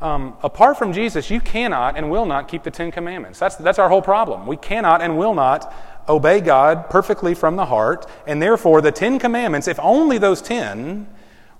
Um, 0.00 0.36
apart 0.42 0.78
from 0.78 0.92
Jesus, 0.92 1.30
you 1.30 1.40
cannot 1.40 1.96
and 1.96 2.10
will 2.10 2.26
not 2.26 2.48
keep 2.48 2.62
the 2.62 2.70
Ten 2.70 2.90
Commandments. 2.90 3.38
That's, 3.38 3.56
that's 3.56 3.78
our 3.78 3.88
whole 3.88 4.02
problem. 4.02 4.46
We 4.46 4.56
cannot 4.56 5.02
and 5.02 5.18
will 5.18 5.34
not 5.34 5.72
obey 6.08 6.40
God 6.40 6.88
perfectly 6.88 7.34
from 7.34 7.56
the 7.56 7.66
heart, 7.66 8.06
and 8.26 8.40
therefore 8.40 8.80
the 8.80 8.92
Ten 8.92 9.18
Commandments, 9.18 9.68
if 9.68 9.78
only 9.80 10.18
those 10.18 10.40
ten 10.40 11.08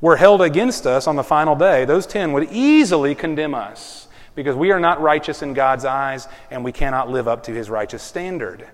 were 0.00 0.16
held 0.16 0.40
against 0.40 0.86
us 0.86 1.06
on 1.06 1.16
the 1.16 1.24
final 1.24 1.56
day, 1.56 1.84
those 1.84 2.06
ten 2.06 2.32
would 2.32 2.48
easily 2.50 3.14
condemn 3.14 3.54
us 3.54 4.08
because 4.34 4.54
we 4.54 4.70
are 4.70 4.80
not 4.80 5.00
righteous 5.00 5.42
in 5.42 5.52
God's 5.52 5.84
eyes 5.84 6.28
and 6.50 6.64
we 6.64 6.70
cannot 6.70 7.10
live 7.10 7.26
up 7.26 7.42
to 7.44 7.52
his 7.52 7.68
righteous 7.68 8.02
standard. 8.02 8.68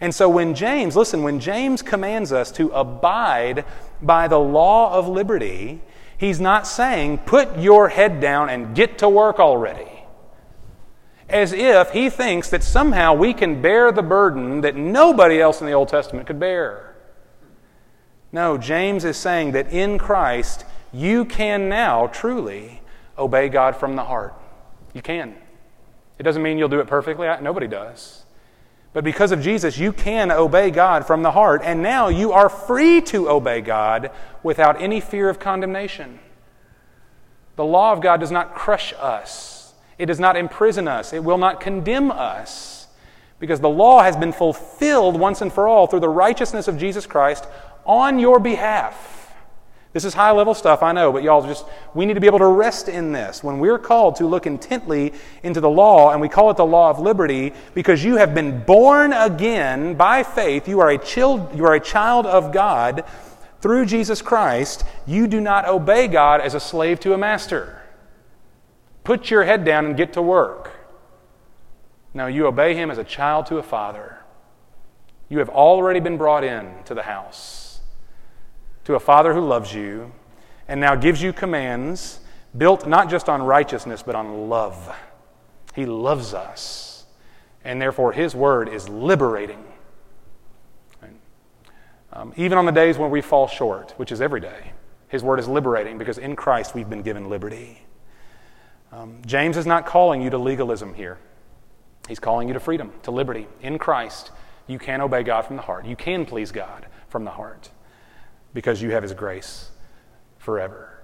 And 0.00 0.14
so 0.14 0.28
when 0.28 0.54
James, 0.54 0.96
listen, 0.96 1.22
when 1.22 1.40
James 1.40 1.82
commands 1.82 2.32
us 2.32 2.50
to 2.52 2.70
abide 2.70 3.64
by 4.02 4.28
the 4.28 4.40
law 4.40 4.92
of 4.92 5.08
liberty, 5.08 5.80
He's 6.16 6.40
not 6.40 6.66
saying, 6.66 7.18
put 7.18 7.58
your 7.58 7.88
head 7.88 8.20
down 8.20 8.48
and 8.48 8.74
get 8.74 8.98
to 8.98 9.08
work 9.08 9.38
already. 9.38 9.90
As 11.28 11.52
if 11.52 11.90
he 11.90 12.10
thinks 12.10 12.50
that 12.50 12.62
somehow 12.62 13.14
we 13.14 13.34
can 13.34 13.60
bear 13.60 13.90
the 13.90 14.02
burden 14.02 14.60
that 14.60 14.76
nobody 14.76 15.40
else 15.40 15.60
in 15.60 15.66
the 15.66 15.72
Old 15.72 15.88
Testament 15.88 16.26
could 16.26 16.38
bear. 16.38 16.94
No, 18.30 18.58
James 18.58 19.04
is 19.04 19.16
saying 19.16 19.52
that 19.52 19.72
in 19.72 19.98
Christ, 19.98 20.64
you 20.92 21.24
can 21.24 21.68
now 21.68 22.06
truly 22.08 22.82
obey 23.18 23.48
God 23.48 23.76
from 23.76 23.96
the 23.96 24.04
heart. 24.04 24.34
You 24.92 25.02
can. 25.02 25.34
It 26.18 26.22
doesn't 26.22 26.42
mean 26.42 26.58
you'll 26.58 26.68
do 26.68 26.80
it 26.80 26.86
perfectly. 26.86 27.26
Nobody 27.40 27.66
does. 27.66 28.23
But 28.94 29.02
because 29.02 29.32
of 29.32 29.42
Jesus, 29.42 29.76
you 29.76 29.92
can 29.92 30.30
obey 30.30 30.70
God 30.70 31.04
from 31.04 31.22
the 31.24 31.32
heart, 31.32 31.62
and 31.64 31.82
now 31.82 32.06
you 32.08 32.32
are 32.32 32.48
free 32.48 33.00
to 33.02 33.28
obey 33.28 33.60
God 33.60 34.12
without 34.44 34.80
any 34.80 35.00
fear 35.00 35.28
of 35.28 35.40
condemnation. 35.40 36.20
The 37.56 37.64
law 37.64 37.92
of 37.92 38.00
God 38.00 38.20
does 38.20 38.30
not 38.30 38.54
crush 38.54 38.94
us, 38.94 39.74
it 39.98 40.06
does 40.06 40.20
not 40.20 40.36
imprison 40.36 40.86
us, 40.86 41.12
it 41.12 41.24
will 41.24 41.38
not 41.38 41.60
condemn 41.60 42.12
us, 42.12 42.86
because 43.40 43.58
the 43.58 43.68
law 43.68 44.02
has 44.02 44.16
been 44.16 44.32
fulfilled 44.32 45.18
once 45.18 45.42
and 45.42 45.52
for 45.52 45.66
all 45.66 45.88
through 45.88 46.00
the 46.00 46.08
righteousness 46.08 46.68
of 46.68 46.78
Jesus 46.78 47.04
Christ 47.04 47.46
on 47.84 48.20
your 48.20 48.38
behalf. 48.38 49.23
This 49.94 50.04
is 50.04 50.12
high 50.12 50.32
level 50.32 50.54
stuff, 50.54 50.82
I 50.82 50.90
know, 50.90 51.12
but 51.12 51.22
y'all 51.22 51.46
just, 51.46 51.64
we 51.94 52.04
need 52.04 52.14
to 52.14 52.20
be 52.20 52.26
able 52.26 52.40
to 52.40 52.48
rest 52.48 52.88
in 52.88 53.12
this. 53.12 53.44
When 53.44 53.60
we're 53.60 53.78
called 53.78 54.16
to 54.16 54.26
look 54.26 54.44
intently 54.44 55.12
into 55.44 55.60
the 55.60 55.70
law, 55.70 56.10
and 56.10 56.20
we 56.20 56.28
call 56.28 56.50
it 56.50 56.56
the 56.56 56.66
law 56.66 56.90
of 56.90 56.98
liberty, 56.98 57.52
because 57.74 58.02
you 58.02 58.16
have 58.16 58.34
been 58.34 58.64
born 58.64 59.12
again 59.12 59.94
by 59.94 60.24
faith, 60.24 60.66
you 60.66 60.80
are 60.80 60.90
a 60.90 60.98
child, 60.98 61.56
you 61.56 61.64
are 61.64 61.74
a 61.74 61.80
child 61.80 62.26
of 62.26 62.52
God 62.52 63.04
through 63.60 63.86
Jesus 63.86 64.20
Christ, 64.20 64.84
you 65.06 65.28
do 65.28 65.40
not 65.40 65.68
obey 65.68 66.08
God 66.08 66.40
as 66.40 66.54
a 66.54 66.60
slave 66.60 66.98
to 67.00 67.14
a 67.14 67.18
master. 67.18 67.80
Put 69.04 69.30
your 69.30 69.44
head 69.44 69.64
down 69.64 69.86
and 69.86 69.96
get 69.96 70.14
to 70.14 70.22
work. 70.22 70.72
No, 72.14 72.26
you 72.26 72.48
obey 72.48 72.74
him 72.74 72.90
as 72.90 72.98
a 72.98 73.04
child 73.04 73.46
to 73.46 73.58
a 73.58 73.62
father. 73.62 74.18
You 75.28 75.38
have 75.38 75.50
already 75.50 76.00
been 76.00 76.16
brought 76.16 76.42
in 76.42 76.82
to 76.86 76.94
the 76.94 77.02
house 77.04 77.63
to 78.84 78.94
a 78.94 79.00
Father 79.00 79.34
who 79.34 79.40
loves 79.40 79.74
you 79.74 80.12
and 80.68 80.80
now 80.80 80.94
gives 80.94 81.22
you 81.22 81.32
commands 81.32 82.20
built 82.56 82.86
not 82.86 83.10
just 83.10 83.28
on 83.28 83.42
righteousness, 83.42 84.02
but 84.02 84.14
on 84.14 84.48
love. 84.48 84.94
He 85.74 85.86
loves 85.86 86.34
us, 86.34 87.04
and 87.64 87.80
therefore 87.80 88.12
His 88.12 88.34
word 88.34 88.68
is 88.68 88.88
liberating. 88.88 89.64
Um, 92.12 92.32
even 92.36 92.58
on 92.58 92.64
the 92.64 92.72
days 92.72 92.96
when 92.96 93.10
we 93.10 93.20
fall 93.20 93.48
short, 93.48 93.92
which 93.96 94.12
is 94.12 94.20
every 94.20 94.40
day, 94.40 94.70
His 95.08 95.24
word 95.24 95.40
is 95.40 95.48
liberating 95.48 95.98
because 95.98 96.16
in 96.16 96.36
Christ 96.36 96.72
we've 96.72 96.88
been 96.88 97.02
given 97.02 97.28
liberty. 97.28 97.84
Um, 98.92 99.20
James 99.26 99.56
is 99.56 99.66
not 99.66 99.84
calling 99.84 100.22
you 100.22 100.30
to 100.30 100.38
legalism 100.38 100.94
here. 100.94 101.18
He's 102.06 102.20
calling 102.20 102.46
you 102.46 102.54
to 102.54 102.60
freedom, 102.60 102.92
to 103.02 103.10
liberty. 103.10 103.48
In 103.62 103.78
Christ, 103.78 104.30
you 104.68 104.78
can 104.78 105.00
obey 105.00 105.24
God 105.24 105.42
from 105.42 105.56
the 105.56 105.62
heart. 105.62 105.86
You 105.86 105.96
can 105.96 106.24
please 106.24 106.52
God 106.52 106.86
from 107.08 107.24
the 107.24 107.32
heart 107.32 107.70
because 108.54 108.80
you 108.80 108.92
have 108.92 109.02
His 109.02 109.12
grace 109.12 109.70
forever. 110.38 111.02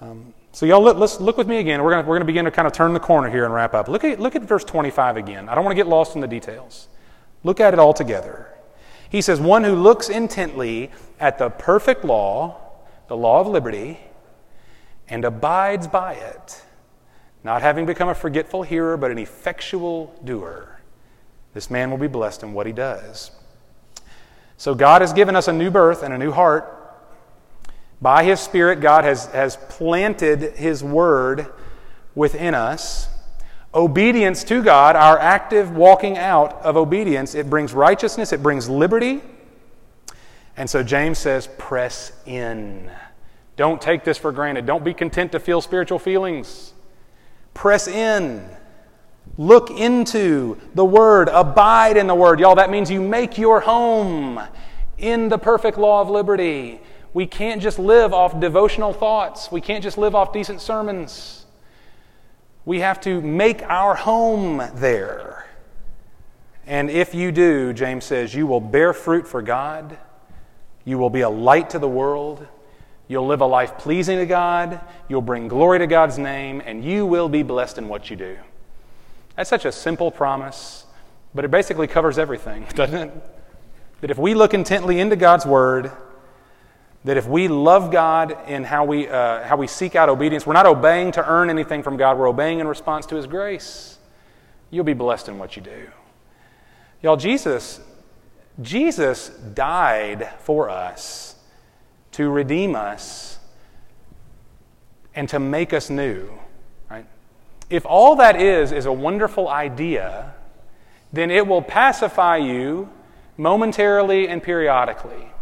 Um, 0.00 0.34
so, 0.52 0.66
y'all, 0.66 0.82
let, 0.82 0.96
us 0.96 1.20
look 1.20 1.36
with 1.36 1.48
me 1.48 1.58
again. 1.58 1.82
We're 1.82 1.90
going 1.90 2.06
we're 2.06 2.18
to 2.18 2.24
begin 2.24 2.44
to 2.44 2.50
kind 2.50 2.66
of 2.66 2.72
turn 2.72 2.92
the 2.92 3.00
corner 3.00 3.30
here 3.30 3.44
and 3.44 3.54
wrap 3.54 3.74
up. 3.74 3.88
Look 3.88 4.04
at, 4.04 4.20
look 4.20 4.36
at 4.36 4.42
verse 4.42 4.64
25 4.64 5.16
again. 5.16 5.48
I 5.48 5.54
don't 5.54 5.64
want 5.64 5.72
to 5.72 5.76
get 5.76 5.88
lost 5.88 6.14
in 6.14 6.20
the 6.20 6.28
details. 6.28 6.88
Look 7.42 7.60
at 7.60 7.72
it 7.72 7.80
all 7.80 7.94
together. 7.94 8.52
He 9.08 9.20
says, 9.20 9.40
One 9.40 9.64
who 9.64 9.74
looks 9.74 10.08
intently 10.08 10.90
at 11.20 11.38
the 11.38 11.50
perfect 11.50 12.04
law, 12.04 12.60
the 13.08 13.16
law 13.16 13.40
of 13.40 13.46
liberty, 13.46 14.00
and 15.08 15.24
abides 15.24 15.86
by 15.86 16.14
it, 16.14 16.62
not 17.42 17.62
having 17.62 17.86
become 17.86 18.08
a 18.08 18.14
forgetful 18.14 18.62
hearer, 18.62 18.96
but 18.96 19.10
an 19.10 19.18
effectual 19.18 20.18
doer, 20.24 20.80
this 21.52 21.70
man 21.70 21.90
will 21.90 21.98
be 21.98 22.08
blessed 22.08 22.42
in 22.42 22.52
what 22.52 22.66
he 22.66 22.72
does. 22.72 23.30
So 24.56 24.74
God 24.74 25.00
has 25.00 25.12
given 25.12 25.36
us 25.36 25.48
a 25.48 25.52
new 25.52 25.70
birth 25.70 26.02
and 26.02 26.14
a 26.14 26.18
new 26.18 26.32
heart. 26.32 26.70
By 28.00 28.24
His 28.24 28.40
Spirit, 28.40 28.80
God 28.80 29.04
has, 29.04 29.26
has 29.26 29.56
planted 29.68 30.54
His 30.56 30.82
Word 30.82 31.46
within 32.14 32.54
us. 32.54 33.08
Obedience 33.74 34.44
to 34.44 34.62
God, 34.62 34.94
our 34.94 35.18
active 35.18 35.74
walking 35.74 36.16
out 36.16 36.52
of 36.62 36.76
obedience, 36.76 37.34
it 37.34 37.50
brings 37.50 37.72
righteousness, 37.72 38.32
it 38.32 38.42
brings 38.42 38.68
liberty. 38.68 39.20
And 40.56 40.70
so 40.70 40.84
James 40.84 41.18
says, 41.18 41.48
press 41.58 42.12
in. 42.24 42.88
Don't 43.56 43.80
take 43.80 44.04
this 44.04 44.18
for 44.18 44.30
granted. 44.30 44.66
Don't 44.66 44.84
be 44.84 44.94
content 44.94 45.32
to 45.32 45.40
feel 45.40 45.60
spiritual 45.60 45.98
feelings. 45.98 46.72
Press 47.52 47.88
in. 47.88 48.48
Look 49.36 49.70
into 49.70 50.58
the 50.74 50.84
Word, 50.84 51.28
abide 51.28 51.96
in 51.96 52.06
the 52.06 52.14
Word. 52.14 52.38
Y'all, 52.38 52.54
that 52.54 52.70
means 52.70 52.90
you 52.90 53.00
make 53.00 53.36
your 53.36 53.60
home 53.60 54.40
in 54.98 55.28
the 55.28 55.38
perfect 55.38 55.76
law 55.76 56.00
of 56.00 56.08
liberty. 56.08 56.80
We 57.12 57.26
can't 57.26 57.60
just 57.60 57.78
live 57.78 58.12
off 58.12 58.38
devotional 58.38 58.92
thoughts, 58.92 59.50
we 59.50 59.60
can't 59.60 59.82
just 59.82 59.98
live 59.98 60.14
off 60.14 60.32
decent 60.32 60.60
sermons. 60.60 61.46
We 62.64 62.80
have 62.80 63.00
to 63.02 63.20
make 63.20 63.62
our 63.62 63.94
home 63.94 64.62
there. 64.76 65.46
And 66.66 66.88
if 66.88 67.14
you 67.14 67.30
do, 67.30 67.74
James 67.74 68.04
says, 68.04 68.34
you 68.34 68.46
will 68.46 68.60
bear 68.60 68.94
fruit 68.94 69.28
for 69.28 69.42
God, 69.42 69.98
you 70.84 70.96
will 70.96 71.10
be 71.10 71.20
a 71.20 71.28
light 71.28 71.70
to 71.70 71.78
the 71.78 71.88
world, 71.88 72.46
you'll 73.06 73.26
live 73.26 73.42
a 73.42 73.46
life 73.46 73.76
pleasing 73.76 74.18
to 74.18 74.26
God, 74.26 74.80
you'll 75.08 75.20
bring 75.20 75.46
glory 75.46 75.78
to 75.80 75.86
God's 75.86 76.18
name, 76.18 76.62
and 76.64 76.82
you 76.82 77.04
will 77.04 77.28
be 77.28 77.42
blessed 77.42 77.76
in 77.76 77.88
what 77.88 78.08
you 78.08 78.16
do. 78.16 78.38
That's 79.36 79.50
such 79.50 79.64
a 79.64 79.72
simple 79.72 80.10
promise, 80.10 80.86
but 81.34 81.44
it 81.44 81.50
basically 81.50 81.86
covers 81.86 82.18
everything, 82.18 82.66
doesn't 82.74 83.08
it? 83.08 83.12
That 84.00 84.10
if 84.10 84.18
we 84.18 84.34
look 84.34 84.54
intently 84.54 85.00
into 85.00 85.16
God's 85.16 85.46
Word, 85.46 85.90
that 87.04 87.16
if 87.16 87.26
we 87.26 87.48
love 87.48 87.90
God 87.90 88.36
in 88.48 88.64
how 88.64 88.84
we, 88.84 89.08
uh, 89.08 89.44
how 89.44 89.56
we 89.56 89.66
seek 89.66 89.94
out 89.94 90.08
obedience, 90.08 90.46
we're 90.46 90.54
not 90.54 90.66
obeying 90.66 91.12
to 91.12 91.28
earn 91.28 91.50
anything 91.50 91.82
from 91.82 91.96
God, 91.96 92.18
we're 92.18 92.28
obeying 92.28 92.60
in 92.60 92.68
response 92.68 93.06
to 93.06 93.16
His 93.16 93.26
grace. 93.26 93.98
You'll 94.70 94.84
be 94.84 94.94
blessed 94.94 95.28
in 95.28 95.38
what 95.38 95.56
you 95.56 95.62
do. 95.62 95.88
Y'all, 97.02 97.16
Jesus, 97.16 97.80
Jesus 98.62 99.28
died 99.28 100.30
for 100.40 100.70
us 100.70 101.36
to 102.12 102.30
redeem 102.30 102.74
us 102.74 103.38
and 105.14 105.28
to 105.28 105.38
make 105.38 105.72
us 105.72 105.90
new. 105.90 106.30
If 107.74 107.86
all 107.86 108.16
that 108.16 108.40
is 108.40 108.72
is 108.72 108.86
a 108.86 108.92
wonderful 108.92 109.48
idea, 109.48 110.34
then 111.12 111.30
it 111.30 111.46
will 111.46 111.62
pacify 111.62 112.36
you 112.36 112.88
momentarily 113.36 114.28
and 114.28 114.42
periodically 114.42 115.32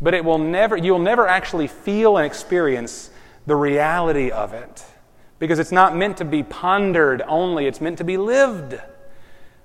but 0.00 0.14
it 0.14 0.24
will 0.24 0.38
never, 0.38 0.76
you'll 0.76 0.98
never 0.98 1.26
actually 1.26 1.66
feel 1.66 2.16
and 2.16 2.26
experience 2.26 3.10
the 3.46 3.56
reality 3.56 4.30
of 4.30 4.52
it 4.52 4.84
because 5.38 5.58
it's 5.58 5.72
not 5.72 5.96
meant 5.96 6.16
to 6.18 6.24
be 6.24 6.42
pondered 6.42 7.22
only, 7.26 7.66
it's 7.66 7.80
meant 7.80 7.98
to 7.98 8.04
be 8.04 8.16
lived. 8.16 8.80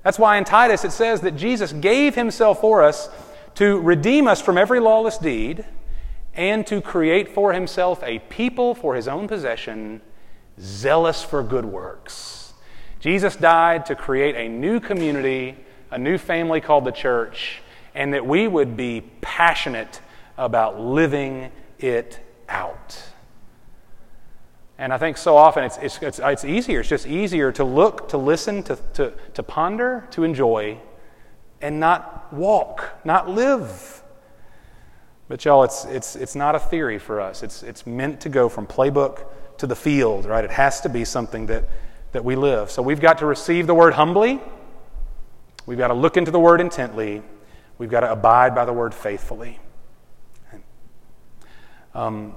That's 0.03 0.19
why 0.19 0.37
in 0.37 0.43
Titus 0.43 0.83
it 0.83 0.91
says 0.91 1.21
that 1.21 1.35
Jesus 1.35 1.71
gave 1.73 2.15
himself 2.15 2.61
for 2.61 2.83
us 2.83 3.09
to 3.55 3.79
redeem 3.81 4.27
us 4.27 4.41
from 4.41 4.57
every 4.57 4.79
lawless 4.79 5.17
deed 5.17 5.65
and 6.35 6.65
to 6.67 6.81
create 6.81 7.29
for 7.29 7.53
himself 7.53 8.01
a 8.03 8.19
people 8.19 8.73
for 8.73 8.95
his 8.95 9.07
own 9.07 9.27
possession, 9.27 10.01
zealous 10.59 11.23
for 11.23 11.43
good 11.43 11.65
works. 11.65 12.53
Jesus 12.99 13.35
died 13.35 13.85
to 13.87 13.95
create 13.95 14.35
a 14.35 14.47
new 14.47 14.79
community, 14.79 15.57
a 15.91 15.97
new 15.97 16.17
family 16.17 16.61
called 16.61 16.85
the 16.85 16.91
church, 16.91 17.61
and 17.93 18.13
that 18.13 18.25
we 18.25 18.47
would 18.47 18.77
be 18.77 19.01
passionate 19.21 20.01
about 20.37 20.79
living 20.79 21.51
it 21.79 22.19
out. 22.47 23.01
And 24.77 24.91
I 24.91 24.97
think 24.97 25.17
so 25.17 25.37
often 25.37 25.65
it's, 25.65 25.77
it's, 25.77 26.01
it's, 26.01 26.19
it's, 26.19 26.45
easier. 26.45 26.79
It's 26.79 26.89
just 26.89 27.05
easier 27.07 27.51
to 27.53 27.63
look, 27.63 28.09
to 28.09 28.17
listen, 28.17 28.63
to, 28.63 28.77
to, 28.93 29.13
to 29.33 29.43
ponder, 29.43 30.07
to 30.11 30.23
enjoy, 30.23 30.79
and 31.61 31.79
not 31.79 32.33
walk, 32.33 32.99
not 33.05 33.29
live. 33.29 34.01
But, 35.27 35.45
y'all, 35.45 35.63
it's, 35.63 35.85
it's, 35.85 36.15
it's 36.15 36.35
not 36.35 36.55
a 36.55 36.59
theory 36.59 36.99
for 36.99 37.21
us. 37.21 37.43
It's, 37.43 37.63
it's 37.63 37.85
meant 37.85 38.21
to 38.21 38.29
go 38.29 38.49
from 38.49 38.65
playbook 38.65 39.25
to 39.63 39.67
the 39.67 39.75
field, 39.77 40.25
right? 40.25 40.43
It 40.43 40.51
has 40.51 40.81
to 40.81 40.89
be 40.89 41.05
something 41.05 41.45
that, 41.45 41.63
that 42.11 42.25
we 42.25 42.35
live. 42.35 42.69
So 42.69 42.81
we've 42.81 42.99
got 42.99 43.19
to 43.19 43.25
receive 43.25 43.65
the 43.65 43.73
word 43.73 43.93
humbly, 43.93 44.41
we've 45.65 45.77
got 45.77 45.87
to 45.87 45.93
look 45.93 46.17
into 46.17 46.31
the 46.31 46.39
word 46.39 46.59
intently, 46.59 47.21
we've 47.77 47.89
got 47.89 48.01
to 48.01 48.11
abide 48.11 48.53
by 48.53 48.65
the 48.65 48.73
word 48.73 48.93
faithfully. 48.93 49.57
Um, 51.95 52.35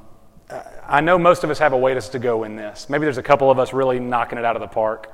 I 0.86 1.00
know 1.00 1.18
most 1.18 1.42
of 1.42 1.50
us 1.50 1.58
have 1.58 1.72
a 1.72 1.76
way 1.76 1.98
to 1.98 2.18
go 2.20 2.44
in 2.44 2.54
this. 2.54 2.88
Maybe 2.88 3.02
there's 3.02 3.18
a 3.18 3.24
couple 3.24 3.50
of 3.50 3.58
us 3.58 3.72
really 3.72 3.98
knocking 3.98 4.38
it 4.38 4.44
out 4.44 4.54
of 4.54 4.62
the 4.62 4.68
park. 4.68 5.10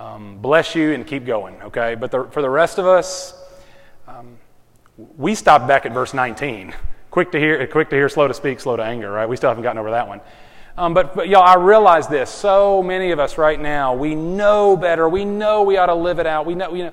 Um, 0.00 0.38
bless 0.38 0.74
you 0.74 0.94
and 0.94 1.06
keep 1.06 1.26
going, 1.26 1.60
okay? 1.60 1.94
But 1.94 2.10
the, 2.10 2.24
for 2.24 2.40
the 2.40 2.48
rest 2.48 2.78
of 2.78 2.86
us, 2.86 3.34
um, 4.06 4.38
we 5.18 5.34
stopped 5.34 5.68
back 5.68 5.84
at 5.84 5.92
verse 5.92 6.14
19. 6.14 6.74
Quick 7.10 7.32
to 7.32 7.38
hear, 7.38 7.66
quick 7.66 7.90
to 7.90 7.96
hear, 7.96 8.08
slow 8.08 8.28
to 8.28 8.32
speak, 8.32 8.60
slow 8.60 8.76
to 8.76 8.82
anger, 8.82 9.10
right? 9.10 9.28
We 9.28 9.36
still 9.36 9.50
haven't 9.50 9.64
gotten 9.64 9.78
over 9.78 9.90
that 9.90 10.08
one. 10.08 10.22
Um, 10.78 10.94
but, 10.94 11.16
but 11.16 11.28
y'all, 11.28 11.42
I 11.42 11.56
realize 11.56 12.06
this. 12.06 12.30
So 12.30 12.84
many 12.84 13.10
of 13.10 13.18
us 13.18 13.36
right 13.36 13.58
now, 13.58 13.96
we 13.96 14.14
know 14.14 14.76
better. 14.76 15.08
We 15.08 15.24
know 15.24 15.64
we 15.64 15.76
ought 15.76 15.86
to 15.86 15.94
live 15.94 16.20
it 16.20 16.26
out. 16.26 16.46
We 16.46 16.54
know, 16.54 16.72
you 16.72 16.84
know, 16.84 16.92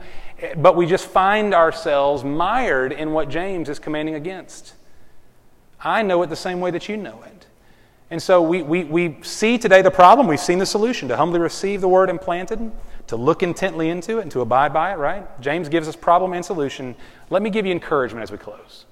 but 0.57 0.75
we 0.75 0.87
just 0.87 1.05
find 1.05 1.53
ourselves 1.53 2.23
mired 2.23 2.91
in 2.91 3.11
what 3.11 3.29
James 3.29 3.69
is 3.69 3.77
commanding 3.77 4.15
against. 4.15 4.73
I 5.79 6.01
know 6.01 6.23
it 6.23 6.31
the 6.31 6.35
same 6.35 6.61
way 6.61 6.71
that 6.71 6.89
you 6.89 6.97
know 6.97 7.21
it. 7.27 7.45
And 8.09 8.19
so 8.19 8.41
we, 8.41 8.63
we, 8.63 8.85
we 8.85 9.17
see 9.21 9.59
today 9.59 9.83
the 9.83 9.91
problem, 9.91 10.25
we've 10.25 10.39
seen 10.39 10.57
the 10.57 10.65
solution 10.65 11.07
to 11.09 11.17
humbly 11.17 11.39
receive 11.39 11.79
the 11.79 11.87
word 11.87 12.09
implanted, 12.09 12.71
to 13.05 13.15
look 13.15 13.43
intently 13.43 13.89
into 13.89 14.17
it, 14.17 14.23
and 14.23 14.31
to 14.31 14.41
abide 14.41 14.73
by 14.73 14.93
it, 14.93 14.95
right? 14.95 15.39
James 15.41 15.69
gives 15.69 15.87
us 15.87 15.95
problem 15.95 16.33
and 16.33 16.43
solution. 16.43 16.95
Let 17.29 17.43
me 17.43 17.51
give 17.51 17.67
you 17.67 17.71
encouragement 17.71 18.23
as 18.23 18.31
we 18.31 18.39
close. 18.39 18.85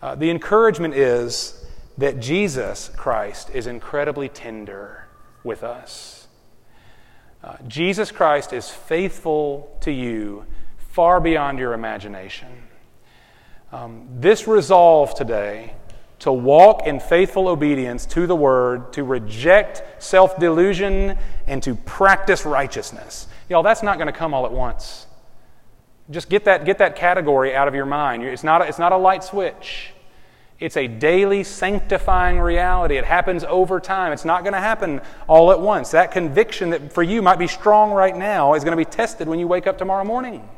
Uh, 0.00 0.14
the 0.14 0.30
encouragement 0.30 0.94
is 0.94 1.61
that 1.98 2.20
Jesus 2.20 2.90
Christ 2.96 3.50
is 3.50 3.66
incredibly 3.66 4.28
tender 4.28 5.06
with 5.44 5.62
us. 5.62 6.26
Uh, 7.42 7.56
Jesus 7.66 8.10
Christ 8.10 8.52
is 8.52 8.70
faithful 8.70 9.76
to 9.80 9.90
you 9.90 10.46
far 10.78 11.20
beyond 11.20 11.58
your 11.58 11.72
imagination. 11.72 12.48
Um, 13.72 14.06
this 14.20 14.46
resolve 14.46 15.14
today 15.14 15.74
to 16.20 16.32
walk 16.32 16.86
in 16.86 17.00
faithful 17.00 17.48
obedience 17.48 18.06
to 18.06 18.28
the 18.28 18.36
word, 18.36 18.92
to 18.92 19.02
reject 19.02 19.82
self 20.00 20.38
delusion, 20.38 21.18
and 21.48 21.62
to 21.64 21.74
practice 21.74 22.46
righteousness. 22.46 23.26
Y'all, 23.48 23.64
that's 23.64 23.82
not 23.82 23.96
going 23.96 24.06
to 24.06 24.12
come 24.12 24.32
all 24.32 24.46
at 24.46 24.52
once. 24.52 25.06
Just 26.10 26.28
get 26.28 26.44
that, 26.44 26.64
get 26.64 26.78
that 26.78 26.94
category 26.94 27.56
out 27.56 27.66
of 27.66 27.74
your 27.74 27.86
mind. 27.86 28.22
It's 28.22 28.44
not, 28.44 28.62
a, 28.62 28.66
it's 28.66 28.78
not 28.78 28.92
a 28.92 28.96
light 28.96 29.24
switch. 29.24 29.92
It's 30.62 30.76
a 30.76 30.86
daily 30.86 31.42
sanctifying 31.42 32.38
reality. 32.38 32.96
It 32.96 33.04
happens 33.04 33.42
over 33.42 33.80
time. 33.80 34.12
It's 34.12 34.24
not 34.24 34.44
going 34.44 34.52
to 34.52 34.60
happen 34.60 35.00
all 35.26 35.50
at 35.50 35.58
once. 35.58 35.90
That 35.90 36.12
conviction 36.12 36.70
that 36.70 36.92
for 36.92 37.02
you 37.02 37.20
might 37.20 37.40
be 37.40 37.48
strong 37.48 37.90
right 37.90 38.16
now 38.16 38.54
is 38.54 38.62
going 38.62 38.70
to 38.70 38.76
be 38.76 38.84
tested 38.84 39.26
when 39.26 39.40
you 39.40 39.48
wake 39.48 39.66
up 39.66 39.76
tomorrow 39.76 40.04
morning. 40.04 40.48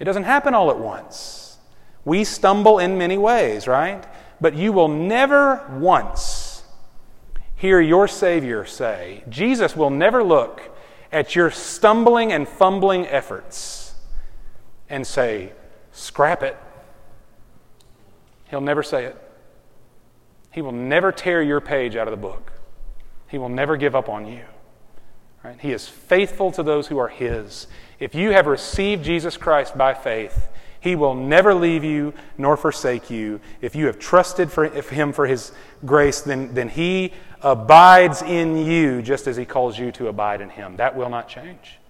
It 0.00 0.04
doesn't 0.04 0.24
happen 0.24 0.54
all 0.54 0.72
at 0.72 0.78
once. 0.80 1.56
We 2.04 2.24
stumble 2.24 2.80
in 2.80 2.98
many 2.98 3.16
ways, 3.16 3.68
right? 3.68 4.04
But 4.40 4.56
you 4.56 4.72
will 4.72 4.88
never 4.88 5.64
once 5.78 6.64
hear 7.54 7.80
your 7.80 8.08
Savior 8.08 8.64
say, 8.64 9.22
Jesus 9.28 9.76
will 9.76 9.90
never 9.90 10.24
look 10.24 10.60
at 11.12 11.36
your 11.36 11.52
stumbling 11.52 12.32
and 12.32 12.48
fumbling 12.48 13.06
efforts 13.06 13.94
and 14.90 15.06
say, 15.06 15.52
scrap 15.92 16.42
it. 16.42 16.56
He'll 18.54 18.60
never 18.60 18.84
say 18.84 19.06
it. 19.06 19.20
He 20.52 20.62
will 20.62 20.70
never 20.70 21.10
tear 21.10 21.42
your 21.42 21.60
page 21.60 21.96
out 21.96 22.06
of 22.06 22.12
the 22.12 22.16
book. 22.16 22.52
He 23.26 23.36
will 23.36 23.48
never 23.48 23.76
give 23.76 23.96
up 23.96 24.08
on 24.08 24.28
you. 24.28 24.44
Right? 25.42 25.58
He 25.58 25.72
is 25.72 25.88
faithful 25.88 26.52
to 26.52 26.62
those 26.62 26.86
who 26.86 26.98
are 26.98 27.08
His. 27.08 27.66
If 27.98 28.14
you 28.14 28.30
have 28.30 28.46
received 28.46 29.04
Jesus 29.04 29.36
Christ 29.36 29.76
by 29.76 29.92
faith, 29.92 30.46
he 30.78 30.94
will 30.94 31.16
never 31.16 31.52
leave 31.52 31.82
you 31.82 32.14
nor 32.38 32.56
forsake 32.56 33.10
you. 33.10 33.40
If 33.60 33.74
you 33.74 33.86
have 33.86 33.98
trusted 33.98 34.52
for 34.52 34.68
Him 34.68 35.12
for 35.12 35.26
His 35.26 35.50
grace, 35.84 36.20
then, 36.20 36.54
then 36.54 36.68
He 36.68 37.12
abides 37.42 38.22
in 38.22 38.56
you 38.56 39.02
just 39.02 39.26
as 39.26 39.36
He 39.36 39.44
calls 39.44 39.76
you 39.76 39.90
to 39.90 40.06
abide 40.06 40.40
in 40.40 40.50
Him. 40.50 40.76
That 40.76 40.94
will 40.94 41.10
not 41.10 41.28
change. 41.28 41.80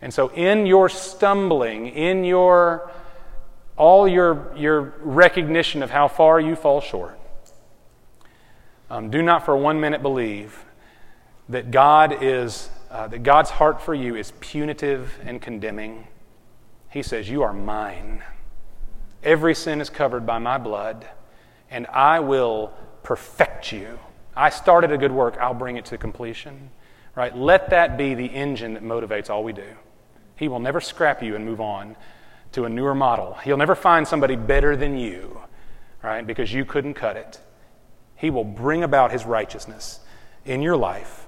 And 0.00 0.12
so, 0.12 0.30
in 0.30 0.66
your 0.66 0.88
stumbling, 0.88 1.86
in 1.86 2.24
your 2.24 2.90
all 3.76 4.06
your, 4.06 4.52
your 4.56 4.94
recognition 5.00 5.82
of 5.82 5.90
how 5.90 6.08
far 6.08 6.40
you 6.40 6.54
fall 6.56 6.80
short, 6.80 7.18
um, 8.90 9.10
do 9.10 9.22
not 9.22 9.44
for 9.44 9.56
one 9.56 9.80
minute 9.80 10.02
believe 10.02 10.64
that 11.48 11.70
God 11.70 12.22
is 12.22 12.70
uh, 12.92 13.08
that 13.08 13.22
God's 13.22 13.48
heart 13.48 13.80
for 13.80 13.94
you 13.94 14.16
is 14.16 14.32
punitive 14.40 15.18
and 15.24 15.40
condemning. 15.40 16.06
He 16.90 17.02
says, 17.02 17.28
You 17.28 17.42
are 17.42 17.54
mine. 17.54 18.22
Every 19.22 19.54
sin 19.54 19.80
is 19.80 19.88
covered 19.88 20.26
by 20.26 20.38
my 20.38 20.58
blood, 20.58 21.08
and 21.70 21.86
I 21.86 22.20
will 22.20 22.74
perfect 23.02 23.72
you. 23.72 23.98
I 24.36 24.50
started 24.50 24.92
a 24.92 24.98
good 24.98 25.10
work, 25.10 25.38
I'll 25.40 25.54
bring 25.54 25.78
it 25.78 25.86
to 25.86 25.96
completion. 25.96 26.70
Right? 27.14 27.34
Let 27.34 27.70
that 27.70 27.96
be 27.96 28.14
the 28.14 28.26
engine 28.26 28.74
that 28.74 28.82
motivates 28.82 29.30
all 29.30 29.42
we 29.42 29.52
do. 29.52 29.68
He 30.36 30.48
will 30.48 30.60
never 30.60 30.80
scrap 30.80 31.22
you 31.22 31.34
and 31.34 31.44
move 31.44 31.60
on 31.60 31.96
to 32.52 32.64
a 32.64 32.68
newer 32.68 32.94
model. 32.94 33.34
He'll 33.44 33.56
never 33.56 33.74
find 33.74 34.06
somebody 34.06 34.36
better 34.36 34.76
than 34.76 34.98
you, 34.98 35.40
right? 36.02 36.26
Because 36.26 36.52
you 36.52 36.64
couldn't 36.64 36.94
cut 36.94 37.16
it. 37.16 37.40
He 38.16 38.30
will 38.30 38.44
bring 38.44 38.82
about 38.82 39.10
his 39.10 39.24
righteousness 39.24 40.00
in 40.44 40.62
your 40.62 40.76
life. 40.76 41.26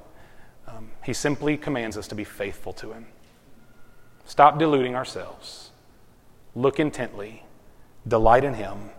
Um, 0.66 0.91
He 1.05 1.12
simply 1.12 1.57
commands 1.57 1.97
us 1.97 2.09
to 2.09 2.14
be 2.14 2.25
faithful 2.25 2.72
to 2.75 2.93
Him. 2.93 3.07
Stop 4.25 4.59
deluding 4.59 4.95
ourselves. 4.95 5.70
Look 6.55 6.81
intently, 6.81 7.45
delight 8.07 8.45
in 8.45 8.55
Him, 8.55 8.91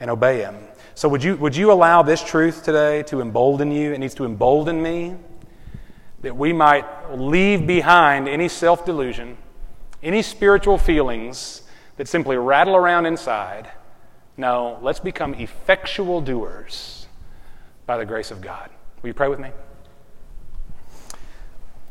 and 0.00 0.10
obey 0.10 0.40
Him. 0.40 0.56
So, 0.94 1.08
would 1.08 1.24
you, 1.24 1.36
would 1.36 1.56
you 1.56 1.72
allow 1.72 2.02
this 2.02 2.22
truth 2.22 2.62
today 2.62 3.02
to 3.04 3.20
embolden 3.20 3.70
you? 3.70 3.92
It 3.92 3.98
needs 3.98 4.14
to 4.14 4.24
embolden 4.24 4.82
me 4.82 5.16
that 6.22 6.36
we 6.36 6.52
might 6.52 6.86
leave 7.14 7.66
behind 7.66 8.28
any 8.28 8.48
self 8.48 8.84
delusion, 8.84 9.36
any 10.02 10.22
spiritual 10.22 10.78
feelings 10.78 11.62
that 11.96 12.08
simply 12.08 12.36
rattle 12.36 12.76
around 12.76 13.06
inside. 13.06 13.70
No, 14.36 14.78
let's 14.82 15.00
become 15.00 15.34
effectual 15.34 16.20
doers 16.20 17.06
by 17.86 17.96
the 17.98 18.04
grace 18.04 18.30
of 18.30 18.40
God. 18.40 18.70
Will 19.02 19.08
you 19.08 19.14
pray 19.14 19.28
with 19.28 19.38
me? 19.38 19.50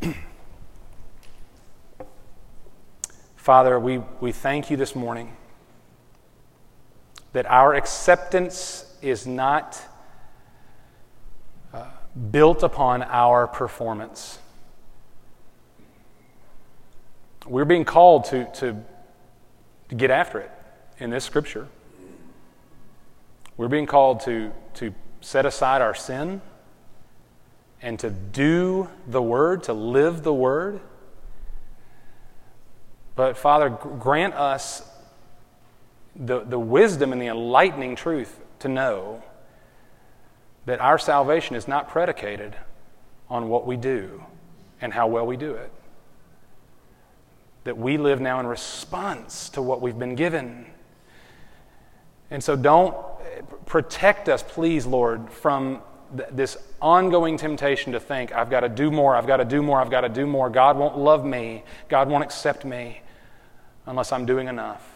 Father, 3.36 3.80
we, 3.80 4.00
we 4.20 4.32
thank 4.32 4.70
you 4.70 4.78
this 4.78 4.96
morning 4.96 5.38
that 7.34 7.46
our 7.48 7.74
acceptance 7.74 8.86
is 9.02 9.26
not 9.26 9.82
uh, 11.74 11.86
built 12.32 12.64
upon 12.64 13.02
our 13.04 13.48
performance. 13.48 14.40
We're 17.46 17.66
being 17.66 17.86
called 17.86 18.26
to, 18.26 18.46
to, 18.54 18.84
get 19.94 20.12
after 20.12 20.40
it 20.40 20.52
in 21.00 21.10
this 21.10 21.24
scripture. 21.24 21.68
We're 23.58 23.68
being 23.68 23.86
called 23.86 24.22
to, 24.22 24.52
to 24.76 24.94
set 25.22 25.46
aside 25.46 25.82
our 25.82 25.94
sin 25.94 26.42
and 27.82 28.00
to 28.00 28.10
do 28.10 28.90
the 29.08 29.22
word, 29.22 29.64
to 29.64 29.74
live 29.74 30.24
the 30.24 30.34
word. 30.34 30.80
But 33.16 33.38
Father, 33.38 33.70
grant 33.70 34.34
us 34.34 34.88
the, 36.16 36.42
the 36.42 36.60
wisdom 36.60 37.12
and 37.12 37.22
the 37.22 37.28
enlightening 37.28 37.96
truth 37.96 38.40
to 38.60 38.68
know 38.68 39.22
that 40.66 40.80
our 40.80 40.98
salvation 40.98 41.56
is 41.56 41.68
not 41.68 41.90
predicated 41.90 42.56
on 43.30 43.50
what 43.50 43.68
we 43.68 43.76
do 43.76 44.24
and 44.82 44.94
how 44.94 45.08
well 45.08 45.26
we 45.26 45.38
do 45.38 45.54
it. 45.54 45.72
That 47.64 47.78
we 47.78 47.98
live 47.98 48.20
now 48.20 48.40
in 48.40 48.48
response 48.48 49.50
to 49.50 49.62
what 49.62 49.82
we've 49.82 49.98
been 49.98 50.16
given. 50.16 50.66
And 52.30 52.44
so 52.44 52.56
don't 52.56 52.96
eh, 52.96 53.42
protect 53.66 54.28
us, 54.28 54.44
please, 54.44 54.86
Lord, 54.86 55.30
from 55.30 55.82
th- 56.18 56.30
this 56.32 56.58
ongoing 56.82 57.38
temptation 57.38 57.94
to 57.94 58.00
think, 58.00 58.34
I've 58.34 58.50
got 58.50 58.62
to 58.62 58.70
do 58.70 58.92
more, 58.92 59.16
I've 59.16 59.28
got 59.28 59.38
to 59.38 59.46
do 59.46 59.62
more, 59.62 59.80
I've 59.80 59.92
got 59.92 60.02
to 60.02 60.10
do 60.10 60.26
more. 60.26 60.50
God 60.50 60.78
won't 60.78 60.98
love 60.98 61.26
me, 61.26 61.64
God 61.90 62.10
won't 62.10 62.24
accept 62.24 62.66
me 62.66 63.02
unless 63.86 64.12
I'm 64.12 64.26
doing 64.26 64.48
enough. 64.48 64.88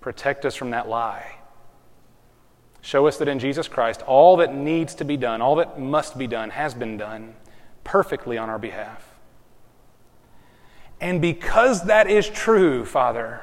Protect 0.00 0.44
us 0.44 0.54
from 0.54 0.70
that 0.70 0.88
lie. 0.88 1.38
Show 2.82 3.06
us 3.06 3.16
that 3.16 3.28
in 3.28 3.38
Jesus 3.38 3.66
Christ, 3.66 4.02
all 4.02 4.36
that 4.36 4.54
needs 4.54 4.94
to 4.96 5.04
be 5.04 5.16
done, 5.16 5.40
all 5.40 5.56
that 5.56 5.80
must 5.80 6.18
be 6.18 6.26
done, 6.26 6.50
has 6.50 6.74
been 6.74 6.98
done 6.98 7.34
perfectly 7.82 8.36
on 8.36 8.50
our 8.50 8.58
behalf. 8.58 9.13
And 11.04 11.20
because 11.20 11.84
that 11.84 12.08
is 12.08 12.26
true, 12.30 12.86
Father, 12.86 13.42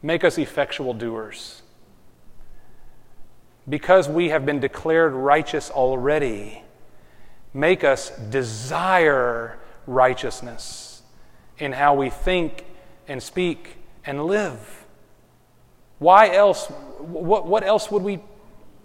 make 0.00 0.22
us 0.22 0.38
effectual 0.38 0.94
doers. 0.94 1.62
Because 3.68 4.08
we 4.08 4.28
have 4.28 4.46
been 4.46 4.60
declared 4.60 5.12
righteous 5.12 5.72
already, 5.72 6.62
make 7.52 7.82
us 7.82 8.10
desire 8.30 9.58
righteousness 9.88 11.02
in 11.58 11.72
how 11.72 11.94
we 11.94 12.10
think 12.10 12.64
and 13.08 13.20
speak 13.20 13.78
and 14.06 14.26
live. 14.26 14.86
Why 15.98 16.32
else? 16.32 16.66
What, 16.66 17.44
what 17.44 17.64
else 17.64 17.90
would 17.90 18.04
we 18.04 18.20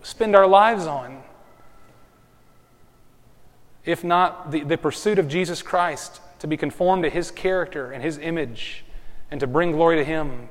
spend 0.01 0.35
our 0.35 0.47
lives 0.47 0.87
on? 0.87 1.21
If 3.85 4.03
not 4.03 4.49
the, 4.49 4.63
the 4.63 4.79
pursuit 4.79 5.19
of 5.19 5.27
Jesus 5.27 5.61
Christ, 5.61 6.21
to 6.43 6.47
be 6.47 6.57
conformed 6.57 7.03
to 7.03 7.09
his 7.09 7.31
character 7.31 7.93
and 7.93 8.03
his 8.03 8.17
image, 8.17 8.83
and 9.31 9.39
to 9.39 9.47
bring 9.47 9.71
glory 9.71 9.95
to 9.95 10.03
him, 10.03 10.49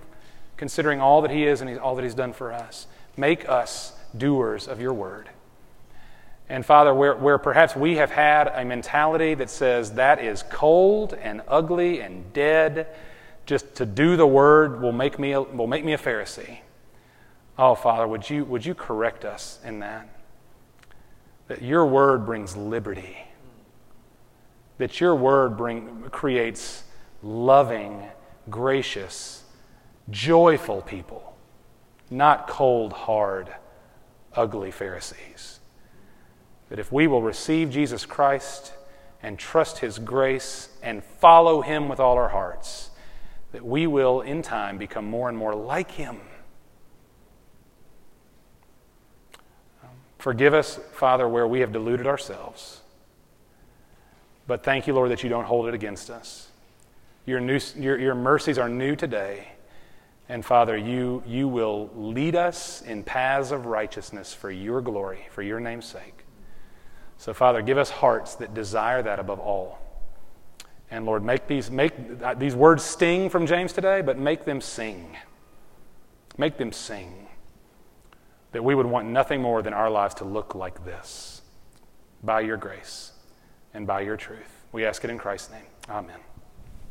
considering 0.56 1.02
all 1.02 1.20
that 1.20 1.30
he 1.30 1.44
is 1.44 1.60
and 1.60 1.78
all 1.78 1.94
that 1.94 2.02
he's 2.02 2.14
done 2.14 2.32
for 2.32 2.50
us. 2.50 2.86
Make 3.14 3.46
us 3.46 3.92
doers 4.16 4.66
of 4.66 4.80
your 4.80 4.94
word. 4.94 5.28
And 6.48 6.64
Father, 6.64 6.94
where, 6.94 7.14
where 7.14 7.36
perhaps 7.36 7.76
we 7.76 7.96
have 7.96 8.10
had 8.10 8.48
a 8.48 8.64
mentality 8.64 9.34
that 9.34 9.50
says 9.50 9.92
that 9.92 10.18
is 10.18 10.42
cold 10.44 11.12
and 11.12 11.42
ugly 11.46 12.00
and 12.00 12.32
dead, 12.32 12.86
just 13.44 13.74
to 13.74 13.84
do 13.84 14.16
the 14.16 14.26
word 14.26 14.80
will 14.80 14.92
make 14.92 15.18
me 15.18 15.32
a, 15.32 15.42
will 15.42 15.66
make 15.66 15.84
me 15.84 15.92
a 15.92 15.98
Pharisee. 15.98 16.60
Oh, 17.58 17.74
Father, 17.74 18.08
would 18.08 18.30
you, 18.30 18.46
would 18.46 18.64
you 18.64 18.74
correct 18.74 19.26
us 19.26 19.60
in 19.62 19.80
that? 19.80 20.08
That 21.48 21.60
your 21.60 21.84
word 21.84 22.24
brings 22.24 22.56
liberty. 22.56 23.18
That 24.78 25.00
your 25.00 25.14
word 25.14 25.56
bring, 25.56 26.04
creates 26.10 26.84
loving, 27.22 28.02
gracious, 28.50 29.44
joyful 30.10 30.82
people, 30.82 31.36
not 32.10 32.48
cold, 32.48 32.92
hard, 32.92 33.52
ugly 34.34 34.70
Pharisees. 34.70 35.60
That 36.68 36.78
if 36.78 36.90
we 36.90 37.06
will 37.06 37.22
receive 37.22 37.70
Jesus 37.70 38.06
Christ 38.06 38.72
and 39.22 39.38
trust 39.38 39.78
his 39.78 39.98
grace 39.98 40.70
and 40.82 41.04
follow 41.04 41.60
him 41.60 41.88
with 41.88 42.00
all 42.00 42.16
our 42.16 42.30
hearts, 42.30 42.90
that 43.52 43.64
we 43.64 43.86
will, 43.86 44.22
in 44.22 44.42
time, 44.42 44.78
become 44.78 45.04
more 45.04 45.28
and 45.28 45.36
more 45.36 45.54
like 45.54 45.92
Him. 45.92 46.20
Forgive 50.18 50.54
us, 50.54 50.78
Father, 50.92 51.28
where 51.28 51.46
we 51.46 51.60
have 51.60 51.72
deluded 51.72 52.06
ourselves. 52.06 52.81
But 54.46 54.64
thank 54.64 54.86
you, 54.86 54.94
Lord, 54.94 55.10
that 55.10 55.22
you 55.22 55.28
don't 55.28 55.44
hold 55.44 55.68
it 55.68 55.74
against 55.74 56.10
us. 56.10 56.48
Your, 57.26 57.40
new, 57.40 57.60
your, 57.76 57.98
your 57.98 58.14
mercies 58.14 58.58
are 58.58 58.68
new 58.68 58.96
today. 58.96 59.48
And 60.28 60.44
Father, 60.44 60.76
you, 60.76 61.22
you 61.26 61.46
will 61.46 61.90
lead 61.94 62.34
us 62.34 62.82
in 62.82 63.04
paths 63.04 63.50
of 63.50 63.66
righteousness 63.66 64.34
for 64.34 64.50
your 64.50 64.80
glory, 64.80 65.26
for 65.30 65.42
your 65.42 65.60
name's 65.60 65.86
sake. 65.86 66.24
So, 67.18 67.32
Father, 67.32 67.62
give 67.62 67.78
us 67.78 67.90
hearts 67.90 68.34
that 68.36 68.54
desire 68.54 69.02
that 69.02 69.20
above 69.20 69.38
all. 69.38 69.78
And 70.90 71.06
Lord, 71.06 71.24
make 71.24 71.46
these, 71.46 71.70
make, 71.70 71.94
these 72.38 72.54
words 72.54 72.82
sting 72.82 73.30
from 73.30 73.46
James 73.46 73.72
today, 73.72 74.02
but 74.02 74.18
make 74.18 74.44
them 74.44 74.60
sing. 74.60 75.16
Make 76.36 76.56
them 76.58 76.72
sing. 76.72 77.28
That 78.50 78.64
we 78.64 78.74
would 78.74 78.86
want 78.86 79.08
nothing 79.08 79.40
more 79.40 79.62
than 79.62 79.72
our 79.72 79.88
lives 79.88 80.16
to 80.16 80.24
look 80.24 80.54
like 80.54 80.84
this 80.84 81.42
by 82.22 82.40
your 82.40 82.56
grace 82.56 83.11
and 83.74 83.86
by 83.86 84.00
your 84.00 84.16
truth. 84.16 84.64
We 84.72 84.84
ask 84.84 85.04
it 85.04 85.10
in 85.10 85.18
Christ's 85.18 85.50
name. 85.50 85.66
Amen. 85.88 86.18